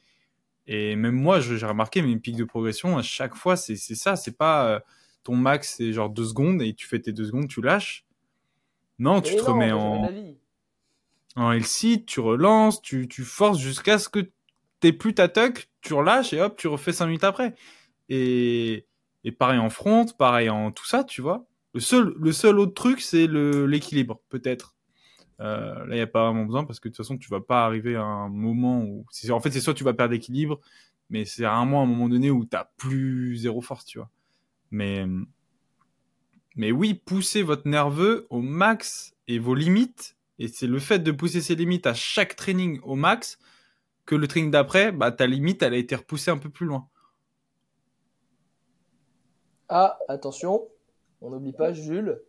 Et 0.67 0.97
même 0.97 1.15
moi, 1.15 1.41
j'ai 1.41 1.65
remarqué 1.65 2.03
mes 2.03 2.17
pics 2.17 2.37
de 2.37 2.45
progression 2.45 2.99
à 2.99 3.03
chaque 3.03 3.35
fois, 3.35 3.57
c'est 3.57 3.77
ça. 3.77 4.17
C'est 4.17 4.37
pas 4.37 4.83
ton 5.25 5.37
max 5.37 5.75
c'est 5.77 5.93
genre 5.93 6.11
deux 6.11 6.27
secondes 6.27 6.63
et 6.63 6.75
tu 6.75 6.87
fais 6.87 7.01
tes 7.01 7.13
deux 7.13 7.25
secondes, 7.25 7.49
tu 7.49 7.61
lâches. 7.61 8.05
Non, 8.99 9.21
tu 9.21 9.35
te 9.35 9.43
remets 9.43 9.73
en 9.73 10.09
en 11.37 11.51
LC, 11.53 12.05
tu 12.07 12.21
relances, 12.21 12.81
tu, 12.81 13.09
tu 13.09 13.25
forces 13.25 13.59
jusqu'à 13.59 13.99
ce 13.99 14.09
que 14.09 14.31
t'aies 14.81 14.93
plus 14.93 15.15
ta 15.15 15.29
tuck, 15.29 15.69
tu 15.81 15.95
relâches 15.95 16.33
et 16.33 16.41
hop, 16.41 16.57
tu 16.57 16.69
refais 16.69 16.93
cinq 16.93 17.07
minutes 17.07 17.25
après. 17.25 17.55
Et, 18.09 18.87
et 19.25 19.33
pareil 19.33 19.59
en 19.59 19.71
front, 19.71 20.07
pareil 20.17 20.49
en 20.49 20.71
tout 20.71 20.87
ça, 20.87 21.05
tu 21.05 21.23
vois. 21.23 21.47
Le 21.73 21.81
seul, 21.81 22.15
le 22.21 22.33
seul 22.33 22.61
autre 22.61 22.75
truc, 22.75 23.01
c'est 23.01 23.27
l'équilibre, 23.27 24.21
peut-être. 24.29 24.77
Euh, 25.41 25.75
là, 25.87 25.87
il 25.91 25.95
n'y 25.95 26.01
a 26.01 26.07
pas 26.07 26.27
vraiment 26.27 26.45
besoin 26.45 26.65
parce 26.65 26.79
que 26.79 26.89
de 26.89 26.95
toute 26.95 27.05
façon, 27.05 27.19
tu 27.19 27.29
vas 27.29 27.41
pas 27.41 27.65
arriver 27.65 27.97
à 27.97 28.05
un 28.05 28.29
moment 28.29 28.83
où. 28.83 29.05
En 29.31 29.41
fait, 29.41 29.51
c'est 29.51 29.61
soit 29.61 29.75
tu 29.75 29.83
vas 29.83 29.93
perdre 29.93 30.13
l'équilibre, 30.13 30.61
mais 31.11 31.25
c'est 31.25 31.47
rarement 31.47 31.83
un 31.83 31.87
moment 31.87 32.09
donné 32.09 32.31
où 32.31 32.45
tu 32.45 32.57
plus 32.77 33.37
zéro 33.37 33.61
force, 33.61 33.85
tu 33.85 33.99
vois. 33.99 34.09
Mais, 34.75 36.73
oui, 36.73 36.95
poussez 36.95 37.43
votre 37.43 37.69
nerveux 37.69 38.27
au 38.31 38.41
max 38.41 39.15
et 39.29 39.39
vos 39.39 39.55
limites. 39.55 40.17
Et 40.39 40.49
c'est 40.49 40.67
le 40.67 40.81
fait 40.81 40.99
de 40.99 41.13
pousser 41.13 41.41
ses 41.41 41.55
limites 41.55 41.87
à 41.87 41.95
chaque 41.95 42.35
training 42.35 42.81
au 42.83 42.97
max 42.97 43.39
que 44.05 44.17
le 44.17 44.27
training 44.27 44.51
d'après, 44.51 44.91
bah, 44.93 45.13
ta 45.13 45.27
limite, 45.27 45.63
elle 45.63 45.75
a 45.75 45.79
été 45.79 45.95
repoussée 45.95 46.31
un 46.31 46.39
peu 46.39 46.51
plus 46.51 46.67
loin. 46.67 46.89
Ah, 49.69 49.99
attention, 50.09 50.69
on 51.23 51.31
n'oublie 51.31 51.53
pas 51.53 51.73
Jules, 51.73 52.21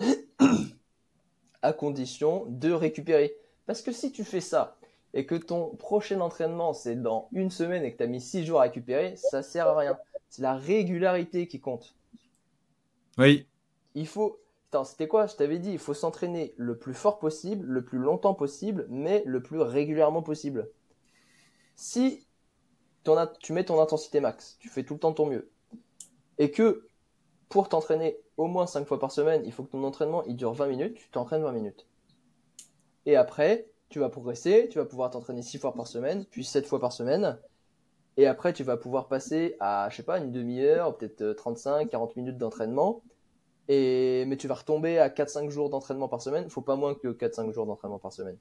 à 1.62 1.72
condition 1.72 2.46
de 2.48 2.72
récupérer. 2.72 3.36
Parce 3.66 3.82
que 3.82 3.92
si 3.92 4.10
tu 4.10 4.24
fais 4.24 4.40
ça 4.40 4.76
et 5.14 5.26
que 5.26 5.34
ton 5.34 5.76
prochain 5.76 6.20
entraînement 6.20 6.72
c'est 6.72 6.96
dans 6.96 7.28
une 7.32 7.50
semaine 7.50 7.84
et 7.84 7.92
que 7.92 7.98
tu 7.98 8.02
as 8.02 8.06
mis 8.06 8.20
six 8.20 8.44
jours 8.44 8.60
à 8.60 8.64
récupérer, 8.64 9.14
ça 9.16 9.42
sert 9.42 9.68
à 9.68 9.78
rien. 9.78 9.98
C'est 10.30 10.42
la 10.42 10.54
régularité 10.54 11.46
qui 11.46 11.60
compte. 11.60 11.94
Oui. 13.18 13.46
Il 13.94 14.06
faut. 14.06 14.40
Attends, 14.68 14.84
c'était 14.84 15.08
quoi? 15.08 15.26
Je 15.26 15.34
t'avais 15.34 15.58
dit, 15.58 15.72
il 15.72 15.78
faut 15.78 15.94
s'entraîner 15.94 16.54
le 16.56 16.78
plus 16.78 16.94
fort 16.94 17.18
possible, 17.18 17.66
le 17.66 17.84
plus 17.84 17.98
longtemps 17.98 18.34
possible, 18.34 18.86
mais 18.88 19.24
le 19.26 19.42
plus 19.42 19.60
régulièrement 19.60 20.22
possible. 20.22 20.70
Si 21.74 22.24
tu 23.40 23.52
mets 23.52 23.64
ton 23.64 23.80
intensité 23.80 24.20
max, 24.20 24.56
tu 24.60 24.68
fais 24.68 24.84
tout 24.84 24.94
le 24.94 25.00
temps 25.00 25.12
ton 25.12 25.26
mieux, 25.26 25.50
et 26.38 26.52
que 26.52 26.86
pour 27.48 27.68
t'entraîner 27.68 28.18
au 28.36 28.46
moins 28.46 28.66
5 28.66 28.86
fois 28.86 29.00
par 29.00 29.10
semaine, 29.10 29.42
il 29.44 29.52
faut 29.52 29.64
que 29.64 29.70
ton 29.70 29.82
entraînement 29.82 30.22
il 30.24 30.36
dure 30.36 30.52
20 30.52 30.68
minutes, 30.68 30.94
tu 30.94 31.10
t'entraînes 31.10 31.42
20 31.42 31.50
minutes. 31.50 31.88
Et 33.06 33.16
après, 33.16 33.66
tu 33.88 33.98
vas 33.98 34.08
progresser, 34.08 34.68
tu 34.70 34.78
vas 34.78 34.84
pouvoir 34.84 35.10
t'entraîner 35.10 35.42
6 35.42 35.58
fois 35.58 35.74
par 35.74 35.88
semaine, 35.88 36.26
puis 36.26 36.44
7 36.44 36.66
fois 36.66 36.78
par 36.78 36.92
semaine, 36.92 37.40
et 38.20 38.26
après, 38.26 38.52
tu 38.52 38.64
vas 38.64 38.76
pouvoir 38.76 39.08
passer 39.08 39.56
à, 39.60 39.88
je 39.90 39.96
sais 39.96 40.02
pas, 40.02 40.18
une 40.18 40.30
demi-heure, 40.30 40.94
peut-être 40.94 41.32
35, 41.32 41.86
euh, 41.86 41.88
40 41.88 42.16
minutes 42.16 42.36
d'entraînement. 42.36 43.00
Et, 43.66 44.26
mais 44.26 44.36
tu 44.36 44.46
vas 44.46 44.56
retomber 44.56 44.98
à 44.98 45.08
4-5 45.08 45.48
jours 45.48 45.70
d'entraînement 45.70 46.06
par 46.06 46.20
semaine. 46.20 46.44
Il 46.44 46.50
faut 46.50 46.60
pas 46.60 46.76
moins 46.76 46.94
que 46.94 47.08
4-5 47.08 47.50
jours 47.52 47.64
d'entraînement 47.64 47.98
par 47.98 48.12
semaine. 48.12 48.36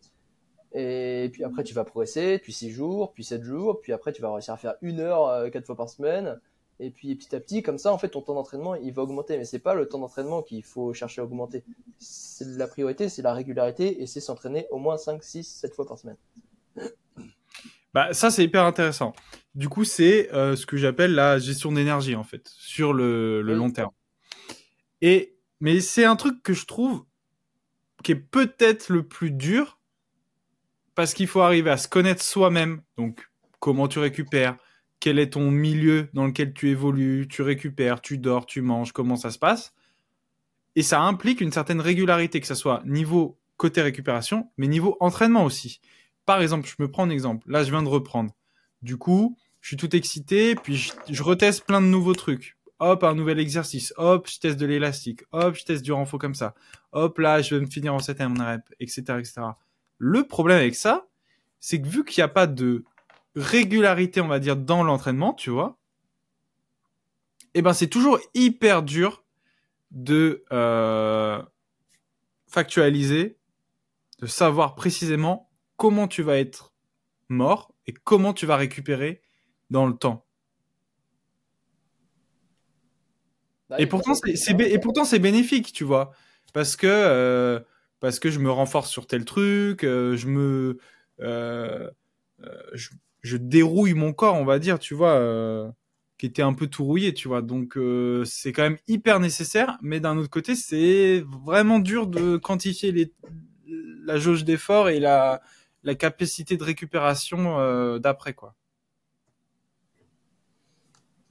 Et 0.74 1.30
puis 1.32 1.46
après, 1.46 1.64
tu 1.64 1.74
vas 1.74 1.86
progresser, 1.86 2.40
puis 2.40 2.52
6 2.52 2.72
jours, 2.72 3.14
puis 3.14 3.24
7 3.24 3.42
jours, 3.42 3.80
puis 3.80 3.94
après, 3.94 4.12
tu 4.12 4.22
vas 4.22 4.34
réussir 4.34 4.54
à 4.54 4.58
faire 4.58 4.76
une 4.82 5.00
heure 5.00 5.50
4 5.50 5.56
euh, 5.56 5.66
fois 5.66 5.78
par 5.78 5.88
semaine. 5.88 6.42
Et 6.82 6.90
puis 6.90 7.16
petit 7.16 7.34
à 7.34 7.40
petit, 7.40 7.64
comme 7.64 7.78
ça, 7.78 7.94
en 7.94 7.98
fait, 7.98 8.10
ton 8.10 8.22
temps 8.22 8.36
d'entraînement, 8.36 8.76
il 8.76 8.92
va 8.92 9.04
augmenter. 9.04 9.38
Mais 9.38 9.46
c'est 9.46 9.60
pas 9.60 9.76
le 9.76 9.88
temps 9.88 10.00
d'entraînement 10.00 10.42
qu'il 10.42 10.66
faut 10.66 10.94
chercher 10.94 11.22
à 11.22 11.24
augmenter. 11.24 11.64
La 12.42 12.68
priorité, 12.68 13.08
c'est 13.08 13.22
la 13.22 13.34
régularité 13.34 14.02
et 14.02 14.08
c'est 14.08 14.20
s'entraîner 14.20 14.68
au 14.72 14.78
moins 14.78 14.98
5, 14.98 15.24
6, 15.24 15.46
7 15.46 15.74
fois 15.74 15.86
par 15.86 15.98
semaine. 15.98 16.18
Bah, 17.94 18.14
ça, 18.14 18.30
c'est 18.30 18.44
hyper 18.44 18.64
intéressant. 18.66 19.14
Du 19.60 19.68
coup, 19.68 19.84
c'est 19.84 20.34
euh, 20.34 20.56
ce 20.56 20.66
que 20.66 20.78
j'appelle 20.78 21.14
la 21.14 21.38
gestion 21.38 21.74
d'énergie, 21.74 22.16
en 22.16 22.24
fait, 22.24 22.48
sur 22.48 22.94
le, 22.94 23.42
le 23.42 23.56
long 23.56 23.70
terme. 23.70 23.92
Et, 25.02 25.36
mais 25.60 25.82
c'est 25.82 26.06
un 26.06 26.16
truc 26.16 26.42
que 26.42 26.54
je 26.54 26.66
trouve 26.66 27.04
qui 28.02 28.14
est 28.14 28.16
peut-être 28.16 28.88
le 28.88 29.06
plus 29.06 29.32
dur 29.32 29.82
parce 30.96 31.14
qu'il 31.14 31.28
faut 31.28 31.42
arriver 31.42 31.70
à 31.70 31.76
se 31.76 31.90
connaître 31.90 32.24
soi-même. 32.24 32.82
Donc, 32.96 33.30
comment 33.60 33.90
tu 33.90 34.00
récupères, 34.00 34.56
quel 35.02 35.20
est 35.20 35.32
ton 35.32 35.52
milieu 35.52 36.08
dans 36.14 36.26
lequel 36.26 36.54
tu 36.54 36.70
évolues, 36.70 37.28
tu 37.28 37.42
récupères, 37.42 38.00
tu 38.00 38.18
dors, 38.18 38.46
tu 38.46 38.62
manges, 38.62 38.94
comment 38.94 39.18
ça 39.18 39.30
se 39.30 39.40
passe? 39.40 39.74
Et 40.78 40.84
ça 40.84 41.02
implique 41.02 41.42
une 41.42 41.52
certaine 41.52 41.82
régularité, 41.82 42.40
que 42.40 42.48
ce 42.48 42.56
soit 42.56 42.82
niveau 42.86 43.38
côté 43.58 43.82
récupération, 43.82 44.50
mais 44.56 44.68
niveau 44.68 44.96
entraînement 45.02 45.44
aussi. 45.44 45.82
Par 46.26 46.42
exemple, 46.42 46.66
je 46.66 46.82
me 46.82 46.90
prends 46.90 47.04
un 47.04 47.10
exemple. 47.10 47.46
Là, 47.52 47.66
je 47.66 47.72
viens 47.72 47.84
de 47.84 47.90
reprendre. 47.90 48.34
Du 48.82 48.96
coup, 48.96 49.36
je 49.62 49.70
suis 49.70 49.78
tout 49.78 49.96
excité, 49.96 50.56
puis 50.56 50.76
je, 50.76 50.92
je 51.10 51.24
reteste 51.24 51.66
plein 51.66 51.82
de 51.82 51.88
nouveaux 51.88 52.14
trucs. 52.16 52.58
Hop, 52.80 53.04
un 53.04 53.14
nouvel 53.14 53.40
exercice. 53.40 53.94
Hop, 53.98 54.28
je 54.30 54.40
teste 54.40 54.58
de 54.58 54.66
l'élastique. 54.66 55.24
Hop, 55.34 55.56
je 55.56 55.66
teste 55.66 55.84
du 55.84 55.92
renfort 55.92 56.20
comme 56.20 56.36
ça. 56.36 56.56
Hop, 56.94 57.18
là, 57.18 57.42
je 57.42 57.56
vais 57.56 57.62
me 57.62 57.70
finir 57.70 57.94
en 57.94 58.00
7 58.00 58.22
mon 58.22 58.44
rep, 58.44 58.62
etc., 58.80 59.02
etc. 59.20 59.42
Le 59.98 60.24
problème 60.24 60.60
avec 60.60 60.76
ça, 60.76 61.08
c'est 61.60 61.82
que 61.82 61.88
vu 61.88 62.06
qu'il 62.06 62.22
n'y 62.22 62.26
a 62.26 62.30
pas 62.30 62.48
de 62.48 62.86
régularité, 63.36 64.22
on 64.22 64.28
va 64.28 64.40
dire, 64.40 64.56
dans 64.56 64.84
l'entraînement, 64.84 65.34
tu 65.34 65.50
vois, 65.50 65.78
eh 67.54 67.62
ben 67.62 67.74
c'est 67.74 67.88
toujours 67.88 68.20
hyper 68.34 68.84
dur 68.84 69.24
de 69.92 70.46
euh, 70.52 71.42
factualiser, 72.48 73.38
de 74.20 74.28
savoir 74.28 74.76
précisément 74.76 75.50
comment 75.76 76.08
tu 76.08 76.22
vas 76.22 76.38
être 76.38 76.74
mort 77.28 77.74
et 77.88 77.94
comment 77.94 78.34
tu 78.34 78.46
vas 78.46 78.56
récupérer 78.56 79.22
dans 79.70 79.86
le 79.88 79.94
temps. 79.96 80.26
Bah 83.70 83.76
et 83.80 83.86
pourtant, 83.86 84.14
c'est, 84.16 84.60
et 84.60 84.80
pourtant, 84.80 85.06
c'est 85.06 85.20
bénéfique, 85.20 85.72
tu 85.74 85.84
vois. 85.84 86.12
Parce 86.54 86.76
que, 86.76 86.88
euh, 86.88 87.60
parce 88.00 88.20
que 88.20 88.32
je 88.32 88.40
me 88.40 88.50
renforce 88.50 88.90
sur 88.90 89.06
tel 89.06 89.26
truc, 89.26 89.84
euh, 89.84 90.18
je 90.18 90.28
me, 90.28 90.80
euh, 91.22 91.90
euh, 92.44 92.62
je, 92.74 92.90
je 93.22 93.38
dérouille 93.38 93.94
mon 93.94 94.14
corps, 94.14 94.36
on 94.36 94.46
va 94.46 94.58
dire, 94.60 94.80
tu 94.80 94.96
vois, 94.96 95.14
euh, 95.14 95.70
qui 96.18 96.26
était 96.26 96.42
un 96.42 96.54
peu 96.54 96.68
tout 96.68 96.84
rouillé, 96.86 97.14
tu 97.14 97.28
vois. 97.28 97.42
Donc, 97.44 97.78
euh, 97.78 98.24
c'est 98.26 98.54
quand 98.54 98.64
même 98.64 98.80
hyper 98.88 99.20
nécessaire, 99.20 99.78
mais 99.84 100.00
d'un 100.00 100.18
autre 100.18 100.30
côté, 100.32 100.56
c'est 100.56 101.24
vraiment 101.44 101.80
dur 101.80 102.08
de 102.08 102.38
quantifier 102.38 102.92
les, 102.92 103.14
la 104.06 104.18
jauge 104.18 104.46
d'effort 104.46 104.90
et 104.90 105.00
la, 105.00 105.42
la 105.84 105.96
capacité 105.96 106.58
de 106.58 106.64
récupération 106.64 107.60
euh, 107.60 108.00
d'après, 108.00 108.34
quoi. 108.34 108.56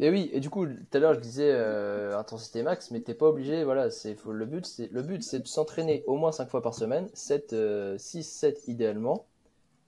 Et 0.01 0.11
oui, 0.11 0.31
et 0.33 0.41
du 0.41 0.49
coup, 0.51 0.67
tout 0.67 0.73
à 0.93 0.99
l'heure 1.01 1.15
je 1.15 1.21
disais 1.21 1.51
euh, 1.53 2.17
intensité 2.19 2.63
max, 2.63 2.91
mais 2.93 3.01
t'es 3.01 3.15
pas 3.15 3.27
obligé, 3.27 3.65
voilà, 3.65 3.91
c'est 3.91 4.17
le 4.27 4.47
but 4.47 4.65
c'est 4.65 4.87
le 4.93 5.03
but 5.03 5.23
c'est 5.25 5.41
de 5.41 5.47
s'entraîner 5.49 6.05
au 6.07 6.17
moins 6.17 6.31
5 6.33 6.49
fois 6.51 6.63
par 6.63 6.75
semaine, 6.75 7.09
7 7.15 7.53
euh, 7.53 7.99
6 7.99 8.23
7 8.23 8.69
idéalement. 8.69 9.27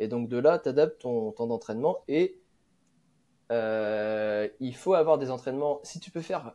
Et 0.00 0.08
donc 0.08 0.28
de 0.28 0.38
là, 0.38 0.58
tu 0.58 0.68
adaptes 0.70 1.02
ton 1.02 1.32
temps 1.32 1.46
d'entraînement 1.48 1.98
et 2.08 2.38
euh, 3.52 4.48
il 4.60 4.76
faut 4.76 4.94
avoir 4.94 5.18
des 5.18 5.30
entraînements 5.30 5.80
si 5.82 5.98
tu 6.00 6.10
peux 6.10 6.20
faire 6.20 6.54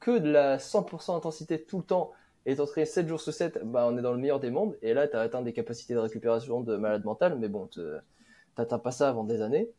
que 0.00 0.18
de 0.18 0.30
la 0.30 0.58
100% 0.58 1.16
intensité 1.16 1.60
tout 1.62 1.78
le 1.78 1.84
temps 1.84 2.12
et 2.46 2.56
t'entraîner 2.56 2.86
7 2.86 3.08
jours 3.08 3.20
sur 3.20 3.32
7, 3.34 3.58
bah 3.64 3.86
on 3.90 3.98
est 3.98 4.02
dans 4.02 4.12
le 4.12 4.18
meilleur 4.18 4.38
des 4.38 4.50
mondes 4.50 4.76
et 4.82 4.94
là 4.94 5.08
tu 5.08 5.16
as 5.16 5.20
atteint 5.20 5.42
des 5.42 5.52
capacités 5.52 5.94
de 5.94 5.98
récupération 5.98 6.60
de 6.60 6.76
malade 6.76 7.04
mental, 7.04 7.36
mais 7.38 7.48
bon, 7.48 7.66
te- 7.66 7.98
t'atteins 8.56 8.78
pas 8.78 8.92
ça 8.92 9.08
avant 9.08 9.24
des 9.24 9.42
années. 9.42 9.70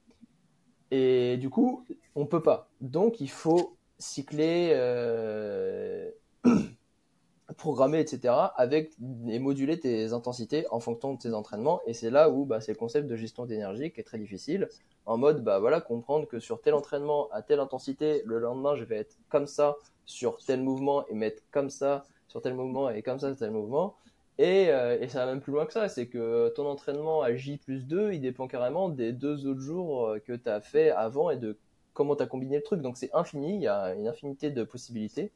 Et 0.92 1.38
du 1.38 1.50
coup, 1.50 1.86
on 2.16 2.26
peut 2.26 2.42
pas. 2.42 2.70
Donc, 2.82 3.22
il 3.22 3.30
faut 3.30 3.76
cycler, 4.00 4.72
euh, 4.74 6.10
programmer, 7.58 8.00
etc. 8.00 8.34
avec 8.56 8.92
et 9.28 9.40
moduler 9.40 9.80
tes 9.80 10.14
intensités 10.14 10.66
en 10.70 10.80
fonction 10.80 11.14
de 11.14 11.20
tes 11.20 11.34
entraînements. 11.34 11.82
Et 11.88 11.94
c'est 11.94 12.10
là 12.10 12.30
où 12.30 12.46
bah, 12.46 12.62
c'est 12.62 12.74
le 12.74 12.78
concept 12.78 13.08
de 13.08 13.16
gestion 13.16 13.46
d'énergie 13.46 13.92
qui 13.92 14.00
est 14.00 14.04
très 14.04 14.20
difficile. 14.20 14.70
En 15.06 15.18
mode, 15.18 15.44
bah 15.44 15.60
voilà, 15.60 15.80
comprendre 15.80 16.28
que 16.28 16.40
sur 16.40 16.62
tel 16.62 16.74
entraînement 16.74 17.30
à 17.32 17.42
telle 17.42 17.60
intensité, 17.60 18.22
le 18.26 18.40
lendemain, 18.40 18.76
je 18.76 18.84
vais 18.84 18.98
être 18.98 19.18
comme 19.30 19.48
ça 19.48 19.78
sur 20.06 20.38
tel 20.38 20.62
mouvement 20.62 21.08
et 21.08 21.14
mettre 21.14 21.44
comme 21.52 21.70
ça 21.70 22.06
sur 22.28 22.42
tel 22.42 22.54
mouvement 22.54 22.90
et 22.90 23.02
comme 23.02 23.20
ça 23.20 23.30
sur 23.30 23.38
tel 23.38 23.52
mouvement. 23.52 23.96
Et, 24.40 24.70
euh, 24.70 25.00
et 25.02 25.08
ça 25.08 25.26
va 25.26 25.32
même 25.32 25.42
plus 25.42 25.52
loin 25.52 25.66
que 25.66 25.74
ça, 25.74 25.90
c'est 25.90 26.08
que 26.08 26.50
ton 26.50 26.68
entraînement 26.68 27.22
à 27.24 27.34
J 27.36 27.58
plus 27.58 27.86
2, 27.88 28.14
il 28.14 28.22
dépend 28.22 28.48
carrément 28.48 28.90
des 28.90 29.12
deux 29.12 29.48
autres 29.48 29.62
jours 29.62 30.08
euh, 30.08 30.20
que 30.20 30.34
tu 30.34 30.48
as 30.48 30.62
fait 30.62 30.92
avant 30.92 31.32
et 31.32 31.38
de 31.38 31.58
comment 31.94 32.16
tu 32.16 32.22
as 32.24 32.28
combiné 32.28 32.58
le 32.58 32.64
truc. 32.64 32.82
Donc 32.82 32.98
c'est 32.98 33.10
infini, 33.14 33.56
il 33.56 33.62
y 33.62 33.68
a 33.68 33.96
une 33.96 34.08
infinité 34.08 34.52
de 34.52 34.64
possibilités. 34.64 35.32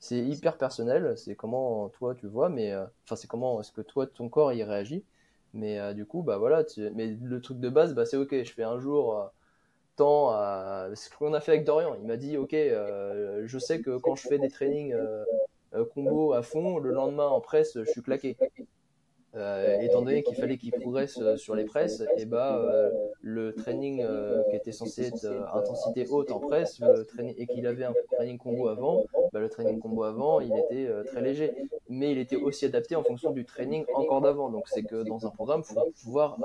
C'est 0.00 0.18
hyper 0.18 0.56
personnel, 0.58 1.16
c'est 1.18 1.34
comment 1.34 1.88
toi 1.90 2.14
tu 2.14 2.26
vois, 2.26 2.48
mais 2.48 2.72
euh, 2.72 2.84
enfin 3.04 3.16
c'est 3.16 3.28
comment 3.28 3.60
est-ce 3.60 3.72
que 3.72 3.82
toi 3.82 4.06
ton 4.06 4.28
corps 4.28 4.52
y 4.52 4.62
réagit. 4.64 5.04
Mais 5.54 5.94
du 5.94 6.04
coup, 6.06 6.22
bah 6.22 6.36
voilà, 6.38 6.64
mais 6.94 7.06
le 7.22 7.40
truc 7.40 7.58
de 7.60 7.70
base, 7.70 7.94
bah 7.94 8.04
c'est 8.04 8.18
ok, 8.18 8.44
je 8.44 8.52
fais 8.52 8.62
un 8.64 8.78
jour 8.78 9.30
temps 9.96 10.30
à... 10.30 10.88
Ce 10.94 11.08
qu'on 11.10 11.32
a 11.34 11.40
fait 11.40 11.52
avec 11.52 11.64
Dorian, 11.64 11.96
il 12.00 12.06
m'a 12.06 12.16
dit 12.18 12.36
ok, 12.36 12.52
je 12.52 13.58
sais 13.58 13.80
que 13.80 13.96
quand 13.98 14.16
je 14.16 14.26
fais 14.28 14.38
des 14.38 14.50
trainings 14.50 14.94
combo 15.94 16.32
à 16.32 16.42
fond, 16.42 16.78
le 16.78 16.92
lendemain 16.92 17.28
en 17.28 17.40
presse, 17.40 17.72
je 17.74 17.90
suis 17.90 18.02
claqué. 18.02 18.36
Euh, 19.36 19.80
étant 19.80 20.00
donné 20.00 20.22
qu'il 20.22 20.34
fallait 20.34 20.56
qu'il 20.56 20.72
progresse 20.72 21.18
euh, 21.20 21.36
sur 21.36 21.54
les 21.54 21.64
presses, 21.64 22.02
et 22.16 22.24
bah 22.24 22.58
euh, 22.58 22.90
le 23.20 23.52
training 23.54 24.02
qui 24.48 24.56
était 24.56 24.72
censé 24.72 25.08
être 25.08 25.26
intensité 25.52 26.06
haute 26.08 26.30
en 26.30 26.40
presse, 26.40 26.80
et 27.36 27.46
qu'il 27.46 27.66
avait 27.66 27.84
un 27.84 27.94
training 28.12 28.38
combo 28.38 28.68
avant, 28.68 29.04
bah, 29.32 29.40
le 29.40 29.48
training 29.48 29.78
combo 29.78 30.04
avant, 30.04 30.40
il 30.40 30.52
était 30.56 30.88
très 31.04 31.20
léger, 31.20 31.54
mais 31.88 32.12
il 32.12 32.18
était 32.18 32.36
aussi 32.36 32.64
adapté 32.64 32.96
en 32.96 33.02
fonction 33.02 33.30
du 33.30 33.44
training 33.44 33.84
encore 33.94 34.22
d'avant. 34.22 34.48
Donc 34.48 34.68
c'est 34.68 34.82
que 34.82 35.02
dans 35.02 35.26
un 35.26 35.30
programme, 35.30 35.62
faut 35.62 35.92
pouvoir 36.02 36.38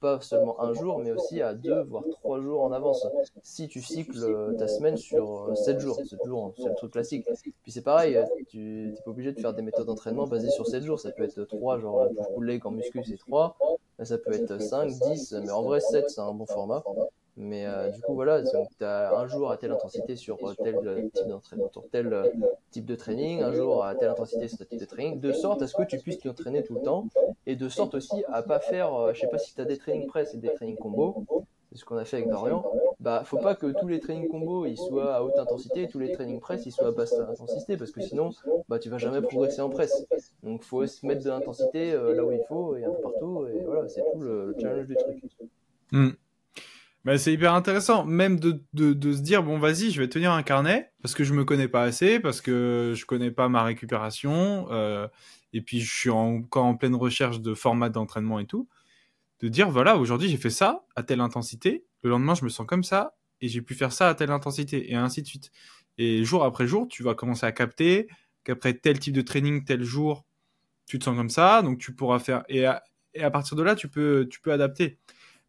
pas 0.00 0.20
seulement 0.20 0.60
un 0.60 0.72
jour, 0.74 0.98
mais 0.98 1.12
aussi 1.12 1.42
à 1.42 1.54
deux 1.54 1.82
voire 1.82 2.04
trois 2.10 2.40
jours 2.40 2.62
en 2.62 2.72
avance. 2.72 3.06
Si 3.42 3.68
tu 3.68 3.80
cycles 3.82 4.22
euh, 4.22 4.52
ta 4.54 4.68
semaine 4.68 4.96
sur 4.96 5.50
euh, 5.50 5.54
sept 5.54 5.80
jours, 5.80 5.96
sept 6.04 6.24
jours, 6.24 6.52
c'est 6.56 6.68
le 6.68 6.74
truc 6.74 6.92
classique. 6.92 7.26
Puis 7.62 7.72
c'est 7.72 7.82
pareil, 7.82 8.16
euh, 8.16 8.24
tu 8.48 8.58
n'es 8.58 9.00
pas 9.04 9.10
obligé 9.10 9.32
de 9.32 9.40
faire 9.40 9.54
des 9.54 9.62
méthodes 9.62 9.86
d'entraînement 9.86 10.26
basées 10.26 10.50
sur 10.50 10.66
7 10.66 10.82
jours. 10.82 11.00
Ça 11.00 11.10
peut 11.10 11.24
être 11.24 11.42
3, 11.44 11.78
genre 11.78 12.04
la 12.16 12.24
pull 12.24 12.46
leg 12.46 12.66
en 12.66 12.70
muscu, 12.70 13.02
c'est 13.04 13.18
3. 13.18 13.56
Là, 13.98 14.04
ça 14.04 14.18
peut 14.18 14.32
être 14.32 14.60
5, 14.60 14.90
10, 14.90 15.32
mais 15.44 15.50
en 15.50 15.62
vrai, 15.62 15.80
7, 15.80 16.08
c'est 16.08 16.20
un 16.20 16.32
bon 16.32 16.46
format. 16.46 16.82
Mais 17.36 17.66
du 17.92 18.00
coup, 18.02 18.14
voilà, 18.14 18.42
tu 18.42 18.84
as 18.84 19.16
un 19.16 19.26
jour 19.26 19.50
à 19.50 19.56
telle 19.56 19.72
intensité 19.72 20.16
sur 20.16 20.38
tel 20.62 21.10
type 21.14 21.28
d'entraînement, 21.28 21.68
sur 21.70 21.88
tel 21.90 22.30
type 22.70 22.84
de 22.84 22.94
training, 22.94 23.42
un 23.42 23.52
jour 23.52 23.84
à 23.84 23.94
telle 23.94 24.10
intensité 24.10 24.46
tel 24.48 24.66
type 24.66 24.80
de 24.80 24.84
training, 24.84 25.20
de 25.20 25.32
sorte 25.32 25.62
à 25.62 25.66
ce 25.66 25.74
que 25.74 25.82
tu 25.82 25.98
puisses 25.98 26.18
t'entraîner 26.18 26.62
tout 26.62 26.74
le 26.74 26.82
temps, 26.82 27.06
et 27.46 27.56
de 27.56 27.68
sorte 27.68 27.94
aussi 27.94 28.24
à 28.32 28.42
pas 28.42 28.60
faire, 28.60 28.94
euh, 28.94 29.12
je 29.14 29.20
sais 29.20 29.28
pas 29.28 29.38
si 29.38 29.54
tu 29.54 29.60
as 29.60 29.64
des 29.64 29.78
trainings 29.78 30.06
press 30.06 30.34
et 30.34 30.38
des 30.38 30.52
trainings 30.52 30.76
combo, 30.76 31.24
c'est 31.70 31.78
ce 31.78 31.84
qu'on 31.84 31.96
a 31.96 32.04
fait 32.04 32.18
avec 32.18 32.30
Dorian, 32.30 32.64
bah 33.00 33.22
faut 33.24 33.38
pas 33.38 33.54
que 33.54 33.66
tous 33.66 33.88
les 33.88 34.00
trainings 34.00 34.28
combo 34.28 34.64
ils 34.64 34.78
soient 34.78 35.14
à 35.14 35.22
haute 35.22 35.38
intensité 35.38 35.86
tous 35.86 35.98
les 35.98 36.12
trainings 36.12 36.40
press 36.40 36.64
ils 36.66 36.72
soient 36.72 36.88
à 36.88 36.92
basse 36.92 37.12
intensité 37.12 37.76
parce 37.76 37.90
que 37.90 38.00
sinon 38.00 38.30
bah 38.68 38.78
tu 38.78 38.88
vas 38.88 38.98
jamais 38.98 39.20
progresser 39.20 39.60
en 39.60 39.68
presse. 39.68 40.06
Donc 40.42 40.62
faut 40.62 40.86
se 40.86 41.06
mettre 41.06 41.22
de 41.22 41.28
l'intensité 41.28 41.92
euh, 41.92 42.14
là 42.14 42.24
où 42.24 42.32
il 42.32 42.42
faut 42.48 42.74
et 42.76 42.84
un 42.84 42.90
peu 42.90 43.02
partout 43.02 43.46
et 43.46 43.62
voilà 43.64 43.88
c'est 43.88 44.02
tout 44.12 44.20
le, 44.20 44.46
le 44.46 44.56
challenge 44.58 44.86
du 44.86 44.96
truc. 44.96 45.22
Hmm. 45.92 46.10
Bah, 47.08 47.16
c'est 47.16 47.32
hyper 47.32 47.54
intéressant, 47.54 48.04
même 48.04 48.38
de, 48.38 48.62
de, 48.74 49.12
se 49.14 49.22
dire 49.22 49.42
bon 49.42 49.58
vas-y, 49.58 49.90
je 49.90 49.98
vais 49.98 50.10
tenir 50.10 50.30
un 50.32 50.42
carnet 50.42 50.92
parce 51.00 51.14
que 51.14 51.24
je 51.24 51.32
me 51.32 51.42
connais 51.42 51.66
pas 51.66 51.82
assez, 51.84 52.20
parce 52.20 52.42
que 52.42 52.92
je 52.94 53.06
connais 53.06 53.30
pas 53.30 53.48
ma 53.48 53.62
récupération, 53.62 54.68
euh, 54.70 55.08
et 55.54 55.62
puis 55.62 55.80
je 55.80 55.90
suis 55.90 56.10
encore 56.10 56.66
en 56.66 56.76
pleine 56.76 56.94
recherche 56.94 57.40
de 57.40 57.54
format 57.54 57.88
d'entraînement 57.88 58.40
et 58.40 58.44
tout. 58.44 58.68
De 59.40 59.48
dire 59.48 59.70
voilà, 59.70 59.96
aujourd'hui 59.96 60.28
j'ai 60.28 60.36
fait 60.36 60.50
ça 60.50 60.84
à 60.96 61.02
telle 61.02 61.22
intensité, 61.22 61.86
le 62.02 62.10
lendemain 62.10 62.34
je 62.34 62.44
me 62.44 62.50
sens 62.50 62.66
comme 62.66 62.84
ça 62.84 63.16
et 63.40 63.48
j'ai 63.48 63.62
pu 63.62 63.74
faire 63.74 63.92
ça 63.92 64.10
à 64.10 64.14
telle 64.14 64.30
intensité 64.30 64.92
et 64.92 64.94
ainsi 64.94 65.22
de 65.22 65.28
suite. 65.28 65.50
Et 65.96 66.24
jour 66.24 66.44
après 66.44 66.66
jour, 66.66 66.88
tu 66.88 67.02
vas 67.02 67.14
commencer 67.14 67.46
à 67.46 67.52
capter 67.52 68.08
qu'après 68.44 68.74
tel 68.74 68.98
type 68.98 69.14
de 69.14 69.22
training, 69.22 69.64
tel 69.64 69.82
jour, 69.82 70.26
tu 70.84 70.98
te 70.98 71.04
sens 71.04 71.16
comme 71.16 71.30
ça, 71.30 71.62
donc 71.62 71.78
tu 71.78 71.94
pourras 71.94 72.18
faire 72.18 72.44
et 72.50 72.66
à, 72.66 72.82
à 73.18 73.30
partir 73.30 73.56
de 73.56 73.62
là, 73.62 73.74
tu 73.76 73.88
peux 73.88 74.28
tu 74.30 74.42
peux 74.42 74.52
adapter. 74.52 74.98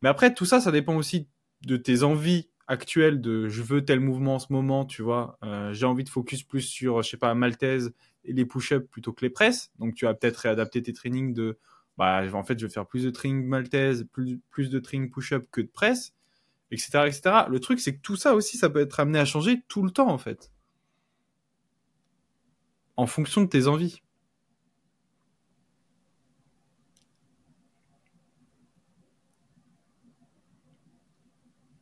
Mais 0.01 0.07
après 0.07 0.33
tout 0.33 0.45
ça, 0.45 0.61
ça 0.61 0.71
dépend 0.71 0.95
aussi 0.95 1.27
de 1.61 1.77
tes 1.77 2.03
envies 2.03 2.49
actuelles 2.67 3.19
de 3.19 3.49
je 3.49 3.61
veux 3.61 3.83
tel 3.83 3.99
mouvement 3.99 4.35
en 4.35 4.39
ce 4.39 4.53
moment, 4.53 4.85
tu 4.85 5.01
vois. 5.01 5.37
Euh, 5.43 5.73
j'ai 5.73 5.85
envie 5.85 6.03
de 6.03 6.09
focus 6.09 6.43
plus 6.43 6.61
sur, 6.61 7.01
je 7.01 7.09
sais 7.09 7.17
pas, 7.17 7.33
maltaise 7.33 7.93
et 8.23 8.33
les 8.33 8.45
push-ups 8.45 8.87
plutôt 8.89 9.11
que 9.11 9.25
les 9.25 9.29
presses. 9.29 9.71
Donc 9.79 9.95
tu 9.95 10.05
vas 10.05 10.13
peut-être 10.13 10.37
réadapter 10.37 10.81
tes 10.81 10.93
trainings 10.93 11.33
de, 11.33 11.57
bah 11.97 12.23
en 12.33 12.43
fait 12.43 12.59
je 12.59 12.67
vais 12.67 12.71
faire 12.71 12.85
plus 12.85 13.03
de 13.03 13.09
training 13.09 13.45
maltaise, 13.45 14.05
plus, 14.11 14.39
plus 14.51 14.69
de 14.69 14.79
training 14.79 15.09
push-up 15.09 15.47
que 15.51 15.61
de 15.61 15.67
presse, 15.67 16.13
etc., 16.71 17.05
etc. 17.07 17.21
Le 17.49 17.59
truc 17.59 17.79
c'est 17.79 17.95
que 17.95 18.01
tout 18.01 18.15
ça 18.15 18.35
aussi, 18.35 18.57
ça 18.57 18.69
peut 18.69 18.81
être 18.81 18.99
amené 18.99 19.19
à 19.19 19.25
changer 19.25 19.63
tout 19.67 19.83
le 19.83 19.91
temps 19.91 20.09
en 20.09 20.17
fait. 20.17 20.51
En 22.97 23.07
fonction 23.07 23.41
de 23.41 23.47
tes 23.47 23.67
envies. 23.67 24.01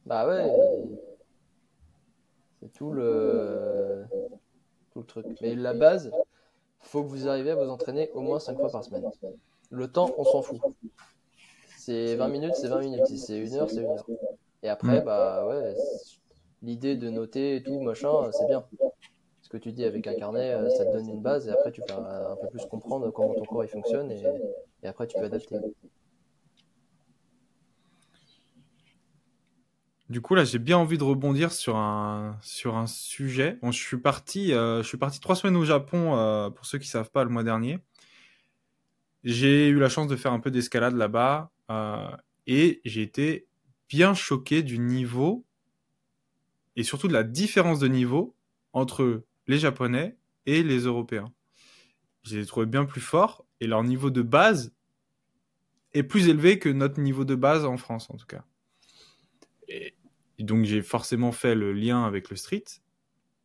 Bah 0.08 0.26
ouais, 0.26 0.50
c'est 2.62 2.72
tout 2.74 2.92
le 2.92 4.06
tout 4.92 5.00
le 5.00 5.06
truc. 5.06 5.26
Mais 5.42 5.54
la 5.54 5.74
base, 5.74 6.12
faut 6.80 7.04
que 7.04 7.10
vous 7.10 7.28
arriviez 7.28 7.52
à 7.52 7.56
vous 7.56 7.70
entraîner 7.70 8.10
au 8.14 8.22
moins 8.22 8.40
5 8.40 8.58
fois 8.58 8.70
par 8.72 8.84
semaine. 8.84 9.04
Le 9.70 9.92
temps, 9.92 10.10
on 10.18 10.24
s'en 10.24 10.42
fout. 10.42 10.62
C'est 11.78 12.16
20 12.16 12.30
minutes, 12.30 12.56
c'est 12.56 12.70
20 12.70 12.80
minutes. 12.80 13.06
Si 13.06 13.18
c'est 13.18 13.38
une 13.38 13.54
heure, 13.56 13.70
c'est 13.70 13.82
une 13.82 13.92
heure. 13.92 14.08
Et 14.64 14.70
après, 14.70 15.02
Mm. 15.02 15.06
bah 15.06 15.46
ouais, 15.48 15.76
l'idée 16.64 16.96
de 16.96 17.10
noter 17.10 17.58
et 17.58 17.64
tout, 17.64 17.82
machin, 17.82 18.32
c'est 18.32 18.48
bien. 18.48 18.66
Ce 19.42 19.50
que 19.50 19.58
tu 19.58 19.72
dis 19.74 19.84
avec 19.86 20.08
un 20.08 20.14
carnet, 20.14 20.54
euh, 20.54 20.70
ça 20.70 20.86
te 20.86 20.92
donne 20.92 21.10
une 21.10 21.22
base 21.22 21.48
et 21.48 21.52
après 21.52 21.72
tu 21.72 21.82
peux 21.82 21.94
un 21.94 22.36
peu 22.36 22.48
plus 22.48 22.66
comprendre 22.66 23.10
comment 23.12 23.34
ton 23.34 23.46
corps 23.46 23.64
il 23.64 23.70
fonctionne 23.70 24.12
et, 24.12 24.24
et 24.84 24.88
après 24.88 25.08
tu 25.08 25.18
peux 25.18 25.26
adapter. 25.26 25.58
Du 30.10 30.22
coup, 30.22 30.36
là, 30.36 30.46
j'ai 30.46 30.60
bien 30.60 30.78
envie 30.78 30.98
de 30.98 31.04
rebondir 31.04 31.52
sur 31.52 31.76
un, 31.76 32.38
sur 32.42 32.78
un 32.78 32.88
sujet. 32.88 33.60
Je 33.62 33.72
suis 33.72 33.98
parti, 33.98 34.54
euh, 34.54 34.82
je 34.82 34.88
suis 34.88 34.98
parti 34.98 35.20
trois 35.20 35.36
semaines 35.36 35.58
au 35.58 35.66
Japon, 35.66 36.16
euh, 36.16 36.50
pour 36.50 36.66
ceux 36.66 36.78
qui 36.78 36.88
savent 36.88 37.12
pas, 37.12 37.26
le 37.26 37.30
mois 37.30 37.44
dernier. 37.44 37.80
J'ai 39.26 39.68
eu 39.68 39.80
la 39.80 39.90
chance 39.90 40.08
de 40.08 40.16
faire 40.16 40.32
un 40.32 40.40
peu 40.40 40.50
d'escalade 40.50 40.96
là-bas, 40.96 41.52
euh, 41.72 42.10
et 42.46 42.80
j'ai 42.86 43.02
été 43.02 43.48
bien 43.90 44.14
choqué 44.14 44.64
du 44.64 44.80
niveau, 44.80 45.46
et 46.78 46.84
surtout 46.84 47.10
de 47.10 47.14
la 47.14 47.24
différence 47.24 47.80
de 47.80 47.90
niveau 47.90 48.34
entre 48.72 49.26
les 49.48 49.60
Japonais 49.60 50.18
et 50.46 50.64
les 50.64 50.80
Européens. 50.80 51.34
Je 52.24 52.38
les 52.38 52.44
ai 52.44 52.46
trouvés 52.46 52.66
bien 52.66 52.86
plus 52.86 53.02
forts, 53.02 53.46
et 53.60 53.68
leur 53.68 53.84
niveau 53.84 54.10
de 54.10 54.22
base 54.22 54.74
est 55.94 56.04
plus 56.04 56.30
élevé 56.30 56.60
que 56.60 56.70
notre 56.70 57.02
niveau 57.02 57.26
de 57.26 57.36
base 57.36 57.66
en 57.66 57.76
France, 57.76 58.10
en 58.10 58.16
tout 58.16 58.28
cas. 58.28 58.46
Donc 60.44 60.66
j'ai 60.66 60.82
forcément 60.82 61.32
fait 61.32 61.56
le 61.56 61.74
lien 61.74 62.04
avec 62.06 62.30
le 62.30 62.36
street, 62.36 62.64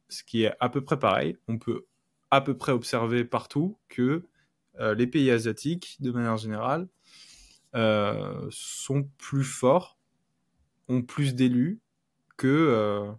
ce 0.09 0.22
qui 0.22 0.45
est 0.45 0.53
à 0.61 0.68
peu 0.68 0.82
près 0.82 0.99
pareil. 0.99 1.36
On 1.49 1.59
peut 1.59 1.86
à 2.30 2.40
peu 2.40 2.57
près 2.57 2.72
observer 2.72 3.24
partout 3.24 3.78
que 3.88 4.26
euh, 4.80 4.95
les 4.95 5.07
pays 5.07 5.30
asiatiques, 5.30 5.99
de 6.01 6.11
manière 6.11 6.38
générale, 6.38 6.88
euh, 7.74 8.47
sont 8.51 9.09
plus 9.18 9.45
forts, 9.45 9.99
ont 10.88 11.03
plus 11.03 11.34
d'élus 11.34 11.80
que, 12.36 12.47
euh, 12.47 13.12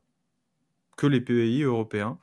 que 0.97 1.07
les 1.07 1.21
pays 1.21 1.63
européens. 1.63 2.19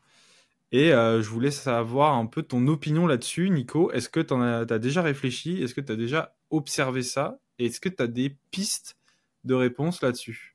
Et 0.72 0.90
je 0.90 1.28
voulais 1.28 1.50
savoir 1.50 2.14
un 2.14 2.26
peu 2.26 2.44
ton 2.44 2.68
opinion 2.68 3.08
là-dessus, 3.08 3.50
Nico. 3.50 3.90
Est-ce 3.90 4.08
que 4.08 4.20
tu 4.20 4.34
as, 4.34 4.58
as, 4.58 4.78
déjà 4.78 5.02
réfléchi? 5.02 5.60
Est-ce 5.60 5.74
que 5.74 5.80
tu 5.80 5.90
as 5.90 5.96
déjà 5.96 6.36
observé 6.50 7.02
ça? 7.02 7.40
Est-ce 7.58 7.80
que 7.80 7.88
tu 7.88 8.00
as 8.00 8.06
des 8.06 8.36
pistes 8.52 8.96
de 9.42 9.54
réponse 9.54 10.00
là-dessus? 10.00 10.49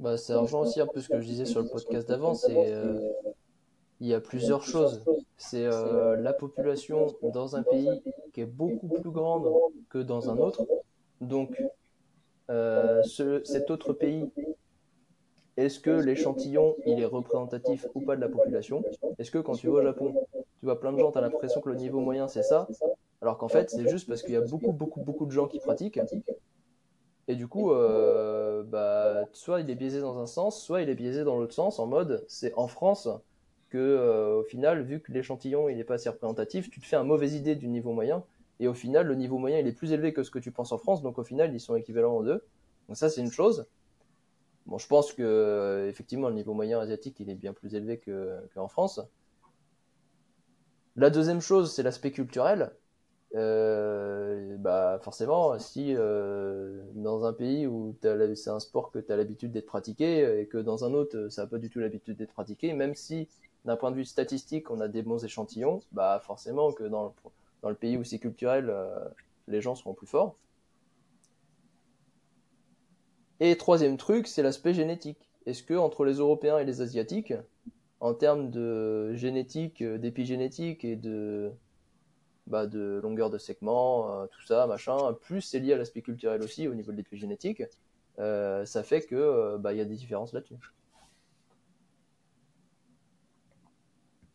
Bah, 0.00 0.16
ça 0.16 0.38
rejoint 0.40 0.60
aussi 0.60 0.80
un 0.80 0.86
peu 0.86 1.00
ce 1.00 1.08
que 1.08 1.20
je 1.20 1.26
disais 1.26 1.44
sur 1.44 1.60
le 1.60 1.68
podcast 1.68 2.08
d'avant, 2.08 2.34
c'est 2.34 2.72
euh, 2.72 3.10
il 4.00 4.06
y 4.06 4.14
a 4.14 4.20
plusieurs 4.20 4.62
choses. 4.62 5.04
C'est 5.36 5.64
euh, 5.64 6.16
la 6.16 6.32
population 6.32 7.06
dans 7.22 7.56
un 7.56 7.62
pays 7.62 8.02
qui 8.32 8.40
est 8.40 8.46
beaucoup 8.46 8.88
plus 8.88 9.10
grande 9.10 9.50
que 9.88 9.98
dans 9.98 10.30
un 10.30 10.38
autre. 10.38 10.66
Donc, 11.20 11.62
euh, 12.50 13.02
ce, 13.02 13.42
cet 13.44 13.70
autre 13.70 13.92
pays, 13.92 14.30
est-ce 15.56 15.80
que 15.80 15.90
l'échantillon, 15.90 16.76
il 16.86 17.00
est 17.00 17.04
représentatif 17.04 17.86
ou 17.94 18.00
pas 18.00 18.14
de 18.14 18.20
la 18.20 18.28
population? 18.28 18.84
Est-ce 19.18 19.32
que 19.32 19.38
quand 19.38 19.54
tu 19.54 19.66
vas 19.66 19.74
au 19.74 19.82
Japon, 19.82 20.14
tu 20.60 20.66
vois 20.66 20.78
plein 20.78 20.92
de 20.92 20.98
gens, 20.98 21.10
tu 21.10 21.18
as 21.18 21.20
l'impression 21.20 21.60
que 21.60 21.68
le 21.70 21.74
niveau 21.74 21.98
moyen, 22.00 22.28
c'est 22.28 22.44
ça? 22.44 22.68
Alors 23.20 23.36
qu'en 23.38 23.48
fait, 23.48 23.68
c'est 23.68 23.88
juste 23.88 24.06
parce 24.08 24.22
qu'il 24.22 24.34
y 24.34 24.36
a 24.36 24.40
beaucoup, 24.42 24.72
beaucoup, 24.72 25.00
beaucoup 25.00 25.26
de 25.26 25.32
gens 25.32 25.48
qui 25.48 25.58
pratiquent. 25.58 26.00
Et 27.28 27.36
du 27.36 27.46
coup, 27.46 27.72
euh, 27.72 28.62
bah, 28.62 29.26
soit 29.32 29.60
il 29.60 29.68
est 29.68 29.74
biaisé 29.74 30.00
dans 30.00 30.18
un 30.18 30.26
sens, 30.26 30.62
soit 30.62 30.80
il 30.80 30.88
est 30.88 30.94
biaisé 30.94 31.24
dans 31.24 31.38
l'autre 31.38 31.52
sens, 31.52 31.78
en 31.78 31.86
mode 31.86 32.24
c'est 32.26 32.54
en 32.54 32.68
France 32.68 33.06
que, 33.68 33.76
euh, 33.76 34.38
au 34.38 34.44
final, 34.44 34.82
vu 34.82 35.00
que 35.00 35.12
l'échantillon 35.12 35.68
il 35.68 35.76
n'est 35.76 35.84
pas 35.84 35.94
assez 35.94 36.08
représentatif, 36.08 36.70
tu 36.70 36.80
te 36.80 36.86
fais 36.86 36.96
un 36.96 37.04
mauvaise 37.04 37.34
idée 37.34 37.54
du 37.54 37.68
niveau 37.68 37.92
moyen. 37.92 38.24
Et 38.60 38.66
au 38.66 38.72
final, 38.72 39.06
le 39.06 39.14
niveau 39.14 39.36
moyen 39.36 39.58
il 39.58 39.66
est 39.66 39.72
plus 39.72 39.92
élevé 39.92 40.14
que 40.14 40.22
ce 40.22 40.30
que 40.30 40.38
tu 40.38 40.50
penses 40.50 40.72
en 40.72 40.78
France, 40.78 41.02
donc 41.02 41.18
au 41.18 41.24
final, 41.24 41.52
ils 41.54 41.60
sont 41.60 41.76
équivalents 41.76 42.16
aux 42.16 42.24
deux. 42.24 42.42
Donc 42.88 42.96
ça, 42.96 43.10
c'est 43.10 43.20
une 43.20 43.30
chose. 43.30 43.66
Bon, 44.64 44.78
je 44.78 44.86
pense 44.86 45.12
que 45.12 45.22
euh, 45.22 45.88
effectivement, 45.88 46.30
le 46.30 46.34
niveau 46.34 46.54
moyen 46.54 46.80
asiatique 46.80 47.20
il 47.20 47.28
est 47.28 47.34
bien 47.34 47.52
plus 47.52 47.74
élevé 47.74 48.00
qu'en 48.54 48.68
France. 48.68 49.00
La 50.96 51.10
deuxième 51.10 51.42
chose, 51.42 51.74
c'est 51.74 51.82
l'aspect 51.82 52.10
culturel. 52.10 52.72
Euh, 53.34 54.56
bah 54.56 54.98
forcément, 55.02 55.58
si 55.58 55.94
euh, 55.94 56.82
dans 56.94 57.24
un 57.24 57.32
pays 57.34 57.66
où 57.66 57.94
c'est 58.34 58.48
un 58.48 58.60
sport 58.60 58.90
que 58.90 58.98
tu 58.98 59.12
as 59.12 59.16
l'habitude 59.16 59.52
d'être 59.52 59.66
pratiqué 59.66 60.40
et 60.40 60.46
que 60.46 60.56
dans 60.56 60.84
un 60.84 60.94
autre 60.94 61.28
ça 61.28 61.42
n'a 61.42 61.48
pas 61.48 61.58
du 61.58 61.68
tout 61.68 61.78
l'habitude 61.78 62.16
d'être 62.16 62.32
pratiqué, 62.32 62.72
même 62.72 62.94
si 62.94 63.28
d'un 63.66 63.76
point 63.76 63.90
de 63.90 63.96
vue 63.96 64.06
statistique 64.06 64.70
on 64.70 64.80
a 64.80 64.88
des 64.88 65.02
bons 65.02 65.24
échantillons, 65.24 65.80
bah 65.92 66.20
forcément 66.24 66.72
que 66.72 66.84
dans 66.84 67.04
le, 67.04 67.10
dans 67.62 67.68
le 67.68 67.74
pays 67.74 67.98
où 67.98 68.04
c'est 68.04 68.18
culturel, 68.18 68.70
euh, 68.70 68.88
les 69.46 69.60
gens 69.60 69.74
seront 69.74 69.94
plus 69.94 70.06
forts. 70.06 70.36
Et 73.40 73.56
troisième 73.56 73.96
truc, 73.98 74.26
c'est 74.26 74.42
l'aspect 74.42 74.74
génétique. 74.74 75.30
Est-ce 75.46 75.62
que 75.62 75.74
entre 75.74 76.04
les 76.04 76.14
Européens 76.14 76.58
et 76.58 76.64
les 76.64 76.80
Asiatiques, 76.80 77.34
en 78.00 78.14
termes 78.14 78.50
de 78.50 79.14
génétique, 79.14 79.82
d'épigénétique 79.82 80.84
et 80.84 80.96
de 80.96 81.52
bah, 82.48 82.66
de 82.66 83.00
longueur 83.02 83.30
de 83.30 83.38
segment, 83.38 84.22
euh, 84.22 84.26
tout 84.26 84.42
ça, 84.42 84.66
machin. 84.66 85.12
Plus 85.20 85.42
c'est 85.42 85.60
lié 85.60 85.74
à 85.74 85.76
l'aspect 85.76 86.02
culturel 86.02 86.42
aussi 86.42 86.66
au 86.66 86.74
niveau 86.74 86.92
de 86.92 86.96
l'épigénétique. 86.96 87.62
Euh, 88.18 88.64
ça 88.64 88.82
fait 88.82 89.02
que 89.02 89.14
euh, 89.14 89.58
bah, 89.58 89.72
il 89.72 89.78
y 89.78 89.80
a 89.80 89.84
des 89.84 89.96
différences 89.96 90.32
là-dessus. 90.32 90.56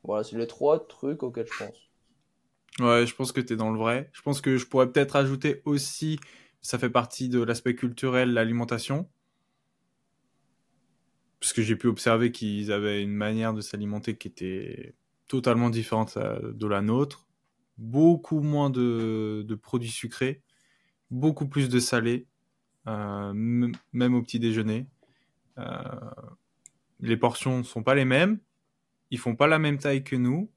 Voilà, 0.03 0.23
c'est 0.23 0.37
les 0.37 0.47
trois 0.47 0.85
trucs 0.85 1.23
auxquels 1.23 1.47
je 1.51 1.65
pense. 1.65 1.89
Ouais, 2.79 3.05
je 3.05 3.15
pense 3.15 3.31
que 3.31 3.41
tu 3.41 3.53
es 3.53 3.55
dans 3.55 3.71
le 3.71 3.79
vrai. 3.79 4.09
Je 4.13 4.21
pense 4.21 4.41
que 4.41 4.57
je 4.57 4.65
pourrais 4.67 4.91
peut-être 4.91 5.15
ajouter 5.15 5.61
aussi, 5.65 6.19
ça 6.61 6.77
fait 6.77 6.89
partie 6.89 7.29
de 7.29 7.41
l'aspect 7.41 7.75
culturel, 7.75 8.33
l'alimentation. 8.33 9.09
Parce 11.39 11.53
que 11.53 11.61
j'ai 11.61 11.75
pu 11.75 11.87
observer 11.87 12.31
qu'ils 12.31 12.71
avaient 12.71 13.01
une 13.01 13.13
manière 13.13 13.53
de 13.53 13.61
s'alimenter 13.61 14.15
qui 14.15 14.27
était 14.27 14.95
totalement 15.27 15.69
différente 15.69 16.17
de 16.17 16.67
la 16.67 16.81
nôtre 16.81 17.27
beaucoup 17.77 18.41
moins 18.41 18.69
de, 18.69 19.59
produits 19.61 19.89
sucrés, 19.89 20.41
beaucoup 21.11 21.47
plus 21.47 21.69
de 21.69 21.79
salé, 21.79 22.27
euh, 22.87 23.33
même 23.33 24.15
au 24.15 24.21
petit 24.21 24.39
déjeuner. 24.39 24.87
Euh, 25.57 26.11
les 26.99 27.17
portions 27.17 27.59
ne 27.59 27.63
sont 27.63 27.83
pas 27.83 27.95
les 27.95 28.05
mêmes, 28.05 28.39
ils 29.11 29.19
font 29.19 29.35
pas 29.35 29.47
la 29.47 29.59
même 29.59 29.77
taille 29.77 30.03
que 30.03 30.15
nous. 30.15 30.51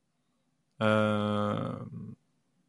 Euh, 0.82 1.72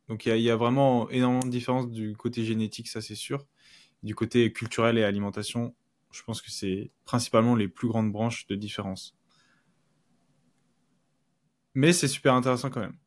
donc 0.07 0.25
il 0.25 0.37
y, 0.37 0.49
a 0.49 0.55
vraiment 0.55 1.09
énormément 1.09 1.43
de 1.43 1.49
différences 1.49 1.89
du 1.89 2.15
côté 2.15 2.45
génétique, 2.45 2.87
ça 2.87 3.01
c'est 3.01 3.15
sûr. 3.15 3.45
Du 4.03 4.15
côté 4.15 4.53
culturel 4.53 4.97
et 4.97 5.03
alimentation, 5.03 5.75
je 6.11 6.23
pense 6.23 6.41
que 6.41 6.49
c'est 6.49 6.91
principalement 7.05 7.55
les 7.55 7.67
plus 7.67 7.87
grandes 7.87 8.11
branches 8.11 8.47
de 8.47 8.55
différence. 8.55 9.17
Mais 11.73 11.93
c'est 11.93 12.07
super 12.07 12.33
intéressant 12.33 12.69
quand 12.69 12.79
même. 12.79 12.97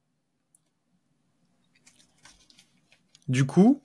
Du 3.28 3.46
coup, 3.46 3.82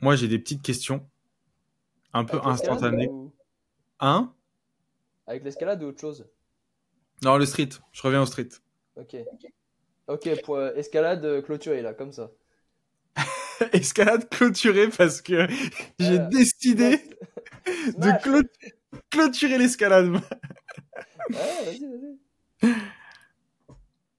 moi 0.00 0.16
j'ai 0.16 0.28
des 0.28 0.38
petites 0.38 0.62
questions 0.62 1.08
un 2.12 2.24
peu 2.24 2.38
instantanées. 2.44 3.10
Hein? 4.00 4.32
Avec 5.26 5.44
l'escalade 5.44 5.82
ou 5.82 5.86
autre 5.86 6.00
chose? 6.00 6.28
Non, 7.22 7.36
le 7.36 7.46
street. 7.46 7.70
Je 7.92 8.02
reviens 8.02 8.22
au 8.22 8.26
street. 8.26 8.48
Ok. 8.96 9.16
Ok, 10.08 10.42
pour 10.42 10.56
euh, 10.56 10.72
escalade 10.74 11.42
clôturée 11.42 11.82
là, 11.82 11.92
comme 11.92 12.12
ça. 12.12 12.30
escalade 13.72 14.28
clôturée 14.28 14.88
parce 14.88 15.20
que 15.20 15.46
j'ai 15.98 16.18
décidé 16.18 17.00
de 17.66 18.48
clôturer 19.10 19.58
l'escalade. 19.58 20.10
ouais, 20.10 21.64
vas-y, 21.64 21.80
vas-y. 21.80 22.74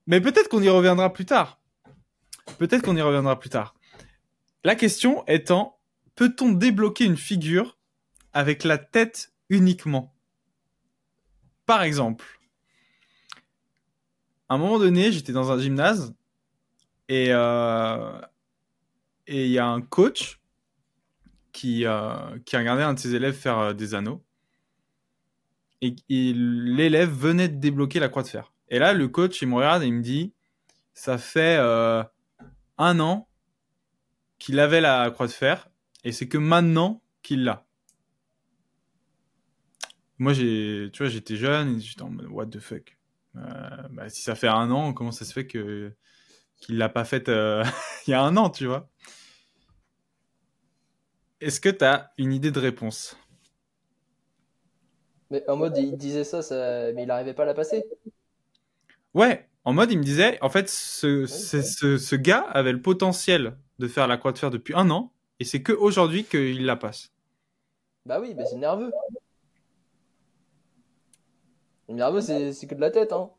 Mais 0.07 0.21
peut-être 0.21 0.47
qu'on 0.49 0.61
y 0.61 0.69
reviendra 0.69 1.11
plus 1.11 1.25
tard. 1.25 1.59
Peut-être 2.57 2.81
qu'on 2.81 2.95
y 2.95 3.01
reviendra 3.01 3.37
plus 3.39 3.49
tard. 3.49 3.75
La 4.63 4.75
question 4.75 5.25
étant, 5.27 5.79
peut-on 6.15 6.51
débloquer 6.51 7.05
une 7.05 7.17
figure 7.17 7.77
avec 8.33 8.63
la 8.63 8.77
tête 8.77 9.33
uniquement? 9.49 10.13
Par 11.65 11.83
exemple, 11.83 12.25
à 14.49 14.55
un 14.55 14.57
moment 14.57 14.79
donné, 14.79 15.11
j'étais 15.11 15.33
dans 15.33 15.51
un 15.51 15.59
gymnase 15.59 16.15
et 17.09 17.27
euh, 17.31 18.21
il 19.27 19.47
y 19.47 19.59
a 19.59 19.67
un 19.67 19.81
coach 19.81 20.39
qui 21.51 21.85
euh, 21.85 22.37
qui 22.45 22.55
a 22.55 22.59
regardé 22.59 22.83
un 22.83 22.93
de 22.93 22.99
ses 22.99 23.15
élèves 23.15 23.35
faire 23.35 23.59
euh, 23.59 23.73
des 23.73 23.93
anneaux 23.93 24.23
et 25.81 25.93
l'élève 26.09 27.11
venait 27.11 27.49
de 27.49 27.57
débloquer 27.57 27.99
la 27.99 28.09
croix 28.09 28.23
de 28.23 28.27
fer. 28.27 28.51
Et 28.69 28.79
là, 28.79 28.93
le 28.93 29.07
coach, 29.07 29.41
il 29.41 29.47
me 29.47 29.55
regarde 29.55 29.83
et 29.83 29.87
il 29.87 29.93
me 29.93 30.01
dit, 30.01 30.33
ça 30.93 31.17
fait 31.17 31.57
euh, 31.59 32.03
un 32.77 32.99
an 32.99 33.27
qu'il 34.39 34.59
avait 34.59 34.81
la 34.81 35.09
croix 35.11 35.27
de 35.27 35.31
fer, 35.31 35.69
et 36.03 36.11
c'est 36.11 36.27
que 36.27 36.37
maintenant 36.37 37.01
qu'il 37.21 37.43
l'a. 37.43 37.65
Moi, 40.19 40.33
j'ai, 40.33 40.89
tu 40.91 41.03
vois, 41.03 41.09
j'étais 41.09 41.35
jeune, 41.35 41.79
j'étais 41.79 42.01
en 42.01 42.09
mode, 42.09 42.27
what 42.27 42.47
the 42.47 42.59
fuck? 42.59 42.97
Euh, 43.35 43.41
bah, 43.91 44.09
si 44.09 44.21
ça 44.21 44.35
fait 44.35 44.47
un 44.47 44.71
an, 44.71 44.93
comment 44.93 45.11
ça 45.11 45.25
se 45.25 45.33
fait 45.33 45.45
que 45.45 45.93
qu'il 46.59 46.77
l'a 46.77 46.89
pas 46.89 47.05
fait 47.05 47.29
euh, 47.29 47.63
il 48.07 48.11
y 48.11 48.13
a 48.13 48.21
un 48.21 48.35
an, 48.35 48.49
tu 48.49 48.65
vois? 48.65 48.89
Est-ce 51.39 51.59
que 51.59 51.69
tu 51.69 51.85
as 51.85 52.11
une 52.17 52.33
idée 52.33 52.49
de 52.49 52.59
réponse? 52.59 53.15
Mais 55.29 55.47
en 55.49 55.55
mode, 55.55 55.77
il 55.77 55.97
disait 55.97 56.23
ça, 56.23 56.41
ça... 56.41 56.91
mais 56.93 57.03
il 57.03 57.07
n'arrivait 57.07 57.33
pas 57.33 57.43
à 57.43 57.47
la 57.47 57.53
passer. 57.53 57.85
Ouais, 59.17 59.49
en 59.63 59.73
mode, 59.73 59.91
il 59.91 59.97
me 59.97 60.03
disait, 60.03 60.37
en 60.43 60.49
fait, 60.51 60.69
ce, 60.69 61.25
ce, 61.25 61.97
ce, 61.97 62.15
gars 62.15 62.41
avait 62.51 62.71
le 62.71 62.83
potentiel 62.83 63.57
de 63.79 63.87
faire 63.87 64.05
la 64.05 64.15
croix 64.15 64.31
de 64.31 64.37
fer 64.37 64.51
depuis 64.51 64.75
un 64.75 64.91
an, 64.91 65.11
et 65.39 65.43
c'est 65.43 65.63
que 65.63 65.73
aujourd'hui 65.73 66.23
qu'il 66.23 66.67
la 66.67 66.75
passe. 66.75 67.11
Bah 68.05 68.19
oui, 68.21 68.35
mais 68.37 68.45
c'est 68.45 68.57
nerveux. 68.57 68.91
Le 71.89 71.95
nerveux, 71.95 72.21
c'est 72.21 72.67
que 72.67 72.75
de 72.75 72.79
la 72.79 72.91
tête, 72.91 73.11
hein. 73.11 73.31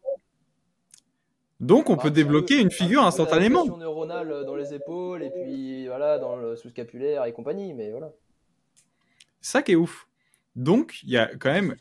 Donc, 1.60 1.90
on 1.90 1.96
peut 1.96 2.10
débloquer 2.10 2.60
une 2.60 2.72
figure 2.72 3.04
instantanément. 3.04 3.64
Une 3.64 3.78
neuronale 3.78 4.44
dans 4.46 4.56
les 4.56 4.74
épaules 4.74 5.22
et 5.22 5.30
puis 5.30 5.86
voilà 5.86 6.18
dans 6.18 6.34
le 6.34 6.56
sous-scapulaire 6.56 7.24
et 7.24 7.32
compagnie, 7.32 7.72
mais 7.72 7.92
voilà. 7.92 8.10
Ça 9.40 9.62
qui 9.62 9.72
est 9.72 9.76
ouf. 9.76 10.08
Donc, 10.56 11.04
il 11.04 11.10
y 11.10 11.18
a 11.18 11.26
quand 11.36 11.52
même, 11.52 11.76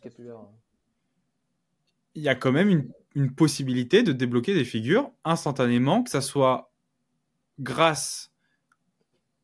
il 2.13 2.21
y 2.21 2.29
a 2.29 2.35
quand 2.35 2.51
même 2.51 2.69
une, 2.69 2.91
une, 3.17 3.33
possibilité 3.33 4.03
de 4.03 4.11
débloquer 4.11 4.53
des 4.53 4.65
figures 4.65 5.11
instantanément, 5.25 6.03
que 6.03 6.09
ça 6.09 6.21
soit 6.21 6.71
grâce 7.59 8.31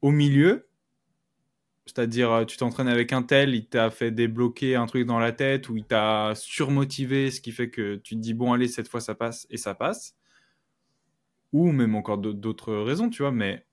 au 0.01 0.11
milieu, 0.11 0.67
c'est-à-dire 1.85 2.31
euh, 2.31 2.45
tu 2.45 2.57
t'entraînes 2.57 2.87
avec 2.87 3.11
un 3.11 3.23
tel, 3.23 3.55
il 3.55 3.67
t'a 3.67 3.89
fait 3.89 4.11
débloquer 4.11 4.75
un 4.75 4.85
truc 4.85 5.05
dans 5.05 5.19
la 5.19 5.31
tête 5.31 5.69
ou 5.69 5.77
il 5.77 5.83
t'a 5.83 6.33
surmotivé, 6.35 7.31
ce 7.31 7.41
qui 7.41 7.51
fait 7.51 7.69
que 7.69 7.95
tu 7.95 8.15
te 8.15 8.19
dis 8.19 8.33
bon 8.33 8.53
allez 8.53 8.67
cette 8.67 8.87
fois 8.87 9.01
ça 9.01 9.15
passe 9.15 9.47
et 9.49 9.57
ça 9.57 9.75
passe. 9.75 10.15
Ou 11.51 11.71
même 11.71 11.95
encore 11.95 12.17
d'autres 12.17 12.73
raisons, 12.73 13.09
tu 13.09 13.21
vois, 13.21 13.31
mais 13.31 13.65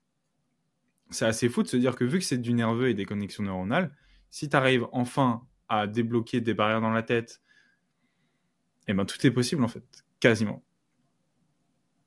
c'est 1.10 1.24
assez 1.24 1.48
fou 1.48 1.62
de 1.62 1.68
se 1.68 1.76
dire 1.76 1.96
que 1.96 2.04
vu 2.04 2.18
que 2.18 2.24
c'est 2.24 2.38
du 2.38 2.52
nerveux 2.52 2.88
et 2.88 2.94
des 2.94 3.06
connexions 3.06 3.42
neuronales, 3.42 3.94
si 4.30 4.48
tu 4.48 4.56
arrives 4.56 4.86
enfin 4.92 5.46
à 5.68 5.86
débloquer 5.86 6.40
des 6.40 6.52
barrières 6.52 6.80
dans 6.80 6.90
la 6.90 7.02
tête, 7.02 7.40
eh 8.90 8.94
ben 8.94 9.04
tout 9.04 9.24
est 9.26 9.30
possible 9.30 9.64
en 9.64 9.68
fait, 9.68 9.84
quasiment. 10.20 10.62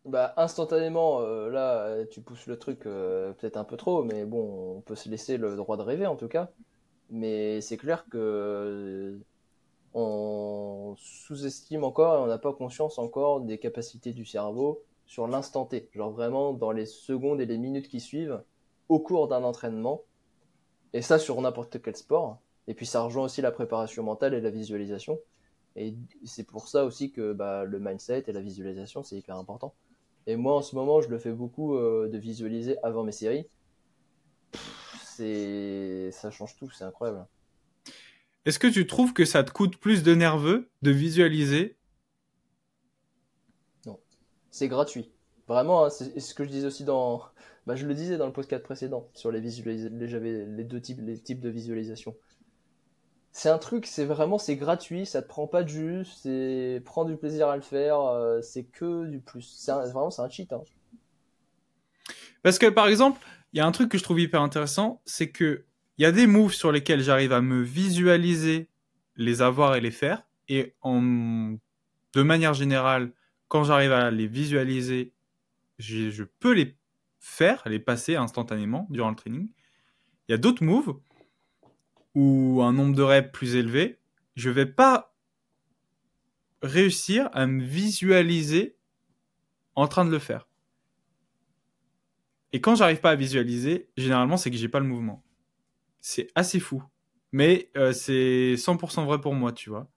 Bah 0.06 0.34
instantanément, 0.36 1.22
euh, 1.22 1.50
là 1.50 2.06
tu 2.08 2.22
pousses 2.22 2.48
le 2.48 2.60
truc 2.60 2.86
euh, 2.86 3.32
peut-être 3.34 3.56
un 3.56 3.64
peu 3.64 3.78
trop, 3.78 4.04
mais 4.04 4.26
bon, 4.26 4.76
on 4.78 4.82
peut 4.82 4.96
se 4.96 5.08
laisser 5.08 5.38
le 5.38 5.56
droit 5.56 5.78
de 5.78 5.82
rêver 5.82 6.06
en 6.08 6.18
tout 6.18 6.28
cas. 6.28 6.50
Mais 7.10 7.62
c'est 7.62 7.78
clair 7.78 8.06
que 8.10 8.18
euh, 8.18 9.18
on 9.94 10.96
sous-estime 10.98 11.84
encore 11.86 12.16
et 12.16 12.22
on 12.22 12.28
n'a 12.28 12.38
pas 12.38 12.54
conscience 12.54 13.00
encore 13.00 13.42
des 13.42 13.58
capacités 13.60 14.12
du 14.12 14.26
cerveau 14.26 14.84
sur 15.06 15.28
l'instant 15.28 15.66
T, 15.66 15.90
genre 15.94 16.12
vraiment 16.12 16.54
dans 16.54 16.72
les 16.72 16.86
secondes 16.86 17.40
et 17.40 17.46
les 17.46 17.58
minutes 17.58 17.88
qui 17.88 18.00
suivent 18.02 18.42
au 18.90 19.00
cours 19.00 19.28
d'un 19.28 19.44
entraînement. 19.44 20.02
Et 20.94 21.02
ça 21.02 21.20
sur 21.20 21.40
n'importe 21.42 21.82
quel 21.82 21.96
sport. 21.96 22.40
Et 22.68 22.74
puis 22.74 22.86
ça 22.86 23.02
rejoint 23.02 23.26
aussi 23.26 23.42
la 23.42 23.52
préparation 23.52 24.04
mentale 24.04 24.34
et 24.34 24.42
la 24.42 24.50
visualisation. 24.50 25.20
Et 25.76 25.96
c'est 26.24 26.46
pour 26.46 26.68
ça 26.68 26.86
aussi 26.86 27.12
que 27.12 27.34
bah, 27.34 27.64
le 27.66 27.80
mindset 27.80 28.26
et 28.28 28.32
la 28.32 28.42
visualisation, 28.42 29.04
c'est 29.04 29.16
hyper 29.16 29.38
important. 29.38 29.74
Et 30.28 30.36
moi, 30.36 30.56
en 30.56 30.62
ce 30.62 30.76
moment, 30.76 31.02
je 31.02 31.10
le 31.10 31.18
fais 31.18 31.32
beaucoup 31.32 31.76
euh, 31.76 32.08
de 32.10 32.18
visualiser 32.18 32.78
avant 32.84 33.04
mes 33.04 33.12
séries. 33.12 33.48
C'est, 35.04 36.10
ça 36.12 36.32
change 36.32 36.56
tout, 36.56 36.70
c'est 36.72 36.84
incroyable. 36.84 37.26
Est-ce 38.46 38.60
que 38.60 38.68
tu 38.68 38.88
trouves 38.88 39.14
que 39.14 39.26
ça 39.26 39.44
te 39.44 39.52
coûte 39.52 39.78
plus 39.78 40.04
de 40.04 40.16
nerveux 40.16 40.70
de 40.82 40.92
visualiser? 40.92 41.78
C'est 44.54 44.68
gratuit. 44.68 45.12
Vraiment, 45.48 45.86
hein, 45.86 45.90
c'est 45.90 46.20
ce 46.20 46.36
que 46.36 46.44
je 46.44 46.50
disais 46.50 46.68
aussi 46.68 46.84
dans. 46.84 47.24
Bah, 47.66 47.76
je 47.76 47.88
le 47.88 47.96
disais 47.96 48.18
dans 48.18 48.28
le 48.28 48.32
podcast 48.32 48.64
précédent 48.64 49.10
sur 49.16 49.32
les 49.32 49.40
visualisations. 49.40 49.98
J'avais 50.06 50.46
les 50.46 50.64
deux 50.64 50.80
types, 50.80 51.00
les 51.02 51.18
types 51.18 51.42
de 51.42 51.50
visualisation. 51.50 52.16
C'est 53.34 53.50
un 53.50 53.58
truc, 53.58 53.88
c'est 53.88 54.06
vraiment, 54.06 54.38
c'est 54.38 54.56
gratuit, 54.56 55.08
ça 55.08 55.24
te 55.24 55.28
prend 55.28 55.48
pas 55.48 55.64
de 55.64 55.70
jus, 55.70 56.06
c'est 56.06 56.82
prends 56.86 57.04
du 57.04 57.18
plaisir 57.18 57.50
à 57.50 57.56
le 57.56 57.64
faire, 57.64 58.00
euh, 58.00 58.42
c'est 58.42 58.64
que 58.64 59.08
du 59.08 59.20
plus. 59.20 59.42
C'est 59.42 59.72
vraiment, 59.72 60.12
c'est 60.12 60.22
un 60.22 60.30
cheat. 60.30 60.54
Hein. 60.54 60.62
Parce 62.44 62.60
que 62.60 62.68
par 62.68 62.88
exemple, 62.88 63.20
il 63.52 63.58
y 63.58 63.60
a 63.60 63.66
un 63.66 63.72
truc 63.72 63.90
que 63.90 63.98
je 63.98 64.04
trouve 64.04 64.20
hyper 64.20 64.42
intéressant, 64.42 65.02
c'est 65.06 65.32
que 65.32 65.66
il 65.98 66.04
y 66.04 66.06
a 66.06 66.12
des 66.12 66.28
moves 66.28 66.54
sur 66.54 66.72
lesquels 66.72 67.02
j'arrive 67.02 67.34
à 67.34 67.42
me 67.42 67.62
visualiser 67.62 68.70
les 69.16 69.42
avoir 69.42 69.76
et 69.76 69.82
les 69.82 69.92
faire, 69.92 70.24
et 70.48 70.76
en 70.82 71.02
de 72.14 72.22
manière 72.22 72.54
générale, 72.54 73.12
quand 73.48 73.64
j'arrive 73.64 73.92
à 73.92 74.12
les 74.12 74.28
visualiser, 74.28 75.14
je, 75.80 76.24
peux 76.24 76.54
les 76.54 76.78
faire, 77.20 77.64
les 77.66 77.80
passer 77.80 78.16
instantanément 78.16 78.88
durant 78.90 79.10
le 79.10 79.16
training. 79.16 79.50
Il 80.28 80.32
y 80.32 80.36
a 80.36 80.38
d'autres 80.38 80.64
moves 80.64 80.96
où 82.16 82.62
un 82.64 82.74
nombre 82.74 82.96
de 82.96 83.02
reps 83.02 83.32
plus 83.32 83.56
élevé, 83.56 84.00
je 84.36 84.50
vais 84.50 84.66
pas 84.66 85.16
réussir 86.62 87.30
à 87.34 87.46
me 87.46 87.64
visualiser 87.64 88.78
en 89.76 89.88
train 89.88 90.06
de 90.06 90.12
le 90.12 90.20
faire. 90.20 90.48
Et 92.52 92.62
quand 92.62 92.76
j'arrive 92.76 93.00
pas 93.00 93.12
à 93.12 93.16
visualiser, 93.16 93.90
généralement 93.98 94.38
c'est 94.38 94.52
que 94.52 94.58
j'ai 94.58 94.70
pas 94.70 94.80
le 94.80 94.86
mouvement. 94.86 95.24
C'est 96.02 96.28
assez 96.36 96.60
fou. 96.60 96.84
Mais 97.32 97.72
euh, 97.78 97.94
c'est 97.94 98.54
100% 98.56 99.06
vrai 99.06 99.20
pour 99.20 99.34
moi, 99.34 99.52
tu 99.52 99.70
vois 99.72 99.90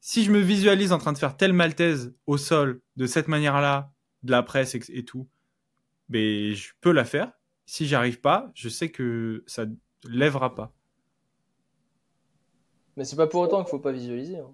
si 0.00 0.24
je 0.24 0.32
me 0.32 0.40
visualise 0.40 0.92
en 0.92 0.98
train 0.98 1.12
de 1.12 1.18
faire 1.18 1.36
telle 1.36 1.52
maltaise 1.52 2.14
au 2.26 2.38
sol 2.38 2.80
de 2.96 3.06
cette 3.06 3.28
manière-là, 3.28 3.92
de 4.22 4.30
la 4.30 4.42
presse 4.42 4.74
et, 4.74 5.04
tout, 5.04 5.28
ben, 6.08 6.54
je 6.54 6.70
peux 6.80 6.92
la 6.92 7.04
faire. 7.04 7.32
Si 7.66 7.86
j'arrive 7.86 8.20
pas, 8.20 8.50
je 8.54 8.68
sais 8.68 8.90
que 8.90 9.44
ça 9.46 9.66
lèvera 10.04 10.54
pas. 10.54 10.74
Mais 12.96 13.04
c'est 13.04 13.16
pas 13.16 13.26
pour 13.26 13.40
autant 13.40 13.62
qu'il 13.62 13.70
faut 13.70 13.78
pas 13.78 13.92
visualiser. 13.92 14.38
Hein. 14.38 14.50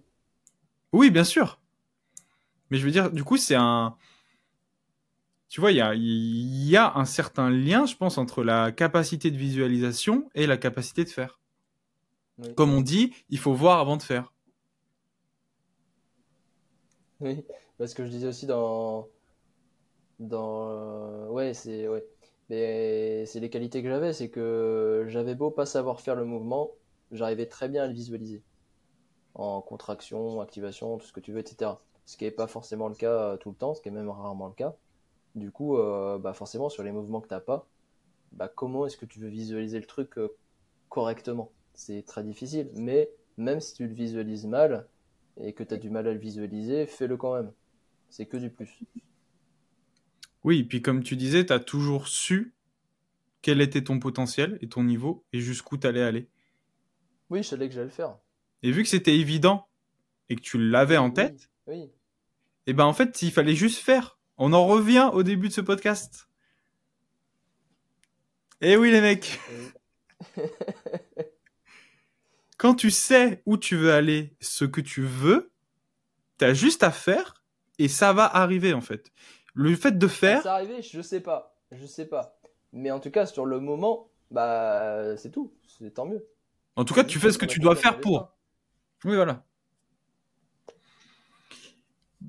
Oui, 0.92 1.10
bien 1.10 1.24
sûr. 1.24 1.58
Mais 2.70 2.78
je 2.78 2.84
veux 2.84 2.90
dire, 2.90 3.10
du 3.10 3.24
coup, 3.24 3.36
c'est 3.36 3.54
un. 3.54 3.96
Tu 5.48 5.60
vois, 5.60 5.70
il 5.70 5.78
y 5.78 6.76
a, 6.76 6.92
un 6.96 7.04
certain 7.04 7.50
lien, 7.50 7.86
je 7.86 7.96
pense, 7.96 8.18
entre 8.18 8.42
la 8.42 8.72
capacité 8.72 9.30
de 9.30 9.36
visualisation 9.36 10.28
et 10.34 10.46
la 10.46 10.56
capacité 10.56 11.04
de 11.04 11.08
faire. 11.08 11.40
Comme 12.54 12.74
on 12.74 12.82
dit, 12.82 13.14
il 13.30 13.38
faut 13.38 13.54
voir 13.54 13.78
avant 13.78 13.96
de 13.96 14.02
faire. 14.02 14.32
Oui, 17.20 17.42
parce 17.78 17.94
que 17.94 18.04
je 18.04 18.10
disais 18.10 18.26
aussi 18.26 18.46
dans. 18.46 19.08
Dans. 20.18 20.70
Euh, 20.70 21.28
ouais, 21.28 21.54
c'est. 21.54 21.88
Ouais. 21.88 22.04
Mais 22.48 23.26
c'est 23.26 23.40
les 23.40 23.50
qualités 23.50 23.82
que 23.82 23.88
j'avais, 23.88 24.12
c'est 24.12 24.28
que 24.28 25.06
j'avais 25.08 25.34
beau 25.34 25.50
pas 25.50 25.66
savoir 25.66 26.00
faire 26.00 26.14
le 26.14 26.24
mouvement, 26.24 26.70
j'arrivais 27.12 27.46
très 27.46 27.68
bien 27.68 27.84
à 27.84 27.86
le 27.86 27.92
visualiser. 27.92 28.42
En 29.34 29.60
contraction, 29.60 30.40
activation, 30.40 30.98
tout 30.98 31.06
ce 31.06 31.12
que 31.12 31.20
tu 31.20 31.32
veux, 31.32 31.40
etc. 31.40 31.72
Ce 32.04 32.16
qui 32.16 32.24
n'est 32.24 32.30
pas 32.30 32.46
forcément 32.46 32.88
le 32.88 32.94
cas 32.94 33.10
euh, 33.10 33.36
tout 33.36 33.50
le 33.50 33.56
temps, 33.56 33.74
ce 33.74 33.82
qui 33.82 33.88
est 33.88 33.92
même 33.92 34.08
rarement 34.08 34.48
le 34.48 34.54
cas. 34.54 34.76
Du 35.34 35.50
coup, 35.50 35.76
euh, 35.76 36.18
bah 36.18 36.32
forcément, 36.32 36.68
sur 36.68 36.82
les 36.82 36.92
mouvements 36.92 37.20
que 37.20 37.28
t'as 37.28 37.40
pas, 37.40 37.66
bah 38.32 38.48
comment 38.48 38.86
est-ce 38.86 38.96
que 38.96 39.04
tu 39.04 39.20
veux 39.20 39.28
visualiser 39.28 39.78
le 39.78 39.86
truc 39.86 40.14
correctement? 40.88 41.52
C'est 41.74 42.04
très 42.06 42.24
difficile. 42.24 42.70
Mais 42.74 43.10
même 43.36 43.60
si 43.60 43.74
tu 43.74 43.86
le 43.86 43.92
visualises 43.92 44.46
mal, 44.46 44.86
et 45.40 45.52
que 45.52 45.62
tu 45.62 45.74
as 45.74 45.76
du 45.76 45.90
mal 45.90 46.06
à 46.06 46.12
le 46.12 46.18
visualiser, 46.18 46.86
fais-le 46.86 47.16
quand 47.16 47.34
même. 47.34 47.52
C'est 48.08 48.26
que 48.26 48.36
du 48.36 48.50
plus. 48.50 48.80
Oui, 50.44 50.64
puis 50.64 50.80
comme 50.80 51.02
tu 51.02 51.16
disais, 51.16 51.44
tu 51.44 51.52
as 51.52 51.60
toujours 51.60 52.08
su 52.08 52.54
quel 53.42 53.60
était 53.60 53.84
ton 53.84 53.98
potentiel 53.98 54.58
et 54.60 54.68
ton 54.68 54.84
niveau 54.84 55.24
et 55.32 55.40
jusqu'où 55.40 55.76
tu 55.76 55.86
allais 55.86 56.02
aller. 56.02 56.28
Oui, 57.30 57.42
je 57.42 57.48
savais 57.48 57.68
que 57.68 57.74
j'allais 57.74 57.86
le 57.86 57.90
faire. 57.90 58.16
Et 58.62 58.70
vu 58.70 58.82
que 58.82 58.88
c'était 58.88 59.16
évident 59.16 59.68
et 60.28 60.36
que 60.36 60.40
tu 60.40 60.58
l'avais 60.58 60.96
en 60.96 61.10
tête, 61.10 61.50
oui, 61.66 61.90
et 62.68 62.70
eh 62.70 62.72
ben 62.72 62.84
en 62.84 62.92
fait, 62.92 63.22
il 63.22 63.30
fallait 63.30 63.54
juste 63.54 63.78
faire. 63.78 64.18
On 64.38 64.52
en 64.52 64.66
revient 64.66 65.10
au 65.12 65.22
début 65.22 65.48
de 65.48 65.52
ce 65.52 65.60
podcast. 65.60 66.28
Eh 68.60 68.76
oui 68.76 68.90
les 68.90 69.00
mecs. 69.00 69.38
quand 72.58 72.74
tu 72.74 72.90
sais 72.90 73.42
où 73.46 73.56
tu 73.56 73.76
veux 73.76 73.92
aller, 73.92 74.34
ce 74.40 74.64
que 74.64 74.80
tu 74.80 75.02
veux, 75.02 75.52
t'as 76.38 76.54
juste 76.54 76.82
à 76.82 76.90
faire 76.90 77.44
et 77.78 77.86
ça 77.86 78.12
va 78.12 78.24
arriver 78.24 78.72
en 78.72 78.80
fait. 78.80 79.12
Le 79.54 79.76
fait 79.76 79.96
de 79.96 80.08
faire. 80.08 80.42
Ça 80.42 80.48
va 80.48 80.54
arriver, 80.56 80.82
je 80.82 81.00
sais 81.00 81.20
pas, 81.20 81.56
je 81.70 81.86
sais 81.86 82.06
pas. 82.06 82.36
Mais 82.72 82.90
en 82.90 82.98
tout 82.98 83.12
cas, 83.12 83.26
sur 83.26 83.46
le 83.46 83.60
moment, 83.60 84.10
bah 84.32 85.16
c'est 85.16 85.30
tout, 85.30 85.54
c'est 85.68 85.94
tant 85.94 86.06
mieux. 86.06 86.26
En 86.76 86.84
tout 86.84 86.94
cas, 86.94 87.04
tu 87.04 87.18
fais 87.18 87.32
ce 87.32 87.38
que 87.38 87.46
tu 87.46 87.58
dois 87.58 87.74
faire 87.74 88.00
pour. 88.00 88.36
Oui, 89.04 89.14
voilà. 89.14 89.44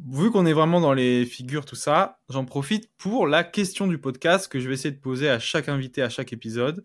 Vu 0.09 0.31
qu'on 0.31 0.45
est 0.45 0.53
vraiment 0.53 0.79
dans 0.79 0.93
les 0.93 1.25
figures, 1.25 1.65
tout 1.65 1.75
ça, 1.75 2.19
j'en 2.29 2.45
profite 2.45 2.89
pour 2.97 3.27
la 3.27 3.43
question 3.43 3.87
du 3.87 3.97
podcast 3.97 4.47
que 4.47 4.59
je 4.59 4.67
vais 4.67 4.75
essayer 4.75 4.93
de 4.93 4.99
poser 4.99 5.29
à 5.29 5.39
chaque 5.39 5.67
invité 5.67 6.01
à 6.01 6.09
chaque 6.09 6.31
épisode. 6.31 6.83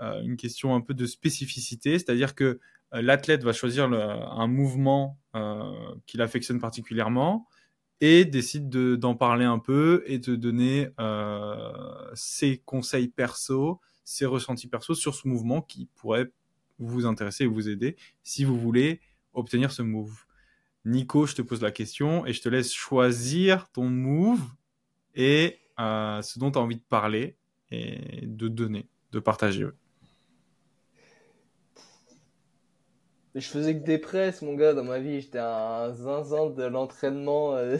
Euh, 0.00 0.22
une 0.22 0.36
question 0.36 0.74
un 0.74 0.80
peu 0.80 0.94
de 0.94 1.04
spécificité, 1.04 1.98
c'est-à-dire 1.98 2.34
que 2.34 2.60
euh, 2.94 3.02
l'athlète 3.02 3.44
va 3.44 3.52
choisir 3.52 3.84
un 3.92 4.46
mouvement 4.46 5.18
euh, 5.36 5.70
qu'il 6.06 6.22
affectionne 6.22 6.60
particulièrement 6.60 7.46
et 8.00 8.24
décide 8.24 8.68
d'en 8.70 9.14
parler 9.14 9.44
un 9.44 9.58
peu 9.58 10.02
et 10.06 10.18
de 10.18 10.34
donner 10.34 10.88
ses 12.14 12.58
conseils 12.64 13.08
perso, 13.08 13.80
ses 14.02 14.26
ressentis 14.26 14.66
perso 14.66 14.94
sur 14.94 15.14
ce 15.14 15.28
mouvement 15.28 15.62
qui 15.62 15.86
pourrait 15.94 16.32
vous 16.86 17.06
intéresser 17.06 17.44
et 17.44 17.46
vous 17.46 17.68
aider. 17.68 17.96
Si 18.22 18.44
vous 18.44 18.58
voulez, 18.58 19.00
obtenir 19.32 19.72
ce 19.72 19.82
move. 19.82 20.24
Nico, 20.84 21.26
je 21.26 21.34
te 21.34 21.42
pose 21.42 21.62
la 21.62 21.70
question 21.70 22.26
et 22.26 22.32
je 22.32 22.42
te 22.42 22.48
laisse 22.48 22.72
choisir 22.72 23.70
ton 23.70 23.84
move 23.84 24.42
et 25.14 25.58
euh, 25.78 26.20
ce 26.22 26.38
dont 26.38 26.50
tu 26.50 26.58
as 26.58 26.62
envie 26.62 26.76
de 26.76 26.82
parler 26.88 27.36
et 27.70 28.26
de 28.26 28.48
donner, 28.48 28.88
de 29.12 29.20
partager. 29.20 29.66
Je 33.34 33.46
faisais 33.46 33.78
que 33.78 33.84
des 33.84 33.98
presses, 33.98 34.42
mon 34.42 34.54
gars, 34.54 34.74
dans 34.74 34.84
ma 34.84 34.98
vie. 34.98 35.20
J'étais 35.20 35.38
un 35.38 35.92
zinzin 35.94 36.50
de 36.50 36.64
l'entraînement. 36.64 37.56
Euh. 37.56 37.78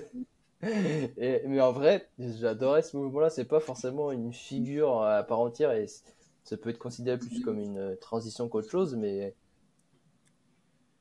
mais 0.62 1.60
en 1.60 1.72
vrai, 1.72 2.08
j'adorais 2.18 2.82
ce 2.82 2.96
mouvement-là. 2.96 3.28
C'est 3.28 3.44
pas 3.44 3.60
forcément 3.60 4.12
une 4.12 4.32
figure 4.32 5.02
à 5.02 5.22
part 5.24 5.40
entière 5.40 5.72
ça 6.44 6.56
peut 6.56 6.70
être 6.70 6.78
considéré 6.78 7.18
plus 7.18 7.40
comme 7.40 7.58
une 7.58 7.96
transition 8.00 8.48
qu'autre 8.48 8.70
chose. 8.70 8.96
Mais... 8.96 9.34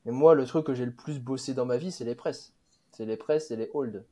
mais 0.04 0.12
moi, 0.12 0.34
le 0.34 0.46
truc 0.46 0.66
que 0.66 0.74
j'ai 0.74 0.86
le 0.86 0.94
plus 0.94 1.20
bossé 1.20 1.54
dans 1.54 1.66
ma 1.66 1.76
vie, 1.76 1.92
c'est 1.92 2.04
les 2.04 2.14
presses. 2.14 2.54
C'est 2.90 3.06
les 3.06 3.16
presses 3.16 3.50
et 3.50 3.56
les 3.56 3.70
holds. 3.74 4.04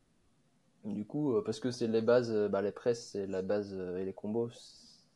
Du 0.85 1.05
coup, 1.05 1.35
euh, 1.35 1.45
parce 1.45 1.61
que 1.61 1.71
c'est 1.71 1.87
les 1.87 2.01
bases, 2.01 2.33
euh, 2.33 2.49
bah, 2.49 2.63
les 2.63 2.73
presses, 2.73 3.11
c'est 3.11 3.27
la 3.27 3.43
base 3.43 3.75
et 3.75 4.05
les 4.05 4.15
combos, 4.15 4.49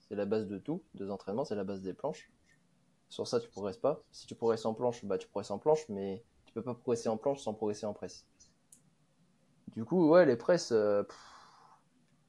c'est 0.08 0.14
la 0.14 0.26
base 0.26 0.46
de 0.46 0.58
tout, 0.58 0.82
des 0.94 1.10
entraînements, 1.10 1.46
c'est 1.46 1.54
la 1.54 1.64
base 1.64 1.80
des 1.80 1.94
planches. 1.94 2.30
Sur 3.08 3.26
ça, 3.26 3.40
tu 3.40 3.48
progresses 3.48 3.78
pas. 3.78 4.02
Si 4.12 4.26
tu 4.26 4.34
progresses 4.34 4.66
en 4.66 4.74
planche, 4.74 5.04
bah, 5.04 5.16
tu 5.18 5.26
progresses 5.28 5.50
en 5.50 5.58
planche, 5.58 5.88
mais 5.88 6.22
tu 6.44 6.52
peux 6.52 6.62
pas 6.62 6.74
progresser 6.74 7.08
en 7.08 7.16
planche 7.16 7.40
sans 7.40 7.54
progresser 7.54 7.86
en 7.86 7.94
presse. 7.94 8.26
Du 9.74 9.84
coup, 9.84 10.08
ouais, 10.08 10.26
les 10.26 10.36
presses, 10.36 10.72
euh, 10.72 11.02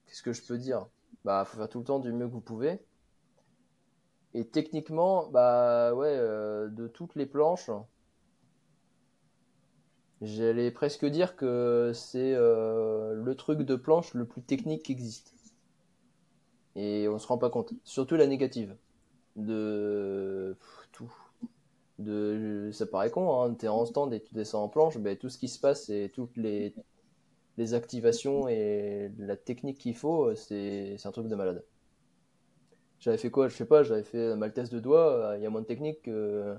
qu'est-ce 0.06 0.24
que 0.24 0.32
je 0.32 0.42
peux 0.42 0.58
dire? 0.58 0.88
Bah, 1.26 1.44
faut 1.46 1.58
faire 1.58 1.70
tout 1.70 1.80
le 1.80 1.86
temps 1.86 2.00
du 2.00 2.14
mieux 2.14 2.28
que 2.28 2.32
vous 2.32 2.42
pouvez. 2.42 2.80
Et 4.36 4.46
techniquement, 4.46 5.28
bah, 5.32 5.96
ouais, 5.96 6.10
euh, 6.12 6.68
de 6.68 6.88
toutes 6.88 7.16
les 7.16 7.26
planches, 7.26 7.72
j'allais 10.22 10.72
presque 10.72 11.06
dire 11.06 11.38
que 11.38 11.92
c'est 11.94 12.34
euh, 12.34 13.14
le 13.14 13.36
truc 13.36 13.62
de 13.62 13.76
planche 13.78 14.14
le 14.14 14.26
plus 14.26 14.42
technique 14.42 14.84
qui 14.84 14.92
existe. 14.92 15.34
Et 16.76 17.08
on 17.08 17.18
se 17.20 17.28
rend 17.28 17.38
pas 17.38 17.50
compte. 17.50 17.74
Surtout 17.84 18.16
la 18.16 18.28
négative 18.28 18.76
de 19.36 20.58
tout. 20.92 21.14
De, 22.00 22.72
ça 22.74 22.86
paraît 22.86 23.12
con, 23.12 23.42
hein, 23.42 23.54
t'es 23.56 23.70
en 23.70 23.86
stand 23.86 24.14
et 24.14 24.22
tu 24.22 24.34
descends 24.34 24.64
en 24.64 24.70
planche, 24.70 24.98
ben, 24.98 25.18
tout 25.18 25.30
ce 25.30 25.38
qui 25.38 25.48
se 25.48 25.60
passe 25.60 25.90
et 25.90 26.12
toutes 26.14 26.38
les, 26.38 26.76
les 27.58 27.74
activations 27.76 28.48
et 28.50 29.12
la 29.20 29.38
technique 29.38 29.80
qu'il 29.80 29.96
faut, 29.96 30.36
c'est 30.36 30.98
un 31.06 31.12
truc 31.12 31.28
de 31.28 31.36
malade. 31.36 31.64
J'avais 33.06 33.18
fait 33.18 33.30
quoi? 33.30 33.48
Je 33.48 33.56
sais 33.56 33.66
pas, 33.68 33.84
j'avais 33.84 34.02
fait 34.04 34.36
Maltese 34.36 34.72
de 34.72 34.80
doigt, 34.80 35.36
il 35.38 35.44
y 35.44 35.46
a 35.46 35.50
moins 35.52 35.62
de 35.62 35.68
technique 35.68 36.02
que, 36.02 36.56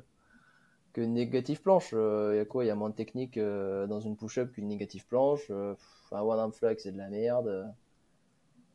que 0.93 1.01
négative 1.01 1.61
planche. 1.61 1.91
Il 1.93 2.37
y 2.37 2.39
a 2.39 2.45
quoi? 2.45 2.65
Il 2.65 2.69
y 2.69 2.71
a 2.71 2.77
moins 2.77 2.91
de 2.91 2.95
technique 2.95 3.37
euh, 3.37 3.89
dans 3.89 3.99
une 4.01 4.17
push-up 4.17 4.53
qu'une 4.53 4.69
négative 4.69 5.07
planche. 5.09 5.51
un 5.51 5.77
one 6.23 6.39
arm 6.39 6.53
flag, 6.53 6.79
c'est 6.79 6.93
de 6.93 6.99
la 6.99 7.09
merde. 7.09 7.75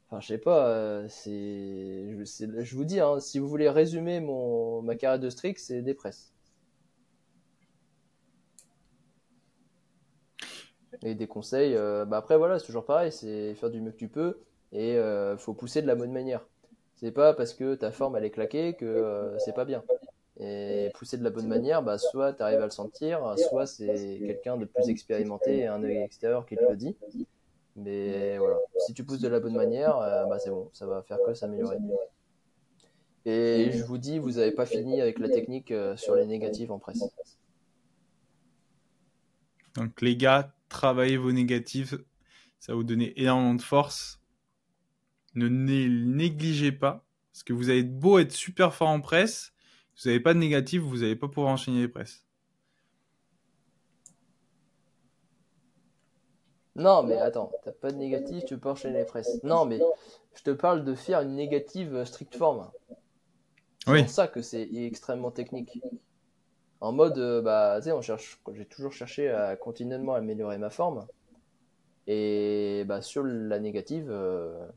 Enfin, 0.09 0.19
je 0.19 0.27
sais 0.27 0.37
pas, 0.37 0.67
euh, 0.67 1.07
c'est, 1.07 2.13
je, 2.65 2.75
vous 2.75 2.83
dis, 2.83 2.99
hein, 2.99 3.21
si 3.21 3.39
vous 3.39 3.47
voulez 3.47 3.69
résumer 3.69 4.19
mon, 4.19 4.81
ma 4.81 4.95
carrière 4.95 5.19
de 5.21 5.29
strict, 5.29 5.57
c'est 5.57 5.81
des 5.81 5.93
presses. 5.93 6.33
Et 11.03 11.15
des 11.15 11.27
conseils, 11.27 11.75
euh, 11.75 12.05
bah 12.05 12.17
après 12.17 12.37
voilà, 12.37 12.59
c'est 12.59 12.65
toujours 12.65 12.85
pareil, 12.85 13.11
c'est 13.11 13.55
faire 13.55 13.69
du 13.69 13.81
mieux 13.81 13.91
que 13.91 13.97
tu 13.97 14.09
peux 14.09 14.39
et 14.73 14.97
euh, 14.97 15.37
faut 15.37 15.53
pousser 15.53 15.81
de 15.81 15.87
la 15.87 15.95
bonne 15.95 16.11
manière. 16.11 16.45
C'est 17.01 17.11
pas 17.11 17.33
parce 17.33 17.53
que 17.53 17.75
ta 17.75 17.91
forme 17.91 18.15
elle 18.15 18.25
est 18.25 18.31
claquée 18.31 18.75
que 18.75 19.35
c'est 19.39 19.55
pas 19.55 19.65
bien. 19.65 19.83
Et 20.39 20.89
pousser 20.95 21.17
de 21.17 21.23
la 21.23 21.29
bonne 21.29 21.47
manière, 21.47 21.83
bah 21.83 21.97
soit 21.97 22.33
tu 22.33 22.41
arrives 22.41 22.61
à 22.61 22.65
le 22.65 22.71
sentir, 22.71 23.35
soit 23.49 23.65
c'est 23.65 24.19
quelqu'un 24.19 24.57
de 24.57 24.65
plus 24.65 24.89
expérimenté 24.89 25.59
et 25.59 25.67
un 25.67 25.83
œil 25.83 25.97
extérieur 25.97 26.45
qui 26.45 26.55
te 26.55 26.63
le 26.63 26.75
dit. 26.75 26.95
Mais 27.75 28.37
voilà, 28.37 28.57
si 28.79 28.93
tu 28.93 29.03
pousses 29.03 29.19
de 29.19 29.27
la 29.27 29.39
bonne 29.39 29.55
manière, 29.55 29.97
euh, 29.97 30.25
bah 30.25 30.39
c'est 30.39 30.49
bon, 30.49 30.69
ça 30.73 30.85
va 30.85 31.01
faire 31.03 31.17
que 31.25 31.33
s'améliorer. 31.33 31.77
Et 33.25 33.71
je 33.71 33.83
vous 33.83 33.97
dis, 33.97 34.19
vous 34.19 34.31
n'avez 34.31 34.51
pas 34.51 34.65
fini 34.65 34.99
avec 34.99 35.19
la 35.19 35.29
technique 35.29 35.71
euh, 35.71 35.95
sur 35.95 36.15
les 36.15 36.25
négatives 36.25 36.71
en 36.71 36.79
presse. 36.79 37.03
Donc 39.75 40.01
les 40.01 40.17
gars, 40.17 40.53
travaillez 40.69 41.17
vos 41.17 41.31
négatives, 41.31 42.03
ça 42.59 42.71
va 42.71 42.77
vous 42.77 42.83
donner 42.83 43.13
énormément 43.21 43.53
de 43.53 43.61
force. 43.61 44.20
Ne 45.35 45.47
négligez 45.47 46.71
pas, 46.71 47.05
parce 47.31 47.43
que 47.43 47.53
vous 47.53 47.69
avez 47.69 47.83
beau 47.83 48.19
être 48.19 48.31
super 48.31 48.73
fort 48.73 48.89
en 48.89 49.01
presse, 49.01 49.53
si 49.95 50.07
vous 50.07 50.09
n'avez 50.09 50.19
pas 50.19 50.33
de 50.33 50.39
négatif, 50.39 50.81
vous 50.81 50.97
n'allez 50.97 51.15
pas 51.15 51.27
pouvoir 51.27 51.53
enchaîner 51.53 51.81
les 51.81 51.87
presses. 51.87 52.25
Non, 56.75 57.03
mais 57.03 57.17
attends, 57.17 57.51
t'as 57.63 57.71
pas 57.71 57.91
de 57.91 57.97
négatif, 57.97 58.45
tu 58.45 58.57
peux 58.57 58.69
enchaîner 58.69 58.99
les 58.99 59.05
presses. 59.05 59.43
Non, 59.43 59.65
mais 59.65 59.79
je 60.35 60.43
te 60.43 60.51
parle 60.51 60.83
de 60.83 60.95
faire 60.95 61.21
une 61.21 61.35
négative 61.35 62.03
strict 62.05 62.35
form. 62.35 62.69
C'est 63.85 64.01
pour 64.01 64.09
ça 64.09 64.27
que 64.27 64.41
c'est 64.41 64.69
extrêmement 64.73 65.31
technique. 65.31 65.81
En 66.79 66.91
mode, 66.91 67.17
euh, 67.19 67.41
bah, 67.41 67.75
tu 67.77 67.85
sais, 67.85 67.91
on 67.91 68.01
cherche, 68.01 68.39
j'ai 68.53 68.65
toujours 68.65 68.91
cherché 68.91 69.29
à 69.29 69.55
continuellement 69.55 70.15
améliorer 70.15 70.57
ma 70.57 70.69
forme. 70.69 71.05
Et 72.07 72.83
bah, 72.87 73.01
sur 73.01 73.23
la 73.23 73.59
négative, 73.59 74.07
euh, 74.09 74.67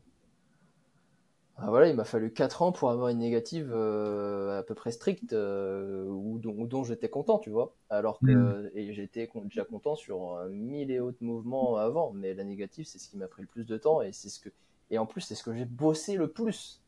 ah, 1.57 1.69
voilà, 1.69 1.87
il 1.87 1.95
m'a 1.95 2.03
fallu 2.03 2.33
4 2.33 2.63
ans 2.63 2.71
pour 2.73 2.91
avoir 2.91 3.07
une 3.07 3.19
négative 3.19 3.71
euh, 3.73 4.59
à 4.59 4.63
peu 4.63 4.75
près 4.75 4.91
stricte 4.91 5.31
euh, 5.31 6.05
ou 6.05 6.37
dont, 6.37 6.83
j'étais 6.83 7.07
content, 7.07 7.39
tu 7.39 7.49
vois. 7.49 7.73
Alors 7.89 8.19
que 8.19 8.31
mm. 8.31 8.71
et 8.75 8.93
j'étais 8.93 9.29
déjà 9.45 9.63
content 9.63 9.95
sur 9.95 10.37
mille 10.49 10.91
et 10.91 10.99
autres 10.99 11.23
mouvements 11.23 11.77
avant, 11.77 12.11
mais 12.11 12.33
la 12.33 12.43
négative, 12.43 12.85
c'est 12.85 12.99
ce 12.99 13.07
qui 13.07 13.17
m'a 13.17 13.29
pris 13.29 13.41
le 13.41 13.47
plus 13.47 13.65
de 13.65 13.77
temps 13.77 14.01
et 14.01 14.11
c'est 14.11 14.27
ce 14.27 14.41
que 14.41 14.49
et 14.91 14.97
en 14.97 15.05
plus 15.05 15.21
c'est 15.21 15.35
ce 15.35 15.43
que 15.43 15.53
j'ai 15.53 15.63
bossé 15.63 16.17
le 16.17 16.29
plus. 16.29 16.81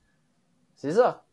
C'est 0.76 0.92
ça. 0.92 1.26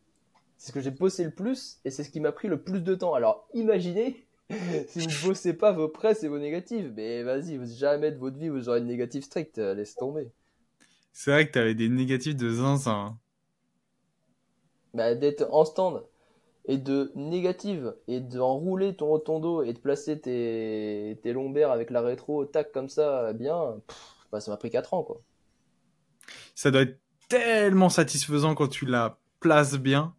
C'est 0.57 0.69
ce 0.69 0.71
que 0.71 0.79
j'ai 0.79 0.91
bossé 0.91 1.25
le 1.25 1.31
plus 1.31 1.81
et 1.83 1.91
c'est 1.91 2.05
ce 2.05 2.09
qui 2.09 2.21
m'a 2.21 2.31
pris 2.31 2.47
le 2.47 2.61
plus 2.61 2.79
de 2.81 2.95
temps. 2.95 3.15
Alors 3.15 3.49
imaginez 3.53 4.25
si 4.87 5.05
vous 5.07 5.27
bossez 5.27 5.53
pas 5.53 5.73
vos 5.73 5.89
presses 5.89 6.23
et 6.23 6.29
vos 6.29 6.39
négatives, 6.39 6.93
mais 6.95 7.21
vas-y, 7.23 7.57
vous 7.57 7.65
jamais 7.65 8.13
de 8.13 8.17
votre 8.17 8.37
vie 8.37 8.47
vous 8.47 8.69
aurez 8.69 8.79
une 8.79 8.87
négative 8.87 9.23
stricte, 9.23 9.57
laisse 9.57 9.95
tomber. 9.95 10.31
C'est 11.11 11.31
vrai 11.31 11.47
que 11.47 11.51
tu 11.51 11.59
avais 11.59 11.75
des 11.75 11.89
négatifs 11.89 12.37
de 12.37 12.49
zinzin. 12.49 13.17
Bah, 14.95 15.15
d'être 15.15 15.47
en 15.51 15.65
stand 15.65 16.03
et 16.65 16.77
de 16.77 17.11
négative 17.15 17.95
et 18.07 18.19
d'enrouler 18.21 18.95
ton, 18.95 19.19
ton 19.19 19.39
dos 19.39 19.63
et 19.63 19.73
de 19.73 19.79
placer 19.79 20.19
tes, 20.21 21.19
tes 21.23 21.33
lombaires 21.33 21.71
avec 21.71 21.91
la 21.91 22.01
rétro 22.01 22.45
tac 22.45 22.71
comme 22.73 22.89
ça 22.89 23.33
bien, 23.33 23.81
bah, 24.31 24.41
ça 24.41 24.51
m'a 24.51 24.57
pris 24.57 24.71
4 24.71 24.93
ans 24.95 25.03
quoi. 25.03 25.21
Ça 26.55 26.71
doit 26.71 26.81
être 26.81 26.99
tellement 27.29 27.89
satisfaisant 27.89 28.55
quand 28.55 28.67
tu 28.67 28.85
la 28.85 29.19
places 29.39 29.75
bien. 29.75 30.15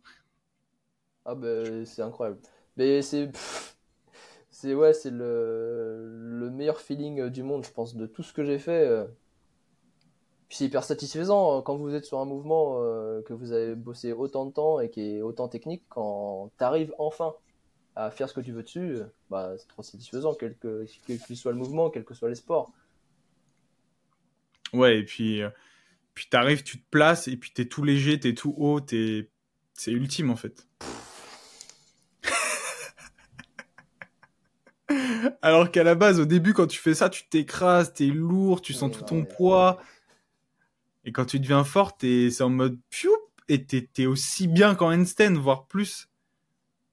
Ah 1.25 1.35
bah 1.35 1.85
c'est 1.85 2.03
incroyable. 2.03 2.41
Mais 2.77 3.03
c'est 3.03 3.31
c'est 4.51 4.75
ouais, 4.75 4.93
c'est 4.95 5.11
le, 5.11 6.39
le 6.39 6.51
meilleur 6.51 6.81
feeling 6.81 7.29
du 7.31 7.43
monde 7.43 7.65
je 7.65 7.71
pense 7.71 7.95
de 7.97 8.07
tout 8.07 8.23
ce 8.23 8.33
que 8.33 8.45
j'ai 8.45 8.59
fait. 8.59 9.07
Euh, 10.47 10.49
puis 10.49 10.59
c'est 10.59 10.67
hyper 10.67 10.85
satisfaisant 10.85 11.59
euh, 11.59 11.63
quand 11.63 11.77
vous 11.77 11.95
êtes 11.95 12.05
sur 12.05 12.21
un 12.21 12.25
mouvement 12.25 12.79
euh, 12.81 13.23
que 13.23 13.33
vous 13.33 13.53
avez 13.53 13.75
bossé 13.75 14.13
autant 14.13 14.47
de 14.47 14.53
temps 14.53 14.81
et 14.81 14.91
qui 14.91 15.17
est 15.17 15.23
autant 15.23 15.49
technique, 15.49 15.83
quand 15.89 16.51
tu 16.57 16.65
arrives 16.65 16.95
enfin 16.99 17.35
à 17.97 18.11
faire 18.11 18.29
ce 18.29 18.35
que 18.35 18.41
tu 18.41 18.53
veux 18.53 18.63
dessus, 18.63 18.97
euh, 18.97 19.05
bah, 19.31 19.55
c'est 19.59 19.69
trop 19.69 19.83
satisfaisant, 19.83 20.35
quel 20.35 20.57
que, 20.57 20.87
quel 21.07 21.19
que 21.19 21.35
soit 21.35 21.53
le 21.53 21.59
mouvement, 21.59 21.91
quel 21.91 22.05
que 22.05 22.15
soit 22.15 22.29
les 22.29 22.35
sports. 22.35 22.71
Ouais, 24.73 24.99
et 24.99 25.05
puis, 25.05 25.43
puis 26.15 26.27
tu 26.31 26.37
arrives, 26.37 26.63
tu 26.63 26.79
te 26.79 26.85
places, 26.91 27.29
et 27.29 27.37
puis 27.37 27.53
tu 27.55 27.63
es 27.63 27.67
tout 27.67 27.83
léger, 27.83 28.21
tu 28.21 28.29
es 28.29 28.35
tout 28.35 28.55
haut, 28.59 28.81
es... 28.93 29.31
c'est 29.75 29.93
ultime 29.93 30.31
en 30.31 30.37
fait. 30.37 30.67
Alors 35.43 35.71
qu'à 35.71 35.85
la 35.85 35.95
base, 35.95 36.21
au 36.21 36.27
début, 36.27 36.53
quand 36.53 36.67
tu 36.67 36.79
fais 36.79 36.95
ça, 36.95 37.09
tu 37.09 37.27
t'écrases, 37.29 37.95
tu 37.95 38.09
es 38.09 38.11
lourd, 38.11 38.61
tu 38.61 38.75
sens 38.75 38.93
tout 38.93 39.03
ton 39.03 39.25
poids. 39.25 39.81
Et 41.07 41.13
quand 41.13 41.25
tu 41.25 41.41
deviens 41.41 41.65
fort, 41.65 41.97
c'est 42.01 42.43
en 42.43 42.51
mode 42.51 42.79
pioup, 42.91 43.17
et 43.49 43.65
t'es 43.65 43.89
es 43.99 44.07
aussi 44.07 44.49
bien 44.49 44.75
qu'en 44.75 44.93
handstand, 44.93 45.35
voire 45.35 45.67
plus. 45.67 46.09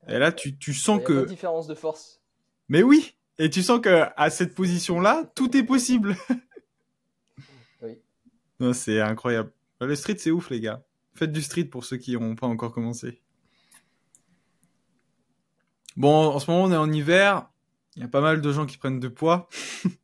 Et 0.07 0.20
là, 0.20 0.32
tu, 0.32 0.55
tu 0.57 0.74
sens 0.74 1.01
que. 1.03 1.22
Pas 1.22 1.26
différence 1.26 1.68
de 1.68 1.74
force. 1.74 2.22
Mais 2.70 2.84
oui, 2.84 3.16
et 3.39 3.49
tu 3.49 3.64
sens 3.64 3.82
que 3.82 4.05
à 4.16 4.30
cette 4.30 4.53
position-là, 4.53 5.32
tout 5.36 5.57
est 5.57 5.64
possible. 5.64 6.16
oui. 7.82 7.97
c'est 8.74 9.01
incroyable. 9.01 9.51
Le 9.82 9.95
street, 9.95 10.18
c'est 10.20 10.32
ouf, 10.32 10.51
les 10.51 10.61
gars. 10.61 10.84
Faites 11.16 11.32
du 11.32 11.41
street 11.41 11.66
pour 11.66 11.84
ceux 11.84 11.97
qui 11.97 12.14
n'ont 12.14 12.36
pas 12.36 12.47
encore 12.47 12.72
commencé. 12.72 13.20
Bon, 15.97 16.30
en 16.30 16.39
ce 16.39 16.49
moment, 16.49 16.66
on 16.66 16.72
est 16.72 16.78
en 16.78 16.91
hiver. 16.91 17.49
Il 17.95 18.03
y 18.03 18.05
a 18.05 18.07
pas 18.07 18.22
mal 18.22 18.41
de 18.41 18.51
gens 18.51 18.66
qui 18.66 18.78
prennent 18.78 18.99
de 18.99 19.07
poids. 19.07 19.49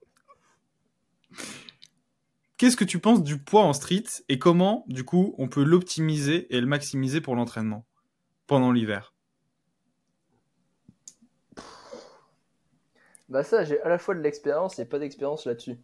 Qu'est-ce 2.60 2.76
que 2.76 2.84
tu 2.84 3.00
penses 3.00 3.24
du 3.24 3.38
poids 3.38 3.64
en 3.64 3.72
street 3.72 4.04
et 4.28 4.38
comment, 4.38 4.84
du 4.90 5.06
coup, 5.06 5.34
on 5.38 5.48
peut 5.48 5.64
l'optimiser 5.64 6.54
et 6.54 6.60
le 6.60 6.68
maximiser 6.68 7.22
pour 7.22 7.38
l'entraînement 7.38 7.86
pendant 8.48 8.74
l'hiver? 8.74 9.14
Bah 13.30 13.46
ça, 13.46 13.64
j'ai 13.64 13.80
à 13.80 13.88
la 13.88 13.98
fois 13.98 14.14
de 14.14 14.20
l'expérience 14.20 14.78
et 14.78 14.84
pas 14.84 15.00
d'expérience 15.00 15.46
là-dessus. 15.46 15.78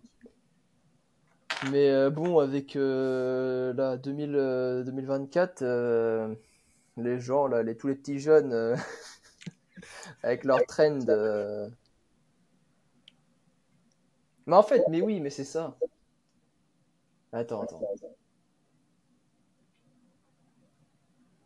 Mais 1.71 1.91
euh, 1.91 2.09
bon, 2.09 2.39
avec 2.39 2.75
euh, 2.75 3.95
2000, 3.95 4.83
2024, 4.85 5.61
euh, 5.61 6.35
les 6.97 7.21
gens, 7.21 7.47
là, 7.47 7.63
les, 7.63 7.77
tous 7.77 7.87
les 7.87 7.95
petits 7.95 8.19
jeunes, 8.19 8.75
avec 10.23 10.43
leur 10.43 10.59
trend. 10.65 10.99
Mais 14.45 14.55
en 14.55 14.63
fait, 14.63 14.83
mais 14.89 15.01
oui, 15.01 15.21
mais 15.21 15.29
c'est 15.29 15.45
ça. 15.45 15.77
Attends, 17.35 17.61
attends. 17.61 17.85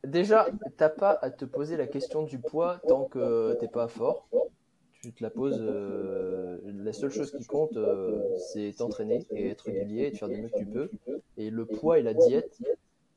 Déjà, 0.05 0.47
t'as 0.77 0.89
pas 0.89 1.17
à 1.21 1.29
te 1.31 1.45
poser 1.45 1.77
la 1.77 1.87
question 1.87 2.23
du 2.23 2.39
poids 2.39 2.81
tant 2.87 3.05
que 3.05 3.53
t'es 3.59 3.67
pas 3.67 3.87
fort. 3.87 4.29
Tu 5.01 5.13
te 5.13 5.23
la 5.23 5.29
poses. 5.29 5.59
euh, 5.61 6.59
la 6.63 6.93
seule 6.93 7.11
chose 7.11 7.31
qui 7.31 7.45
compte, 7.45 7.77
euh, 7.77 8.37
c'est 8.37 8.73
t'entraîner 8.77 9.25
et 9.31 9.49
être 9.49 9.61
régulier 9.63 10.03
et 10.05 10.11
de 10.11 10.17
faire 10.17 10.29
du 10.29 10.37
mieux 10.37 10.49
que 10.49 10.57
tu 10.57 10.67
peux. 10.67 10.91
Et 11.37 11.49
le 11.49 11.65
poids 11.65 11.99
et 11.99 12.03
la 12.03 12.13
diète, 12.13 12.59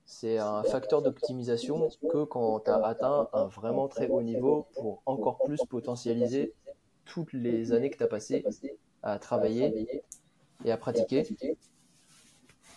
c'est 0.05 0.39
un 0.39 0.65
facteur 0.65 1.03
d'optimisation 1.03 1.89
que 2.09 2.25
quand 2.25 2.61
tu 2.61 2.71
as 2.71 2.77
atteint 2.85 3.29
un 3.33 3.47
vraiment 3.47 3.89
très 3.89 4.09
haut 4.09 4.23
niveau 4.23 4.69
pour 4.75 5.03
encore 5.07 5.41
plus 5.43 5.65
potentialiser 5.65 6.55
toutes 7.05 7.33
les 7.33 7.73
années 7.73 7.91
que 7.91 7.99
tu 7.99 8.05
as 8.05 8.09
passées 8.09 8.45
à 9.03 9.19
travailler 9.19 9.77
et 10.65 10.73
à 10.73 10.77
pratiquer. 10.77 11.33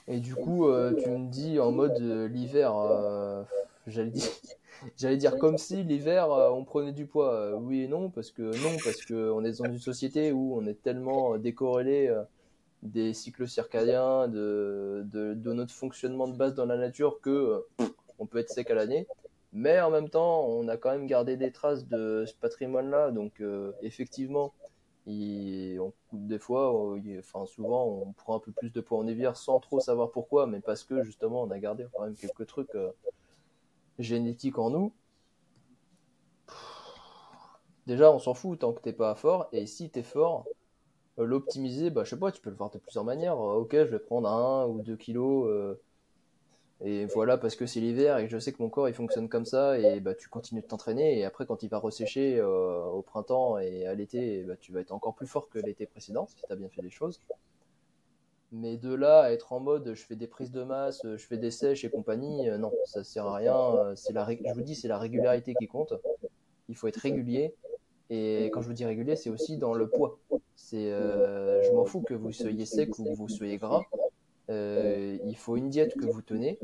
Et 0.08 0.20
du 0.20 0.36
coup, 0.36 0.68
euh, 0.68 0.94
tu 1.02 1.10
me 1.10 1.30
dis 1.30 1.60
en 1.60 1.72
mode 1.72 2.00
euh, 2.00 2.28
l'hiver, 2.28 2.76
euh, 2.78 3.44
j'allais 3.88 5.18
dire, 5.18 5.38
comme 5.38 5.58
si 5.58 5.84
l'hiver 5.84 6.30
on 6.30 6.64
prenait 6.64 6.92
du 6.92 7.08
poids. 7.08 7.56
Oui 7.58 7.84
et 7.84 7.88
non, 7.88 8.10
parce 8.10 8.32
que 8.32 8.44
non, 8.44 8.78
parce 8.84 9.04
que 9.04 9.32
on 9.32 9.44
est 9.44 9.60
dans 9.60 9.66
une 9.66 9.80
société 9.80 10.32
où 10.32 10.56
on 10.56 10.66
est 10.68 10.82
tellement 10.82 11.38
décorrélé 11.38 12.14
des 12.84 13.14
cycles 13.14 13.48
circadiens, 13.48 14.28
de, 14.28 15.04
de, 15.12 15.54
notre 15.54 15.74
fonctionnement 15.74 16.28
de 16.28 16.36
base 16.38 16.54
dans 16.54 16.66
la 16.66 16.78
nature 16.78 17.20
que 17.22 17.66
on 18.20 18.28
peut 18.28 18.38
être 18.40 18.50
sec 18.50 18.70
à 18.70 18.76
l'année. 18.76 19.08
Mais 19.54 19.80
en 19.82 19.90
même 19.90 20.10
temps, 20.10 20.46
on 20.48 20.68
a 20.68 20.78
quand 20.78 20.92
même 20.92 21.08
gardé 21.08 21.38
des 21.38 21.52
traces 21.52 21.88
de 21.88 22.26
ce 22.28 22.34
patrimoine-là. 22.36 23.10
Donc 23.12 23.42
effectivement, 23.82 24.54
il- 25.08 25.80
on- 25.80 25.94
des 26.14 26.40
fois, 26.40 26.96
il- 27.04 27.20
enfin 27.20 27.46
souvent, 27.46 27.86
on 27.88 28.14
prend 28.14 28.36
un 28.38 28.40
peu 28.40 28.52
plus 28.52 28.72
de 28.72 28.82
poids 28.82 28.98
en 29.00 29.08
hiver 29.08 29.38
sans 29.38 29.60
trop 29.60 29.80
savoir 29.80 30.12
pourquoi, 30.12 30.48
mais 30.48 30.60
parce 30.62 30.84
que 30.84 31.02
justement, 31.04 31.44
on 31.44 31.52
a 31.52 31.60
gardé 31.60 31.86
quand 31.94 32.04
même 32.04 32.16
quelques 32.18 32.48
trucs 32.48 32.76
euh, 32.76 32.92
génétiques 34.00 34.58
en 34.58 34.70
nous. 34.70 34.94
Déjà, 37.88 38.12
on 38.12 38.20
s'en 38.20 38.34
fout 38.34 38.60
tant 38.60 38.74
que 38.74 38.82
t'es 38.82 38.94
pas 38.94 39.16
fort. 39.16 39.48
Et 39.52 39.66
si 39.68 39.90
t'es 39.90 40.04
fort, 40.04 40.50
euh, 41.20 41.26
l'optimiser, 41.26 41.90
bah, 41.92 42.04
je 42.06 42.12
sais 42.12 42.20
pas, 42.20 42.32
tu 42.32 42.42
peux 42.42 42.50
le 42.52 42.56
voir 42.58 42.72
de 42.72 42.80
plusieurs 42.80 43.06
manières. 43.06 43.36
Euh, 43.40 43.56
ok, 43.62 43.74
je 43.74 43.84
vais 43.86 44.00
prendre 44.00 44.30
un 44.30 44.68
ou 44.68 44.82
deux 44.82 44.98
kilos. 44.98 45.78
Et 46.84 47.06
voilà, 47.06 47.38
parce 47.38 47.56
que 47.56 47.66
c'est 47.66 47.80
l'hiver 47.80 48.18
et 48.18 48.28
je 48.28 48.38
sais 48.38 48.52
que 48.52 48.62
mon 48.62 48.70
corps 48.70 48.90
il 48.90 48.94
fonctionne 48.94 49.30
comme 49.30 49.46
ça. 49.46 49.80
Et 49.80 50.00
bah, 50.02 50.14
tu 50.14 50.28
continues 50.28 50.62
de 50.62 50.68
t'entraîner. 50.68 51.18
Et 51.18 51.24
après, 51.24 51.46
quand 51.46 51.64
il 51.64 51.70
va 51.70 51.80
ressécher 51.80 52.38
euh, 52.38 52.84
au 52.86 53.02
printemps 53.02 53.58
et 53.58 53.86
à 53.88 53.94
l'été, 53.94 54.44
bah, 54.44 54.56
tu 54.60 54.72
vas 54.74 54.82
être 54.82 54.92
encore 54.92 55.16
plus 55.16 55.28
fort 55.28 55.50
que 55.50 55.60
l'été 55.60 55.86
précédent 55.86 56.28
si 56.28 56.36
t'as 56.48 56.56
bien 56.56 56.70
fait 56.70 56.82
les 56.82 56.90
choses. 56.90 57.22
Mais 58.52 58.78
de 58.78 58.94
là 58.94 59.22
à 59.22 59.32
être 59.32 59.54
en 59.54 59.60
mode 59.60 59.94
je 59.96 60.06
fais 60.06 60.16
des 60.16 60.28
prises 60.28 60.52
de 60.52 60.64
masse, 60.64 61.02
je 61.04 61.18
fais 61.18 61.38
des 61.38 61.52
sèches 61.52 61.84
et 61.84 61.90
compagnie, 61.90 62.50
euh, 62.50 62.58
non, 62.58 62.72
ça 62.86 63.04
sert 63.04 63.26
à 63.26 63.36
rien. 63.36 63.58
Euh, 63.58 63.96
C'est 63.96 64.14
la, 64.14 64.28
je 64.30 64.54
vous 64.54 64.62
dis, 64.62 64.76
c'est 64.76 64.88
la 64.88 64.98
régularité 65.00 65.56
qui 65.56 65.68
compte. 65.68 65.94
Il 66.68 66.76
faut 66.76 66.88
être 66.88 66.98
régulier. 66.98 67.54
Et 68.10 68.46
quand 68.54 68.62
je 68.62 68.68
vous 68.68 68.74
dis 68.74 68.86
régulier, 68.86 69.16
c'est 69.16 69.30
aussi 69.30 69.58
dans 69.58 69.74
le 69.74 69.90
poids. 69.90 70.20
C'est, 70.56 70.92
je 70.92 71.74
m'en 71.74 71.86
fous 71.86 72.02
que 72.02 72.14
vous 72.14 72.32
soyez 72.32 72.66
sec 72.66 73.00
ou 73.00 73.04
que 73.04 73.16
vous 73.16 73.30
soyez 73.30 73.58
gras. 73.58 73.82
Euh, 74.50 75.18
il 75.24 75.36
faut 75.36 75.58
une 75.58 75.70
diète 75.70 75.96
que 75.96 76.06
vous 76.06 76.22
tenez. 76.22 76.60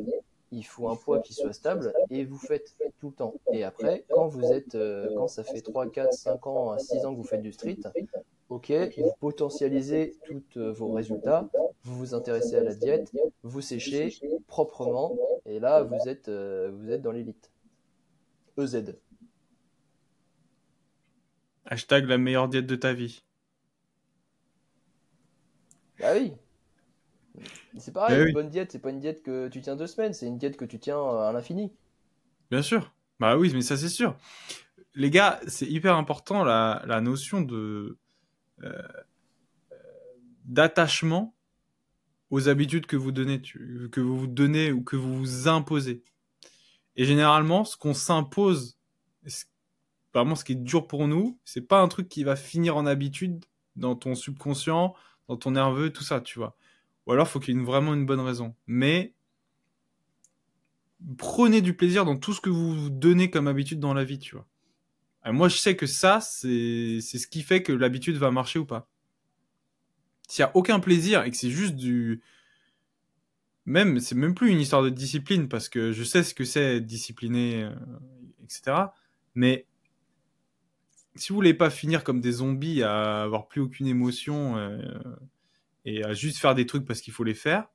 Il 0.52 0.66
faut 0.66 0.90
un 0.90 0.96
poids 0.96 1.22
qui 1.22 1.34
soit 1.34 1.54
stable 1.54 1.94
et 2.10 2.26
vous 2.26 2.38
faites 2.38 2.76
tout 3.00 3.08
le 3.08 3.14
temps. 3.14 3.34
Et 3.54 3.64
après, 3.64 4.06
quand 4.10 4.28
vous 4.28 4.52
êtes, 4.52 4.76
euh, 4.76 5.10
quand 5.16 5.28
ça 5.28 5.44
fait 5.44 5.62
3, 5.62 5.90
4, 5.90 6.14
5 6.14 6.48
ans, 6.48 6.78
6 6.78 7.06
ans 7.06 7.12
que 7.14 7.18
vous 7.18 7.24
faites 7.24 7.42
du 7.42 7.54
street, 7.54 7.78
ok, 8.50 8.74
vous 8.98 9.14
potentialisez 9.20 10.18
tous 10.26 10.44
euh, 10.58 10.72
vos 10.74 10.92
résultats, 10.92 11.50
vous 11.84 11.98
vous 11.98 12.14
intéressez 12.14 12.56
à 12.56 12.64
la 12.64 12.76
diète, 12.76 13.12
vous 13.44 13.62
séchez 13.62 14.14
proprement, 14.48 15.18
et 15.46 15.60
là, 15.60 15.84
vous 15.84 16.08
êtes, 16.08 16.28
euh, 16.28 16.72
vous 16.74 16.92
êtes 16.92 17.02
dans 17.02 17.12
l'élite. 17.12 17.50
EZ. 18.58 18.96
Hashtag 21.66 22.06
la 22.06 22.18
meilleure 22.18 22.50
diète 22.50 22.68
de 22.68 22.76
ta 22.76 22.94
vie. 22.94 23.24
Ah 26.04 26.14
oui. 26.14 26.34
C'est 27.78 27.94
pareil, 27.94 28.18
Eh 28.20 28.24
une 28.24 28.26
oui. 28.26 28.32
bonne 28.32 28.50
diète, 28.50 28.72
c'est 28.72 28.80
pas 28.80 28.90
une 28.90 29.00
diète 29.00 29.24
que 29.24 29.48
tu 29.48 29.62
tiens 29.62 29.76
deux 29.76 29.88
semaines, 29.88 30.14
c'est 30.14 30.28
une 30.28 30.38
diète 30.38 30.58
que 30.58 30.66
tu 30.66 30.80
tiens 30.80 30.98
euh, 31.00 31.30
à 31.30 31.32
l'infini. 31.32 31.72
Bien 32.50 32.62
sûr. 32.62 32.94
Bah 33.20 33.38
oui, 33.38 33.52
mais 33.54 33.62
ça 33.62 33.78
c'est 33.78 33.90
sûr. 33.90 34.18
Les 34.96 35.10
gars, 35.10 35.40
c'est 35.48 35.68
hyper 35.68 35.96
important 35.96 36.44
la, 36.44 36.84
la 36.86 37.02
notion 37.02 37.42
de 37.42 37.98
euh, 38.64 38.82
d'attachement 40.46 41.36
aux 42.30 42.50
habitudes 42.50 42.86
que 42.86 42.96
vous 42.96 43.12
donnez, 43.12 43.42
que 43.42 44.00
vous 44.00 44.18
vous 44.18 44.28
donnez 44.28 44.72
ou 44.72 44.84
que 44.84 44.96
vous 44.96 45.18
vous 45.18 45.48
imposez. 45.48 46.04
Et 46.96 47.06
généralement, 47.06 47.64
ce 47.66 47.78
qu'on 47.78 47.94
s'impose, 47.94 48.78
ce- 49.26 49.46
vraiment 50.14 50.36
ce 50.36 50.44
qui 50.46 50.54
est 50.54 50.56
dur 50.56 50.88
pour 50.88 51.08
nous, 51.08 51.40
c'est 51.46 51.62
pas 51.62 51.82
un 51.82 51.88
truc 51.88 52.10
qui 52.10 52.24
va 52.24 52.36
finir 52.36 52.76
en 52.78 52.86
habitude 52.86 53.46
dans 53.76 53.96
ton 53.96 54.16
subconscient, 54.16 54.94
dans 55.28 55.38
ton 55.38 55.52
nerveux, 55.52 55.92
tout 55.92 56.04
ça, 56.04 56.22
tu 56.22 56.40
vois. 56.40 56.56
Ou 57.06 57.14
alors, 57.14 57.28
faut 57.28 57.40
qu'il 57.40 57.56
y 57.56 57.60
ait 57.60 57.64
vraiment 57.64 57.94
une 57.94 58.06
bonne 58.06 58.20
raison. 58.20 58.56
Mais 58.68 59.14
prenez 61.18 61.62
du 61.62 61.74
plaisir 61.76 62.06
dans 62.06 62.18
tout 62.18 62.34
ce 62.34 62.42
que 62.42 62.50
vous 62.50 62.90
donnez 62.90 63.30
comme 63.30 63.48
habitude 63.48 63.80
dans 63.80 63.94
la 63.94 64.04
vie, 64.04 64.20
tu 64.20 64.36
vois. 64.36 64.48
Moi, 65.26 65.50
je 65.50 65.58
sais 65.58 65.76
que 65.76 65.86
ça, 65.86 66.20
c'est 66.20 67.00
ce 67.02 67.28
qui 67.28 67.44
fait 67.44 67.62
que 67.62 67.72
l'habitude 67.72 68.18
va 68.18 68.32
marcher 68.32 68.60
ou 68.60 68.66
pas. 68.66 68.90
S'il 70.28 70.42
y 70.42 70.46
a 70.46 70.56
aucun 70.56 70.80
plaisir 70.80 71.24
et 71.24 71.32
que 71.32 71.38
c'est 71.38 71.50
juste 71.50 71.76
du 71.76 72.22
même 73.66 74.00
c'est 74.00 74.16
même 74.16 74.34
plus 74.34 74.50
une 74.50 74.60
histoire 74.60 74.82
de 74.82 74.90
discipline 74.90 75.48
parce 75.48 75.70
que 75.70 75.92
je 75.92 76.04
sais 76.04 76.24
ce 76.24 76.34
que 76.34 76.46
c'est 76.46 76.78
être 76.78 76.86
discipliné 76.86 77.64
euh, 77.64 77.76
etc. 78.44 78.78
Mais 79.36 79.68
si 81.16 81.30
vous 81.30 81.36
voulez 81.36 81.54
pas 81.54 81.70
finir 81.70 82.04
comme 82.04 82.22
des 82.22 82.32
zombies 82.32 82.82
à 82.82 83.24
avoir 83.24 83.48
plus 83.48 83.62
aucune 83.62 83.88
émotion 83.88 84.58
euh, 84.58 84.82
et 85.86 86.04
à 86.04 86.14
juste 86.14 86.38
faire 86.38 86.56
des 86.56 86.66
trucs 86.66 86.86
parce 86.86 87.02
qu'il 87.02 87.14
faut 87.14 87.24
les 87.24 87.34
faire, 87.34 87.68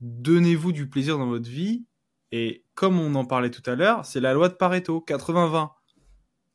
donnez-vous 0.00 0.72
du 0.72 0.88
plaisir 0.88 1.18
dans 1.18 1.26
votre 1.26 1.48
vie 1.48 1.84
et 2.32 2.64
comme 2.74 3.00
on 3.00 3.14
en 3.14 3.24
parlait 3.24 3.50
tout 3.50 3.68
à 3.68 3.74
l'heure, 3.74 4.04
c'est 4.04 4.20
la 4.20 4.34
loi 4.34 4.48
de 4.48 4.54
Pareto, 4.54 5.04
80-20. 5.06 5.70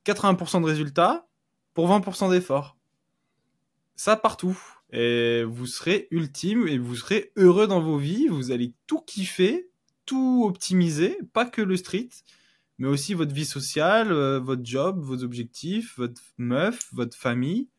80% 0.05 0.61
de 0.61 0.65
résultats 0.65 1.27
pour 1.73 1.89
20% 1.89 2.29
d'efforts. 2.29 2.77
Ça 3.95 4.15
partout. 4.15 4.57
Et 4.91 5.43
vous 5.43 5.65
serez 5.65 6.07
ultime 6.11 6.67
et 6.67 6.77
vous 6.77 6.95
serez 6.95 7.31
heureux 7.35 7.67
dans 7.67 7.81
vos 7.81 7.97
vies. 7.97 8.27
Vous 8.27 8.51
allez 8.51 8.73
tout 8.85 9.01
kiffer, 9.01 9.69
tout 10.05 10.43
optimiser, 10.45 11.17
pas 11.31 11.45
que 11.45 11.61
le 11.61 11.77
street, 11.77 12.09
mais 12.77 12.87
aussi 12.87 13.13
votre 13.13 13.33
vie 13.33 13.45
sociale, 13.45 14.11
euh, 14.11 14.39
votre 14.39 14.63
job, 14.63 14.99
vos 14.99 15.23
objectifs, 15.23 15.97
votre 15.97 16.21
meuf, 16.37 16.89
votre 16.91 17.17
famille. 17.17 17.69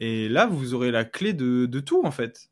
Et 0.00 0.28
là, 0.28 0.46
vous 0.46 0.74
aurez 0.74 0.90
la 0.90 1.04
clé 1.04 1.32
de, 1.34 1.80
tout, 1.80 2.02
en 2.04 2.10
fait. 2.10 2.50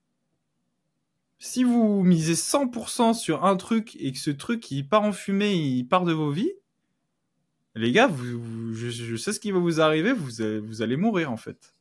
Si 1.39 1.65
vous 1.65 2.03
misez 2.03 2.35
100% 2.35 3.15
sur 3.15 3.45
un 3.45 3.57
truc 3.57 3.97
et 3.97 4.13
que 4.13 4.19
ce 4.19 4.31
truc, 4.31 4.71
il 4.71 4.89
part 4.89 5.03
en 5.03 5.13
fumée, 5.13 5.55
il 5.55 5.85
part 5.85 6.05
de 6.05 6.13
vos 6.13 6.31
vies, 6.31 6.53
les 7.75 7.93
gars, 7.93 8.09
vous, 8.09 8.75
je, 8.75 8.91
je 8.91 9.17
sais 9.17 9.33
ce 9.33 9.41
qui 9.41 9.51
va 9.53 9.59
vous 9.59 9.81
arriver, 9.81 10.13
vous 10.13 10.83
allez 10.83 10.97
mourir, 10.97 11.33
en 11.33 11.37
fait. 11.37 11.75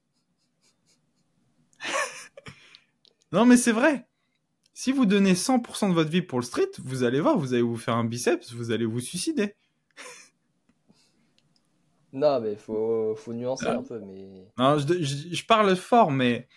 non, 3.31 3.45
mais 3.45 3.57
c'est 3.57 3.71
vrai. 3.71 4.07
Si 4.73 4.91
vous 4.91 5.07
donnez 5.07 5.33
100% 5.33 5.89
de 5.89 5.93
votre 5.95 6.11
vie 6.11 6.21
pour 6.21 6.39
le 6.39 6.45
street, 6.45 6.69
vous 6.77 7.03
allez 7.03 7.19
voir, 7.19 7.37
vous 7.37 7.53
allez 7.53 7.63
vous 7.63 7.77
faire 7.77 7.95
un 7.95 8.03
biceps, 8.03 8.53
vous 8.53 8.69
allez 8.69 8.85
vous 8.85 8.99
suicider. 8.99 9.55
Non, 12.13 12.39
mais 12.39 12.55
faut, 12.55 13.15
faut 13.15 13.33
nuancer 13.33 13.67
un 13.67 13.83
peu, 13.83 13.99
mais. 13.99 14.47
Non, 14.57 14.77
je, 14.79 15.03
je- 15.03 15.33
je 15.35 15.45
parle 15.45 15.75
fort, 15.75 16.09
mais, 16.11 16.47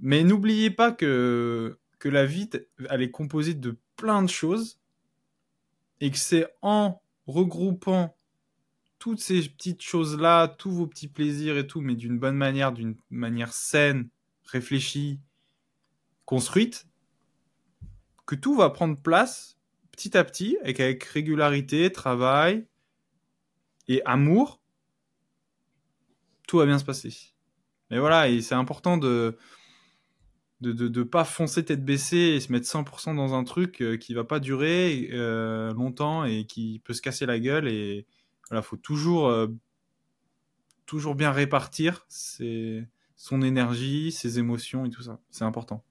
mais 0.00 0.24
n'oubliez 0.24 0.70
pas 0.70 0.92
que, 0.92 1.78
que 1.98 2.08
la 2.08 2.26
vie, 2.26 2.48
elle 2.90 3.02
est 3.02 3.10
composée 3.10 3.54
de 3.54 3.76
plein 3.96 4.22
de 4.22 4.28
choses 4.28 4.78
et 6.00 6.10
que 6.10 6.18
c'est 6.18 6.46
en 6.60 7.00
regroupant 7.26 8.14
toutes 8.98 9.20
ces 9.20 9.40
petites 9.48 9.82
choses-là, 9.82 10.48
tous 10.48 10.70
vos 10.70 10.86
petits 10.86 11.08
plaisirs 11.08 11.56
et 11.56 11.66
tout, 11.66 11.80
mais 11.80 11.94
d'une 11.94 12.18
bonne 12.18 12.36
manière, 12.36 12.72
d'une 12.72 12.96
manière 13.10 13.52
saine, 13.52 14.08
réfléchie, 14.44 15.20
construite, 16.24 16.86
que 18.26 18.34
tout 18.34 18.54
va 18.54 18.70
prendre 18.70 19.00
place 19.00 19.56
petit 19.92 20.16
à 20.16 20.24
petit, 20.24 20.58
et 20.64 20.74
qu'avec 20.74 21.02
régularité, 21.04 21.90
travail 21.90 22.66
et 23.88 24.02
amour, 24.04 24.60
tout 26.46 26.58
va 26.58 26.66
bien 26.66 26.78
se 26.78 26.84
passer. 26.84 27.34
Mais 27.90 27.98
voilà, 27.98 28.28
et 28.28 28.40
c'est 28.40 28.54
important 28.54 28.96
de 28.96 29.36
de, 30.60 30.72
de, 30.72 31.02
pas 31.02 31.24
foncer 31.24 31.64
tête 31.64 31.84
baissée 31.84 32.16
et 32.16 32.40
se 32.40 32.50
mettre 32.50 32.66
100% 32.66 33.14
dans 33.14 33.34
un 33.34 33.44
truc 33.44 33.82
euh, 33.82 33.96
qui 33.96 34.14
va 34.14 34.24
pas 34.24 34.40
durer 34.40 35.10
euh, 35.12 35.72
longtemps 35.74 36.24
et 36.24 36.46
qui 36.46 36.80
peut 36.84 36.94
se 36.94 37.02
casser 37.02 37.26
la 37.26 37.38
gueule. 37.38 37.68
Et 37.68 38.06
voilà 38.48 38.62
faut 38.62 38.76
toujours 38.76 39.28
euh, 39.28 39.48
toujours 40.86 41.14
bien 41.14 41.30
répartir 41.30 42.06
ses, 42.08 42.86
son 43.16 43.42
énergie 43.42 44.12
ses 44.12 44.38
émotions 44.38 44.86
et 44.86 44.90
tout 44.90 45.02
ça. 45.02 45.20
C'est 45.30 45.44
important 45.44 45.84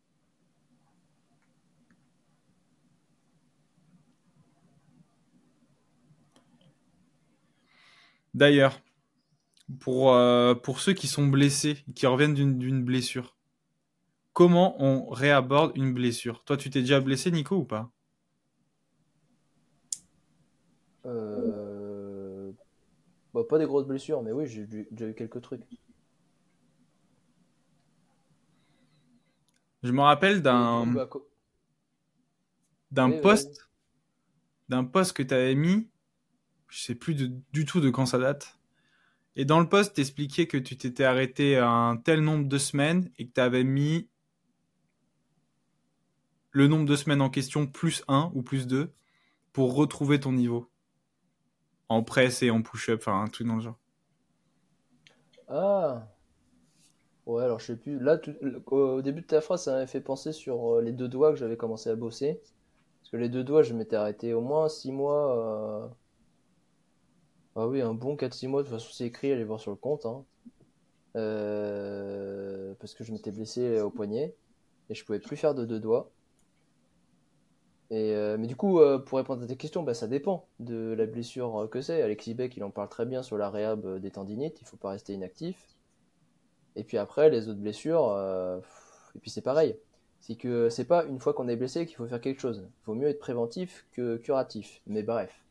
d'ailleurs 8.36 8.80
pour, 9.80 10.16
pour 10.62 10.80
ceux 10.80 10.94
qui 10.94 11.08
sont 11.08 11.26
blessés 11.26 11.84
qui 11.96 12.06
reviennent 12.06 12.36
d'une 12.36 12.84
blessure 12.84 13.36
comment 14.36 14.76
on 14.84 15.10
réaborde 15.10 15.72
une 15.76 15.94
blessure? 15.94 16.44
Toi, 16.44 16.58
tu 16.58 16.70
t'es 16.70 16.82
déjà 16.82 17.00
blessé, 17.00 17.32
Nico, 17.32 17.56
ou 17.56 17.64
pas? 17.64 17.90
Euh... 21.06 22.52
bah, 23.34 23.42
Pas 23.48 23.58
des 23.58 23.66
grosses 23.66 23.88
blessures, 23.88 24.22
mais 24.22 24.34
oui, 24.34 24.46
j'ai 24.46 24.68
déjà 24.68 25.08
eu 25.08 25.16
quelques 25.16 25.42
trucs. 25.42 25.64
Je 29.84 29.92
me 29.92 30.02
rappelle 30.02 30.42
d'un 30.42 30.94
d'un 32.92 33.12
poste 33.22 33.70
d'un 34.68 34.84
poste 34.84 35.14
que 35.14 35.24
tu 35.24 35.34
avais 35.34 35.56
mis, 35.56 35.88
je 36.68 36.80
sais 36.80 36.96
plus 36.96 37.16
du 37.16 37.66
tout 37.66 37.82
de 37.82 37.90
quand 37.90 38.06
ça 38.06 38.18
date. 38.18 38.58
Et 39.36 39.46
dans 39.46 39.60
le 39.60 39.68
poste, 39.68 39.96
t'expliquais 39.96 40.48
que 40.48 40.58
tu 40.58 40.78
t'étais 40.78 41.04
arrêté 41.04 41.58
un 41.58 41.98
tel 41.98 42.22
nombre 42.22 42.48
de 42.48 42.58
semaines 42.58 43.10
et 43.18 43.28
que 43.28 43.34
tu 43.34 43.42
avais 43.42 43.64
mis 43.64 44.08
le 46.52 46.68
nombre 46.68 46.86
de 46.86 46.96
semaines 46.96 47.22
en 47.22 47.30
question 47.30 47.68
plus 47.68 48.04
1 48.08 48.32
ou 48.34 48.42
plus 48.42 48.66
2 48.66 48.94
pour 49.52 49.76
retrouver 49.76 50.20
ton 50.20 50.32
niveau. 50.32 50.70
En 51.90 52.02
presse 52.02 52.42
et 52.44 52.50
en 52.50 52.62
push-up, 52.62 53.00
enfin 53.02 53.22
un 53.22 53.28
truc 53.28 53.48
dans 53.48 53.56
le 53.56 53.62
genre. 53.62 53.78
Ah 55.48 56.08
Ouais, 57.26 57.44
alors 57.44 57.60
je 57.60 57.66
sais 57.66 57.76
plus. 57.76 58.00
Là, 58.00 58.20
au 58.68 59.02
début 59.02 59.22
de 59.22 59.26
ta 59.28 59.42
phrase, 59.42 59.64
ça 59.64 59.72
m'avait 59.74 59.88
fait 59.88 60.02
penser 60.02 60.32
sur 60.32 60.76
euh, 60.78 60.82
les 60.82 60.92
deux 60.92 61.08
doigts 61.08 61.32
que 61.32 61.38
j'avais 61.38 61.58
commencé 61.58 61.90
à 61.90 61.96
bosser. 61.96 62.40
Parce 63.02 63.12
que 63.12 63.18
les 63.18 63.30
deux 63.30 63.44
doigts, 63.44 63.64
je 63.64 63.74
m'étais 63.74 63.96
arrêté 63.96 64.34
au 64.34 64.42
moins 64.42 64.70
6 64.70 64.92
mois. 64.92 65.38
Euh, 65.38 65.88
ah 67.56 67.68
oui, 67.68 67.82
un 67.82 67.94
bon 67.94 68.16
4-6 68.16 68.48
mois, 68.48 68.64
de 68.64 68.68
toute 68.68 68.78
façon 68.78 68.92
c'est 68.94 69.06
écrit, 69.06 69.32
allez 69.32 69.44
voir 69.44 69.60
sur 69.60 69.72
le 69.72 69.78
compte. 69.78 70.06
Hein. 70.06 70.26
Euh, 71.16 72.74
parce 72.80 72.94
que 72.94 73.04
je 73.04 73.12
m'étais 73.14 73.32
blessé 73.32 73.80
au 73.80 73.90
poignet 73.90 74.36
et 74.90 74.96
je 74.96 75.06
pouvais 75.06 75.20
plus 75.20 75.38
faire 75.38 75.56
de 75.56 75.66
deux 75.66 75.80
doigts. 75.80 76.12
Euh, 77.92 78.38
mais 78.38 78.48
du 78.48 78.56
coup, 78.56 78.80
euh, 78.80 78.98
pour 78.98 79.18
répondre 79.18 79.44
à 79.44 79.48
tes 79.48 79.58
questions, 79.58 79.84
bah, 79.84 79.94
ça 79.94 80.08
dépend 80.08 80.48
de 80.60 80.94
la 80.98 81.06
blessure 81.06 81.64
euh, 81.64 81.68
que 81.68 81.82
c'est. 81.82 82.02
Alexis 82.02 82.34
Beck, 82.34 82.58
il 82.58 82.64
en 82.64 82.72
parle 82.72 82.90
très 82.90 83.06
bien 83.06 83.22
sur 83.24 83.38
la 83.38 83.50
réhab 83.50 84.00
des 84.00 84.12
tendinites, 84.12 84.60
il 84.62 84.68
faut 84.68 84.78
pas 84.78 84.90
rester 84.90 85.14
inactif. 85.14 85.58
Et 86.76 86.84
puis 86.84 86.98
après, 86.98 87.30
les 87.30 87.48
autres 87.48 87.60
blessures, 87.60 88.12
et 89.16 89.20
puis 89.20 89.30
c'est 89.30 89.42
pareil. 89.42 89.78
C'est 90.20 90.36
que 90.36 90.70
c'est 90.70 90.86
pas 90.86 91.06
une 91.06 91.20
fois 91.20 91.34
qu'on 91.34 91.48
est 91.48 91.56
blessé 91.56 91.86
qu'il 91.86 91.96
faut 91.96 92.08
faire 92.08 92.20
quelque 92.20 92.42
chose. 92.42 92.68
Il 92.82 92.86
vaut 92.86 92.96
mieux 92.96 93.08
être 93.08 93.20
préventif 93.20 93.88
que 93.94 94.18
curatif. 94.18 94.82
Mais 94.88 95.04
bref. 95.04 95.45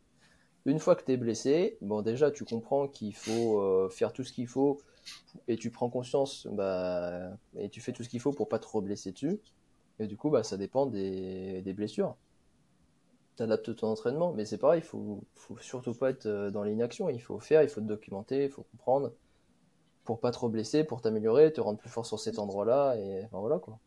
Une 0.66 0.78
fois 0.78 0.96
que 0.96 1.04
tu 1.04 1.12
es 1.12 1.16
blessé, 1.16 1.76
bon 1.82 2.02
déjà 2.02 2.30
tu 2.30 2.44
comprends 2.44 2.88
qu'il 2.88 3.14
faut 3.14 3.88
faire 3.90 4.12
tout 4.12 4.24
ce 4.24 4.32
qu'il 4.32 4.46
faut 4.46 4.78
et 5.48 5.56
tu 5.56 5.70
prends 5.70 5.90
conscience 5.90 6.46
bah, 6.50 7.30
et 7.58 7.68
tu 7.68 7.80
fais 7.80 7.92
tout 7.92 8.02
ce 8.02 8.08
qu'il 8.08 8.20
faut 8.20 8.32
pour 8.32 8.48
pas 8.48 8.58
trop 8.58 8.80
blesser 8.80 9.12
dessus. 9.12 9.40
Et 9.98 10.06
du 10.06 10.16
coup, 10.16 10.30
bah, 10.30 10.42
ça 10.42 10.56
dépend 10.56 10.86
des, 10.86 11.62
blessures 11.76 12.16
t'adaptes 13.36 13.74
ton 13.74 13.88
entraînement, 13.88 14.32
mais 14.32 14.44
c'est 14.44 14.58
pareil, 14.58 14.80
il 14.80 14.86
faut, 14.86 15.24
faut 15.34 15.58
surtout 15.58 15.92
pas 15.92 16.10
être 16.10 16.26
euh, 16.26 16.52
dans 16.52 16.62
l'inaction, 16.62 17.08
il 17.08 17.20
faut 17.20 17.40
faire, 17.40 17.64
il 17.64 17.68
faut 17.68 17.80
te 17.80 17.86
documenter, 17.86 18.44
il 18.44 18.48
faut 18.50 18.62
comprendre 18.70 19.12
pour 20.04 20.20
pas 20.20 20.30
trop 20.30 20.48
blesser, 20.48 20.84
pour 20.84 21.00
t'améliorer, 21.00 21.52
te 21.52 21.60
rendre 21.60 21.80
plus 21.80 21.90
fort 21.90 22.06
sur 22.06 22.20
cet 22.20 22.38
endroit-là, 22.38 22.94
et 22.96 23.26
voilà 23.32 23.58
quoi. 23.58 23.80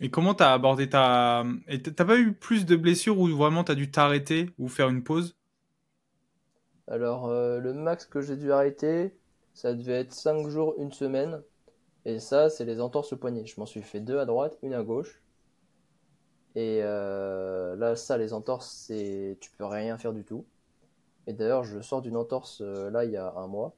Et 0.00 0.10
comment 0.10 0.34
t'as 0.34 0.52
abordé 0.54 0.88
ta... 0.88 1.44
T'as 1.96 2.04
pas 2.04 2.18
eu 2.18 2.32
plus 2.34 2.64
de 2.66 2.76
blessures 2.76 3.18
où 3.18 3.28
vraiment 3.28 3.64
t'as 3.64 3.74
dû 3.74 3.90
t'arrêter 3.90 4.50
ou 4.58 4.68
faire 4.68 4.88
une 4.88 5.02
pause? 5.04 5.36
Alors, 6.88 7.26
euh, 7.26 7.60
le 7.60 7.72
max 7.72 8.06
que 8.06 8.20
j'ai 8.20 8.36
dû 8.36 8.50
arrêter, 8.52 9.16
ça 9.54 9.72
devait 9.74 10.00
être 10.00 10.12
5 10.12 10.48
jours, 10.48 10.74
une 10.78 10.92
semaine. 10.92 11.40
Et 12.06 12.20
ça, 12.20 12.50
c'est 12.50 12.64
les 12.64 12.80
entorses 12.80 13.12
au 13.12 13.16
poignet. 13.18 13.46
Je 13.46 13.60
m'en 13.60 13.66
suis 13.66 13.82
fait 13.82 14.00
deux 14.00 14.18
à 14.18 14.26
droite, 14.26 14.58
une 14.62 14.74
à 14.74 14.82
gauche. 14.82 15.22
Et 16.56 16.80
euh, 16.82 17.76
là, 17.76 17.94
ça, 17.96 18.16
les 18.18 18.32
entorses, 18.32 18.68
c'est 18.70 19.36
tu 19.40 19.50
peux 19.52 19.64
rien 19.66 19.98
faire 19.98 20.12
du 20.12 20.24
tout. 20.24 20.44
Et 21.26 21.34
d'ailleurs, 21.34 21.64
je 21.64 21.80
sors 21.80 22.02
d'une 22.02 22.16
entorse 22.16 22.60
euh, 22.62 22.90
là 22.90 23.04
il 23.04 23.12
y 23.12 23.16
a 23.16 23.34
un 23.36 23.46
mois 23.48 23.76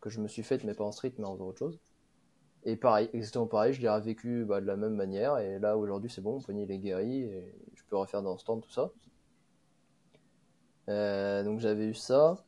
que 0.00 0.10
je 0.10 0.20
me 0.20 0.28
suis 0.28 0.42
faite, 0.42 0.64
mais 0.64 0.74
pas 0.74 0.84
en 0.84 0.92
street, 0.92 1.14
mais 1.18 1.26
en 1.26 1.38
autre 1.40 1.58
chose. 1.58 1.80
Et 2.66 2.74
pareil, 2.74 3.08
exactement 3.12 3.46
pareil, 3.46 3.72
je 3.72 3.80
l'ai 3.80 3.88
revécu 3.88 4.44
bah, 4.44 4.60
de 4.60 4.66
la 4.66 4.76
même 4.76 4.94
manière. 4.96 5.38
Et 5.38 5.60
là, 5.60 5.78
aujourd'hui, 5.78 6.10
c'est 6.10 6.20
bon, 6.20 6.32
mon 6.34 6.40
poignet 6.40 6.66
est 6.68 6.78
guéri 6.78 7.22
et 7.22 7.54
je 7.74 7.82
peux 7.88 7.96
refaire 7.96 8.22
dans 8.22 8.32
le 8.32 8.38
stand 8.38 8.60
tout 8.60 8.70
ça. 8.70 8.90
Euh, 10.88 11.44
donc 11.44 11.60
j'avais 11.60 11.86
eu 11.86 11.94
ça. 11.94 12.44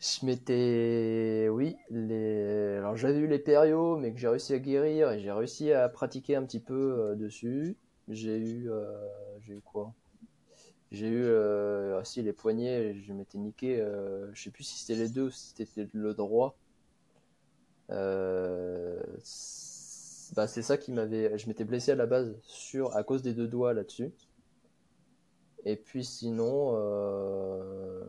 Je 0.00 0.26
m'étais, 0.26 1.48
oui, 1.50 1.76
les, 1.90 2.76
alors 2.78 2.96
j'avais 2.96 3.18
eu 3.18 3.26
les 3.28 3.38
périos, 3.38 3.96
mais 3.96 4.12
que 4.12 4.18
j'ai 4.18 4.28
réussi 4.28 4.54
à 4.54 4.58
guérir 4.58 5.10
et 5.10 5.20
j'ai 5.20 5.32
réussi 5.32 5.72
à 5.72 5.88
pratiquer 5.88 6.34
un 6.36 6.44
petit 6.44 6.60
peu 6.60 6.74
euh, 6.74 7.14
dessus. 7.14 7.76
J'ai 8.08 8.38
eu, 8.38 8.70
euh, 8.70 9.06
j'ai 9.40 9.54
eu 9.54 9.60
quoi? 9.60 9.92
J'ai 10.90 11.08
eu, 11.08 11.28
ah 11.30 12.02
si 12.04 12.22
les 12.22 12.32
poignets, 12.32 12.94
je 12.94 13.12
m'étais 13.12 13.38
niqué. 13.38 13.76
je 14.32 14.42
sais 14.42 14.50
plus 14.50 14.64
si 14.64 14.78
c'était 14.78 14.98
les 14.98 15.08
deux 15.08 15.24
ou 15.24 15.30
si 15.30 15.52
c'était 15.54 15.88
le 15.92 16.14
droit. 16.14 16.56
Bah 17.88 18.96
c'est 20.46 20.62
ça 20.62 20.76
qui 20.76 20.92
m'avait, 20.92 21.38
je 21.38 21.48
m'étais 21.48 21.64
blessé 21.64 21.92
à 21.92 21.94
la 21.94 22.06
base 22.06 22.36
sur 22.42 22.94
à 22.96 23.02
cause 23.02 23.22
des 23.22 23.34
deux 23.34 23.48
doigts 23.48 23.72
là-dessus. 23.72 24.12
Et 25.64 25.76
puis 25.76 26.04
sinon, 26.04 26.74
euh... 26.76 28.04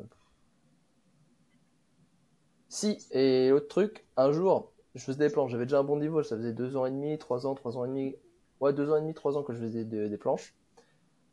si, 2.69 2.97
et 3.11 3.49
l'autre 3.49 3.67
truc, 3.67 4.05
un 4.17 4.31
jour, 4.31 4.71
je 4.95 5.03
faisais 5.03 5.27
des 5.27 5.33
planches, 5.33 5.51
j'avais 5.51 5.65
déjà 5.65 5.79
un 5.79 5.83
bon 5.83 5.97
niveau, 5.97 6.23
ça 6.23 6.37
faisait 6.37 6.53
deux 6.53 6.75
ans 6.77 6.85
et 6.85 6.91
demi, 6.91 7.17
trois 7.17 7.47
ans, 7.47 7.55
trois 7.55 7.77
ans 7.77 7.85
et 7.85 7.87
demi, 7.87 8.15
ouais, 8.61 8.73
deux 8.73 8.91
ans 8.91 8.97
et 8.97 9.01
demi, 9.01 9.13
trois 9.13 9.37
ans 9.37 9.43
que 9.43 9.53
je 9.53 9.59
faisais 9.59 9.85
des, 9.85 10.17
planches. 10.17 10.53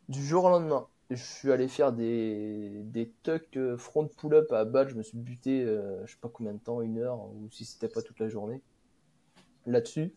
Du 0.09 0.25
jour 0.25 0.45
au 0.45 0.51
lendemain, 0.51 0.87
je 1.11 1.23
suis 1.23 1.53
allé 1.53 1.69
faire 1.69 1.93
des, 1.93 2.83
des 2.85 3.13
tucks 3.23 3.57
euh, 3.57 3.77
front 3.77 4.09
pull-up 4.09 4.51
à 4.53 4.65
balle, 4.65 4.89
je 4.89 4.95
me 4.95 5.03
suis 5.03 5.19
buté, 5.19 5.63
euh, 5.63 6.05
je 6.07 6.13
sais 6.13 6.19
pas 6.21 6.29
combien 6.29 6.53
de 6.53 6.59
temps, 6.59 6.81
une 6.81 6.99
heure, 6.99 7.21
ou 7.25 7.49
si 7.51 7.65
c'était 7.65 7.89
pas 7.89 8.03
toute 8.03 8.19
la 8.19 8.29
journée, 8.29 8.61
là-dessus. 9.67 10.13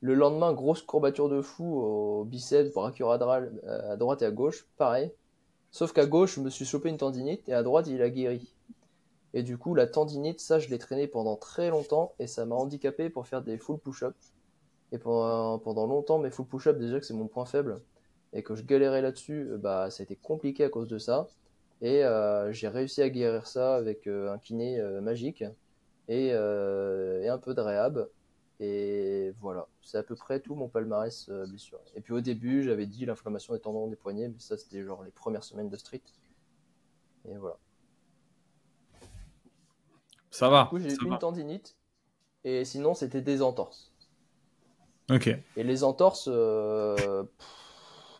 Le 0.00 0.14
lendemain, 0.14 0.52
grosse 0.52 0.82
courbature 0.82 1.30
de 1.30 1.40
fou 1.40 1.80
au 1.80 2.24
biceps, 2.24 2.74
brachioradral 2.74 3.58
euh, 3.64 3.92
à 3.92 3.96
droite 3.96 4.20
et 4.20 4.26
à 4.26 4.30
gauche, 4.30 4.66
pareil. 4.76 5.12
Sauf 5.70 5.92
qu'à 5.92 6.06
gauche, 6.06 6.36
je 6.36 6.40
me 6.40 6.50
suis 6.50 6.66
chopé 6.66 6.90
une 6.90 6.98
tendinite 6.98 7.48
et 7.48 7.54
à 7.54 7.62
droite, 7.62 7.86
il 7.86 8.02
a 8.02 8.10
guéri. 8.10 8.54
Et 9.32 9.42
du 9.42 9.56
coup, 9.58 9.74
la 9.74 9.86
tendinite, 9.86 10.40
ça, 10.40 10.58
je 10.58 10.68
l'ai 10.68 10.78
traîné 10.78 11.08
pendant 11.08 11.36
très 11.36 11.70
longtemps 11.70 12.14
et 12.18 12.26
ça 12.26 12.44
m'a 12.44 12.54
handicapé 12.54 13.08
pour 13.10 13.26
faire 13.26 13.42
des 13.42 13.58
full 13.58 13.78
push-up. 13.78 14.14
Et 14.92 14.98
pendant, 14.98 15.58
pendant 15.58 15.86
longtemps, 15.86 16.18
mes 16.18 16.30
full 16.30 16.46
push-up, 16.46 16.78
déjà 16.78 17.00
que 17.00 17.06
c'est 17.06 17.14
mon 17.14 17.26
point 17.26 17.46
faible 17.46 17.80
et 18.34 18.42
que 18.42 18.54
je 18.54 18.62
galérais 18.62 19.00
là-dessus, 19.00 19.48
euh, 19.50 19.56
bah, 19.56 19.90
ça 19.90 20.02
a 20.02 20.04
été 20.04 20.16
compliqué 20.16 20.64
à 20.64 20.68
cause 20.68 20.88
de 20.88 20.98
ça. 20.98 21.28
Et 21.80 22.04
euh, 22.04 22.52
j'ai 22.52 22.68
réussi 22.68 23.00
à 23.02 23.08
guérir 23.08 23.46
ça 23.46 23.76
avec 23.76 24.06
euh, 24.06 24.32
un 24.32 24.38
kiné 24.38 24.80
magique 25.00 25.44
et, 26.08 26.26
et, 26.28 27.28
un 27.28 27.38
peu 27.38 27.54
de 27.54 27.60
réhab. 27.60 28.08
Et 28.60 29.32
voilà, 29.40 29.66
c'est 29.82 29.98
à 29.98 30.02
peu 30.02 30.14
près 30.14 30.40
tout 30.40 30.54
mon 30.54 30.68
palmarès 30.68 31.28
euh, 31.28 31.46
blessure. 31.46 31.80
Et 31.96 32.00
puis 32.00 32.12
au 32.12 32.20
début, 32.20 32.62
j'avais 32.62 32.86
dit 32.86 33.04
l'inflammation 33.04 33.52
des 33.52 33.60
tendons 33.60 33.88
des 33.88 33.96
poignets, 33.96 34.28
mais 34.28 34.38
ça 34.38 34.56
c'était 34.56 34.82
genre 34.82 35.02
les 35.02 35.10
premières 35.10 35.42
semaines 35.42 35.68
de 35.68 35.76
street. 35.76 36.02
Et 37.28 37.36
voilà. 37.36 37.58
Ça 40.30 40.48
va. 40.48 40.64
Du 40.64 40.68
coup, 40.70 40.78
j'ai 40.78 40.94
une 41.04 41.18
tendinite. 41.18 41.76
Et 42.44 42.64
sinon, 42.64 42.94
c'était 42.94 43.22
des 43.22 43.42
entorses. 43.42 43.92
Ok. 45.10 45.28
Et 45.56 45.64
les 45.64 45.82
entorses, 45.82 46.28
euh, 46.30 47.24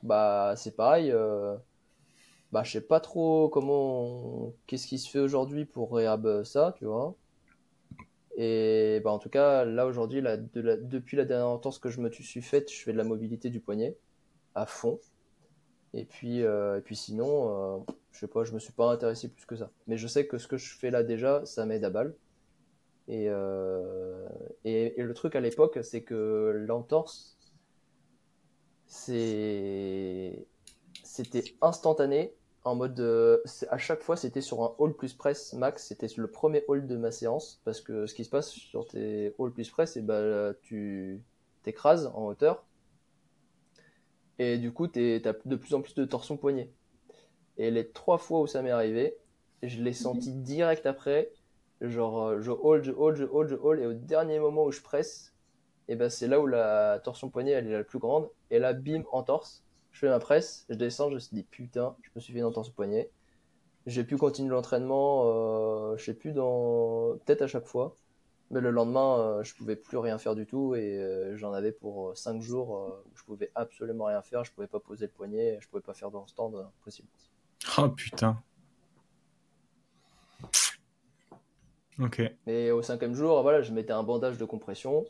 bah 0.05 0.55
c'est 0.57 0.77
pareil. 0.77 1.11
Euh, 1.13 1.57
bah 2.53 2.63
je 2.65 2.73
sais 2.73 2.81
pas 2.81 3.01
trop 3.01 3.49
comment, 3.49 4.53
qu'est-ce 4.67 4.87
qui 4.87 4.99
se 4.99 5.11
fait 5.11 5.21
aujourd'hui 5.21 5.65
pour 5.65 5.93
réhab 5.95 6.45
ça, 6.45 6.75
tu 6.79 6.85
vois. 6.87 7.17
Et 8.37 9.01
bah, 9.05 9.11
en 9.11 9.19
tout 9.19 9.29
cas, 9.29 9.65
là 9.65 9.87
aujourd'hui, 9.87 10.23
depuis 10.23 11.17
la 11.17 11.25
dernière 11.25 11.49
entorse 11.49 11.79
que 11.79 11.89
je 11.89 12.01
me 12.01 12.11
suis 12.11 12.43
faite, 12.43 12.71
je 12.73 12.83
fais 12.83 12.93
de 12.93 12.99
la 12.99 13.05
mobilité 13.05 13.51
du 13.51 13.61
poignet 13.61 13.97
à 14.55 14.67
fond. 14.67 15.01
Et 15.95 16.05
puis, 16.05 16.43
euh, 16.43 16.81
sinon, 16.91 17.79
euh, 17.79 17.93
je 18.11 18.19
sais 18.21 18.27
pas, 18.29 18.45
je 18.45 18.53
me 18.53 18.59
suis 18.59 18.73
pas 18.73 18.91
intéressé 18.91 19.29
plus 19.29 19.47
que 19.47 19.57
ça. 19.57 19.71
Mais 19.87 19.97
je 19.97 20.09
sais 20.09 20.27
que 20.27 20.39
ce 20.39 20.49
que 20.49 20.57
je 20.57 20.75
fais 20.77 20.91
là 20.91 21.05
déjà, 21.05 21.45
ça 21.47 21.67
m'aide 21.67 21.85
à 21.85 21.91
balle. 21.91 22.17
Euh, 23.09 24.29
et, 24.65 24.99
et 24.99 25.03
le 25.03 25.15
truc 25.15 25.37
à 25.37 25.41
l'époque, 25.41 25.79
c'est 25.83 26.03
que 26.03 26.65
l'entorse, 26.67 27.34
c'était 28.87 30.45
instantané. 31.61 32.35
En 32.65 32.77
mode, 32.77 32.99
euh, 33.01 33.43
à 33.69 33.77
chaque 33.77 34.03
fois, 34.03 34.17
c'était 34.17 34.41
sur 34.41 34.63
un 34.63 34.75
hold 34.79 34.97
plus 34.97 35.13
press 35.13 35.53
max. 35.53 35.89
C'était 35.89 36.07
le 36.17 36.31
premier 36.31 36.65
hold 36.67 36.87
de 36.87 36.97
ma 36.97 37.11
séance. 37.11 37.61
Parce 37.65 37.81
que 37.81 38.07
ce 38.07 38.15
qui 38.15 38.25
se 38.25 38.31
passe 38.31 38.51
sur 38.51 38.87
tes 38.87 39.35
hold 39.39 39.53
plus 39.53 39.71
press, 39.71 39.93
c'est 39.93 40.03
bah, 40.03 40.55
tu 40.63 41.23
t'écrases 41.63 42.07
en 42.15 42.27
hauteur. 42.27 42.65
Et 44.39 44.59
du 44.59 44.73
coup, 44.73 44.87
t'es, 44.89 45.21
t'as 45.23 45.35
de 45.45 45.57
plus 45.57 45.75
en 45.75 45.83
plus 45.83 45.95
de 45.95 46.05
torsion 46.05 46.37
poignet. 46.37 46.71
Et 47.57 47.71
les 47.71 47.89
trois 47.89 48.19
fois 48.19 48.41
où 48.41 48.47
ça 48.47 48.63
m'est 48.63 48.71
arrivé, 48.71 49.17
je 49.63 49.83
l'ai 49.83 49.93
senti 49.93 50.33
direct 50.33 50.87
après. 50.87 51.31
Genre, 51.81 52.29
euh, 52.29 52.41
je 52.41 52.51
hold, 52.51 52.85
je 52.85 52.93
hold, 52.93 53.17
je 53.17 53.25
hold, 53.25 53.49
je 53.49 53.55
hold. 53.57 53.81
Et 53.81 53.87
au 53.87 53.93
dernier 53.93 54.39
moment 54.39 54.65
où 54.65 54.73
je 54.73 54.81
presse, 54.81 55.34
et 55.89 55.97
ben 55.97 56.09
c'est 56.09 56.29
là 56.29 56.41
où 56.41 56.47
la 56.47 57.01
torsion 57.03 57.29
poignet 57.31 57.53
elle 57.53 57.67
est 57.67 57.73
la 57.73 57.85
plus 57.85 57.99
grande. 57.99 58.29
Et 58.51 58.59
là, 58.59 58.73
bim, 58.73 59.03
en 59.13 59.23
torse. 59.23 59.63
Je 59.93 60.01
fais 60.01 60.09
ma 60.09 60.19
presse, 60.19 60.67
je 60.69 60.75
descends, 60.75 61.09
je 61.11 61.15
me 61.15 61.19
suis 61.21 61.37
dit 61.37 61.45
putain, 61.45 61.95
je 62.03 62.11
me 62.15 62.21
suis 62.21 62.33
fait 62.33 62.41
une 62.41 62.47
entorse 62.47 62.71
poignet. 62.71 63.11
J'ai 63.87 64.03
pu 64.03 64.17
continuer 64.17 64.51
l'entraînement, 64.51 65.25
euh, 65.27 65.97
je 65.97 66.05
sais 66.05 66.15
plus, 66.15 66.33
dans 66.33 67.17
peut-être 67.25 67.43
à 67.43 67.47
chaque 67.47 67.67
fois. 67.67 67.95
Mais 68.51 68.61
le 68.61 68.71
lendemain, 68.71 69.19
euh, 69.19 69.43
je 69.43 69.55
pouvais 69.55 69.77
plus 69.77 69.99
rien 69.99 70.19
faire 70.19 70.35
du 70.35 70.47
tout 70.47 70.75
et 70.75 70.99
euh, 70.99 71.37
j'en 71.37 71.53
avais 71.53 71.73
pour 71.73 72.17
5 72.17 72.41
jours 72.43 72.77
euh, 72.77 73.05
où 73.07 73.17
je 73.17 73.25
pouvais 73.25 73.51
absolument 73.55 74.05
rien 74.07 74.23
faire. 74.23 74.45
Je 74.45 74.53
pouvais 74.53 74.67
pas 74.67 74.81
poser 74.81 75.07
le 75.07 75.13
poignet, 75.13 75.59
je 75.61 75.69
pouvais 75.69 75.83
pas 75.83 75.95
faire 75.95 76.11
de 76.11 76.19
stand, 76.27 76.55
euh, 76.55 76.65
possible. 76.83 77.09
Oh 77.79 77.89
putain. 77.89 78.43
Ok. 81.99 82.23
Mais 82.47 82.71
au 82.71 82.83
cinquième 82.83 83.15
jour, 83.15 83.41
voilà, 83.43 83.63
je 83.63 83.73
mettais 83.73 83.93
un 83.93 84.03
bandage 84.03 84.39
de 84.39 84.45
compression 84.45 85.05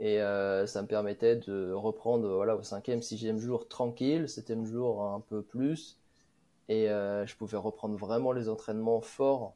et 0.00 0.22
euh, 0.22 0.66
ça 0.66 0.80
me 0.82 0.86
permettait 0.88 1.36
de 1.36 1.72
reprendre 1.72 2.26
voilà, 2.34 2.56
au 2.56 2.62
cinquième, 2.62 3.02
sixième 3.02 3.38
jour 3.38 3.68
tranquille, 3.68 4.28
septième 4.28 4.64
jour 4.64 5.04
un 5.04 5.20
peu 5.20 5.42
plus. 5.42 5.98
Et 6.68 6.88
euh, 6.90 7.26
je 7.26 7.36
pouvais 7.36 7.58
reprendre 7.58 7.96
vraiment 7.96 8.32
les 8.32 8.48
entraînements 8.48 9.02
forts 9.02 9.54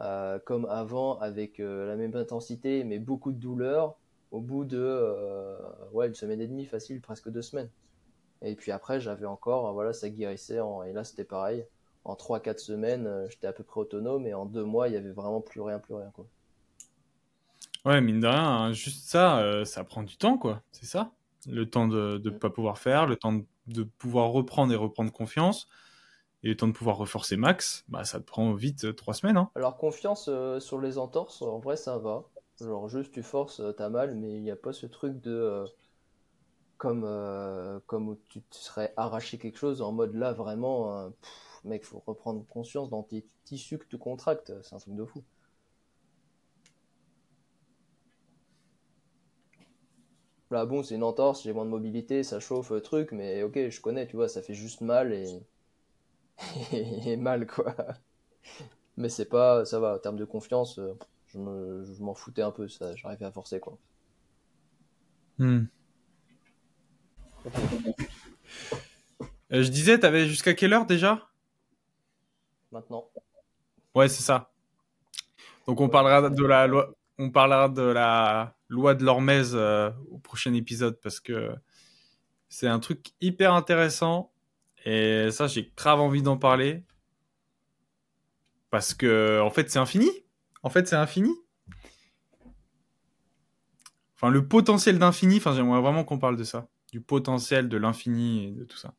euh, 0.00 0.38
comme 0.38 0.66
avant 0.66 1.18
avec 1.20 1.58
la 1.58 1.96
même 1.96 2.14
intensité 2.16 2.84
mais 2.84 2.98
beaucoup 2.98 3.32
de 3.32 3.38
douleur 3.38 3.96
au 4.32 4.40
bout 4.40 4.64
de 4.64 5.56
ouais, 5.92 6.08
une 6.08 6.14
semaine 6.14 6.40
et 6.40 6.46
demie 6.46 6.66
facile, 6.66 7.00
presque 7.00 7.30
deux 7.30 7.42
semaines. 7.42 7.70
Et 8.42 8.54
puis 8.54 8.72
après, 8.72 9.00
j'avais 9.00 9.26
encore, 9.26 9.72
voilà, 9.72 9.92
ça 9.92 10.08
guérissait. 10.08 10.60
En... 10.60 10.82
Et 10.82 10.92
là, 10.92 11.04
c'était 11.04 11.24
pareil. 11.24 11.66
En 12.04 12.14
3-4 12.14 12.58
semaines, 12.58 13.26
j'étais 13.28 13.46
à 13.46 13.52
peu 13.52 13.64
près 13.64 13.80
autonome. 13.80 14.26
Et 14.26 14.34
en 14.34 14.46
deux 14.46 14.64
mois, 14.64 14.88
il 14.88 14.94
y 14.94 14.96
avait 14.96 15.10
vraiment 15.10 15.40
plus 15.40 15.60
rien, 15.60 15.78
plus 15.78 15.94
rien. 15.94 16.10
Quoi. 16.14 16.26
Ouais, 17.84 18.00
mine 18.00 18.20
de 18.20 18.26
rien, 18.26 18.46
hein, 18.46 18.72
juste 18.72 19.08
ça, 19.08 19.38
euh, 19.38 19.64
ça 19.64 19.84
prend 19.84 20.02
du 20.02 20.16
temps, 20.16 20.36
quoi. 20.36 20.62
C'est 20.70 20.86
ça. 20.86 21.12
Le 21.46 21.68
temps 21.68 21.88
de 21.88 22.20
ne 22.22 22.30
pas 22.30 22.50
pouvoir 22.50 22.78
faire, 22.78 23.06
le 23.06 23.16
temps 23.16 23.32
de, 23.32 23.44
de 23.68 23.82
pouvoir 23.84 24.30
reprendre 24.30 24.72
et 24.72 24.76
reprendre 24.76 25.10
confiance, 25.10 25.66
et 26.42 26.48
le 26.48 26.56
temps 26.56 26.68
de 26.68 26.72
pouvoir 26.72 26.98
reforcer 26.98 27.36
max, 27.38 27.84
bah 27.88 28.04
ça 28.04 28.20
te 28.20 28.24
prend 28.24 28.52
vite 28.52 28.84
euh, 28.84 28.92
trois 28.92 29.14
semaines. 29.14 29.38
Hein. 29.38 29.50
Alors, 29.54 29.78
confiance 29.78 30.28
euh, 30.28 30.60
sur 30.60 30.78
les 30.78 30.98
entorses, 30.98 31.40
en 31.40 31.58
vrai, 31.58 31.76
ça 31.76 31.96
va. 31.96 32.24
Genre, 32.60 32.88
juste 32.88 33.12
tu 33.12 33.22
forces, 33.22 33.62
t'as 33.78 33.88
mal, 33.88 34.14
mais 34.14 34.36
il 34.36 34.42
n'y 34.42 34.50
a 34.50 34.56
pas 34.56 34.74
ce 34.74 34.84
truc 34.84 35.18
de. 35.22 35.64
comme, 36.76 37.02
comme 37.86 38.08
où 38.10 38.18
tu 38.28 38.42
te 38.42 38.56
serais 38.56 38.92
arraché 38.98 39.38
quelque 39.38 39.58
chose 39.58 39.80
en 39.80 39.92
mode 39.92 40.14
là, 40.14 40.34
vraiment, 40.34 41.10
pff, 41.22 41.60
mec, 41.64 41.84
faut 41.84 42.02
reprendre 42.06 42.44
conscience 42.46 42.90
dans 42.90 43.02
tes 43.02 43.26
tissus 43.44 43.78
que 43.78 43.86
tu 43.86 43.96
contractes. 43.96 44.52
C'est 44.62 44.74
un 44.74 44.78
truc 44.78 44.94
de 44.94 45.04
fou. 45.06 45.22
Là, 50.50 50.66
bon, 50.66 50.82
c'est 50.82 50.96
une 50.96 51.02
entorse, 51.02 51.42
j'ai 51.42 51.52
moins 51.52 51.64
de 51.64 51.70
mobilité, 51.70 52.22
ça 52.22 52.40
chauffe, 52.40 52.72
euh, 52.72 52.80
truc, 52.80 53.10
mais 53.12 53.42
ok, 53.42 53.70
je 53.70 53.80
connais, 53.80 54.06
tu 54.06 54.16
vois, 54.16 54.28
ça 54.28 54.42
fait 54.42 54.54
juste 54.54 54.80
mal 54.82 55.12
et. 55.12 55.40
et 56.72 57.16
mal, 57.16 57.46
quoi. 57.46 57.74
Mais 58.96 59.08
c'est 59.08 59.24
pas, 59.28 59.64
ça 59.64 59.80
va, 59.80 59.94
en 59.94 59.98
termes 59.98 60.16
de 60.16 60.24
confiance, 60.24 60.78
euh, 60.78 60.94
je 61.28 61.38
me- 61.38 61.84
je 61.84 62.02
m'en 62.02 62.14
foutais 62.14 62.42
un 62.42 62.50
peu, 62.52 62.68
ça, 62.68 62.94
j'arrivais 62.96 63.24
à 63.24 63.32
forcer, 63.32 63.60
quoi. 63.60 63.76
Hmm. 65.38 65.64
Euh, 69.52 69.62
je 69.62 69.68
disais, 69.70 69.98
t'avais 69.98 70.26
jusqu'à 70.26 70.54
quelle 70.54 70.72
heure 70.72 70.86
déjà? 70.86 71.28
Maintenant. 72.72 73.08
Ouais, 73.94 74.08
c'est 74.08 74.22
ça. 74.22 74.50
Donc 75.66 75.80
on 75.80 75.88
parlera 75.88 76.28
de 76.30 76.44
la 76.44 76.66
loi, 76.66 76.92
on 77.20 77.30
parlera 77.30 77.68
de 77.68 77.82
la 77.82 78.56
loi 78.68 78.94
de 78.94 79.04
l'Hormèse 79.04 79.52
euh, 79.54 79.90
au 80.10 80.18
prochain 80.18 80.54
épisode 80.54 80.98
parce 81.00 81.20
que 81.20 81.50
c'est 82.48 82.66
un 82.66 82.80
truc 82.80 83.10
hyper 83.20 83.52
intéressant 83.52 84.32
et 84.84 85.30
ça 85.30 85.46
j'ai 85.46 85.70
grave 85.76 86.00
envie 86.00 86.22
d'en 86.22 86.38
parler 86.38 86.82
parce 88.70 88.94
que 88.94 89.40
en 89.42 89.50
fait 89.50 89.70
c'est 89.70 89.78
infini. 89.78 90.10
En 90.62 90.70
fait 90.70 90.88
c'est 90.88 90.96
infini. 90.96 91.34
Enfin 94.16 94.30
le 94.30 94.48
potentiel 94.48 94.98
d'infini. 94.98 95.36
Enfin 95.36 95.54
j'aimerais 95.54 95.80
vraiment 95.82 96.04
qu'on 96.04 96.18
parle 96.18 96.36
de 96.36 96.44
ça, 96.44 96.68
du 96.90 97.02
potentiel 97.02 97.68
de 97.68 97.76
l'infini 97.76 98.46
et 98.46 98.50
de 98.52 98.64
tout 98.64 98.78
ça. 98.78 98.94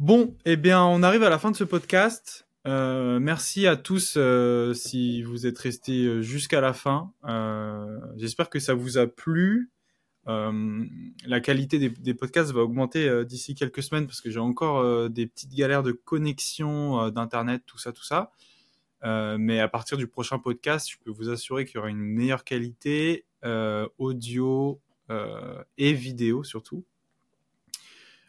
Bon, 0.00 0.36
eh 0.44 0.56
bien, 0.56 0.82
on 0.82 1.04
arrive 1.04 1.22
à 1.22 1.30
la 1.30 1.38
fin 1.38 1.52
de 1.52 1.56
ce 1.56 1.62
podcast. 1.62 2.43
Euh, 2.66 3.20
merci 3.20 3.66
à 3.66 3.76
tous 3.76 4.14
euh, 4.16 4.72
si 4.72 5.22
vous 5.22 5.46
êtes 5.46 5.58
restés 5.58 6.06
euh, 6.06 6.22
jusqu'à 6.22 6.62
la 6.62 6.72
fin. 6.72 7.12
J'espère 8.16 8.48
que 8.48 8.58
ça 8.58 8.74
vous 8.74 8.98
a 8.98 9.06
plu. 9.06 9.70
La 10.26 11.40
qualité 11.42 11.78
des, 11.78 11.90
des 11.90 12.14
podcasts 12.14 12.52
va 12.52 12.62
augmenter 12.62 13.24
d'ici 13.26 13.54
quelques 13.54 13.82
semaines 13.82 14.06
parce 14.06 14.22
que 14.22 14.30
j'ai 14.30 14.40
encore 14.40 15.10
des 15.10 15.26
petites 15.26 15.54
galères 15.54 15.82
de 15.82 15.92
connexion 15.92 17.10
d'internet, 17.10 17.62
tout 17.66 17.76
ça, 17.76 17.92
tout 17.92 18.04
ça. 18.04 18.30
Mais 19.02 19.60
à 19.60 19.68
partir 19.68 19.98
du 19.98 20.06
prochain 20.06 20.38
podcast, 20.38 20.88
je 20.90 20.96
peux 21.04 21.10
vous 21.10 21.28
assurer 21.28 21.66
qu'il 21.66 21.74
y 21.74 21.78
aura 21.78 21.90
une 21.90 21.98
meilleure 21.98 22.44
qualité 22.44 23.26
audio 23.98 24.80
et 25.76 25.92
vidéo 25.92 26.42
surtout. 26.42 26.84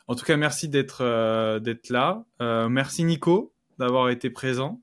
En 0.07 0.15
tout 0.15 0.25
cas, 0.25 0.35
merci 0.35 0.67
d'être 0.67 1.01
là. 1.89 2.25
Merci 2.67 3.05
Nico 3.05 3.54
d'avoir 3.77 4.09
été 4.09 4.29
présent. 4.29 4.81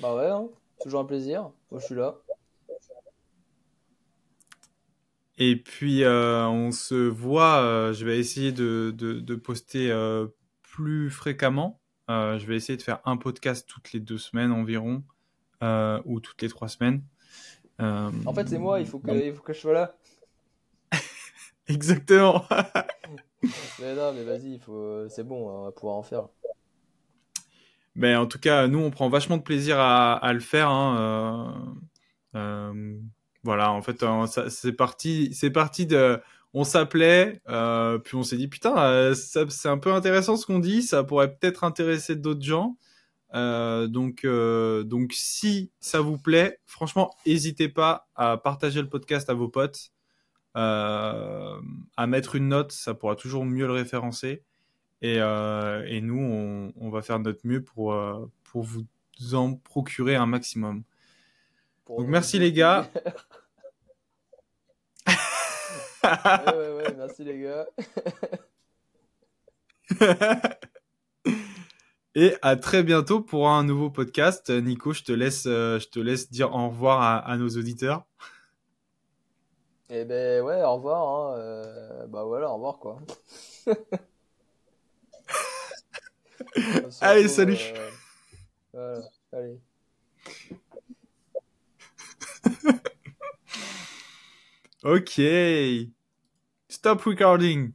Bah 0.00 0.14
ouais, 0.14 0.26
hein, 0.28 0.48
toujours 0.82 1.00
un 1.00 1.04
plaisir. 1.04 1.50
Moi, 1.70 1.80
je 1.80 1.86
suis 1.86 1.94
là. 1.94 2.16
Et 5.38 5.56
puis 5.56 6.04
euh, 6.04 6.46
on 6.48 6.70
se 6.70 6.94
voit. 6.94 7.62
euh, 7.62 7.92
je 7.94 8.04
vais 8.04 8.18
essayer 8.18 8.52
de, 8.52 8.94
de, 8.96 9.20
de 9.20 9.34
poster 9.34 9.90
euh, 9.90 10.26
plus 10.62 11.10
fréquemment. 11.10 11.80
Je 12.08 12.44
vais 12.44 12.56
essayer 12.56 12.76
de 12.76 12.82
faire 12.82 12.98
un 13.04 13.16
podcast 13.16 13.68
toutes 13.68 13.92
les 13.92 14.00
deux 14.00 14.18
semaines 14.18 14.50
environ 14.50 15.04
ou 16.04 16.20
toutes 16.20 16.42
les 16.42 16.48
trois 16.48 16.66
semaines. 16.68 17.02
En 17.78 18.34
fait, 18.34 18.48
c'est 18.48 18.58
moi, 18.58 18.80
il 18.80 18.86
faut 18.86 18.98
que, 18.98 19.12
il 19.12 19.32
faut 19.32 19.42
que 19.42 19.52
je 19.52 19.60
sois 19.60 19.72
là. 19.72 19.94
Exactement. 21.68 22.44
Mais 23.80 23.94
non, 23.94 24.12
mais 24.12 24.24
vas-y, 24.24 24.60
c'est 25.08 25.24
bon, 25.24 25.48
on 25.48 25.64
va 25.64 25.72
pouvoir 25.72 25.96
en 25.96 26.02
faire. 26.02 26.28
Mais 27.94 28.14
en 28.16 28.26
tout 28.26 28.38
cas, 28.38 28.66
nous, 28.66 28.78
on 28.78 28.90
prend 28.90 29.08
vachement 29.08 29.36
de 29.36 29.42
plaisir 29.42 29.78
à, 29.78 30.32
le 30.32 30.40
faire. 30.40 30.68
hein, 30.68 31.66
euh, 32.34 32.38
euh, 32.38 32.98
voilà, 33.42 33.72
en 33.72 33.82
fait, 33.82 34.04
c'est 34.48 34.72
parti, 34.72 35.34
c'est 35.34 35.50
parti 35.50 35.88
on 36.52 36.64
s'appelait, 36.64 37.40
euh, 37.48 37.98
puis 37.98 38.16
on 38.16 38.24
s'est 38.24 38.36
dit 38.36 38.48
putain, 38.48 39.14
c'est 39.14 39.68
un 39.68 39.78
peu 39.78 39.92
intéressant 39.92 40.36
ce 40.36 40.46
qu'on 40.46 40.58
dit, 40.58 40.82
ça 40.82 41.04
pourrait 41.04 41.36
peut-être 41.36 41.62
intéresser 41.62 42.16
d'autres 42.16 42.42
gens. 42.42 42.76
Donc, 43.32 44.26
donc 44.26 45.12
si 45.12 45.70
ça 45.80 46.00
vous 46.00 46.18
plaît, 46.18 46.58
franchement, 46.66 47.14
n'hésitez 47.26 47.68
pas 47.68 48.08
à 48.16 48.36
partager 48.36 48.82
le 48.82 48.88
podcast 48.88 49.30
à 49.30 49.34
vos 49.34 49.48
potes, 49.48 49.92
euh, 50.56 51.60
à 51.96 52.06
mettre 52.06 52.36
une 52.36 52.48
note, 52.48 52.72
ça 52.72 52.94
pourra 52.94 53.16
toujours 53.16 53.44
mieux 53.44 53.66
le 53.66 53.72
référencer. 53.72 54.42
Et, 55.02 55.18
euh, 55.20 55.84
et 55.86 56.00
nous, 56.00 56.18
on, 56.18 56.72
on 56.76 56.90
va 56.90 57.02
faire 57.02 57.18
notre 57.20 57.40
mieux 57.44 57.62
pour, 57.62 57.92
euh, 57.92 58.30
pour 58.44 58.62
vous 58.62 58.84
en 59.32 59.54
procurer 59.54 60.16
un 60.16 60.26
maximum. 60.26 60.82
Pour 61.84 61.98
Donc 61.98 62.08
merci 62.08 62.38
les 62.38 62.52
gars. 62.52 62.90
ouais, 66.04 66.56
ouais, 66.56 66.72
ouais, 66.76 66.94
merci 66.96 67.24
les 67.24 67.40
gars. 67.40 67.66
Et 72.16 72.34
à 72.42 72.56
très 72.56 72.82
bientôt 72.82 73.20
pour 73.20 73.48
un 73.48 73.62
nouveau 73.62 73.88
podcast. 73.90 74.50
Nico, 74.50 74.92
je 74.92 75.02
te 75.04 75.12
laisse, 75.12 75.44
je 75.44 75.88
te 75.88 76.00
laisse 76.00 76.30
dire 76.30 76.52
au 76.54 76.68
revoir 76.68 77.00
à, 77.02 77.18
à 77.18 77.36
nos 77.36 77.48
auditeurs. 77.50 78.04
Eh 79.92 80.04
ben 80.04 80.40
ouais, 80.42 80.62
au 80.62 80.76
revoir. 80.76 81.34
Hein. 81.34 81.38
Euh, 81.40 82.06
bah 82.06 82.22
voilà, 82.22 82.48
au 82.50 82.54
revoir 82.54 82.78
quoi. 82.78 83.00
Allez, 87.00 87.26
salut. 87.28 87.56
euh, 87.56 87.90
voilà, 88.72 89.00
allez. 89.32 89.58
Ok. 94.82 95.20
Stop 96.70 97.02
recording. 97.02 97.72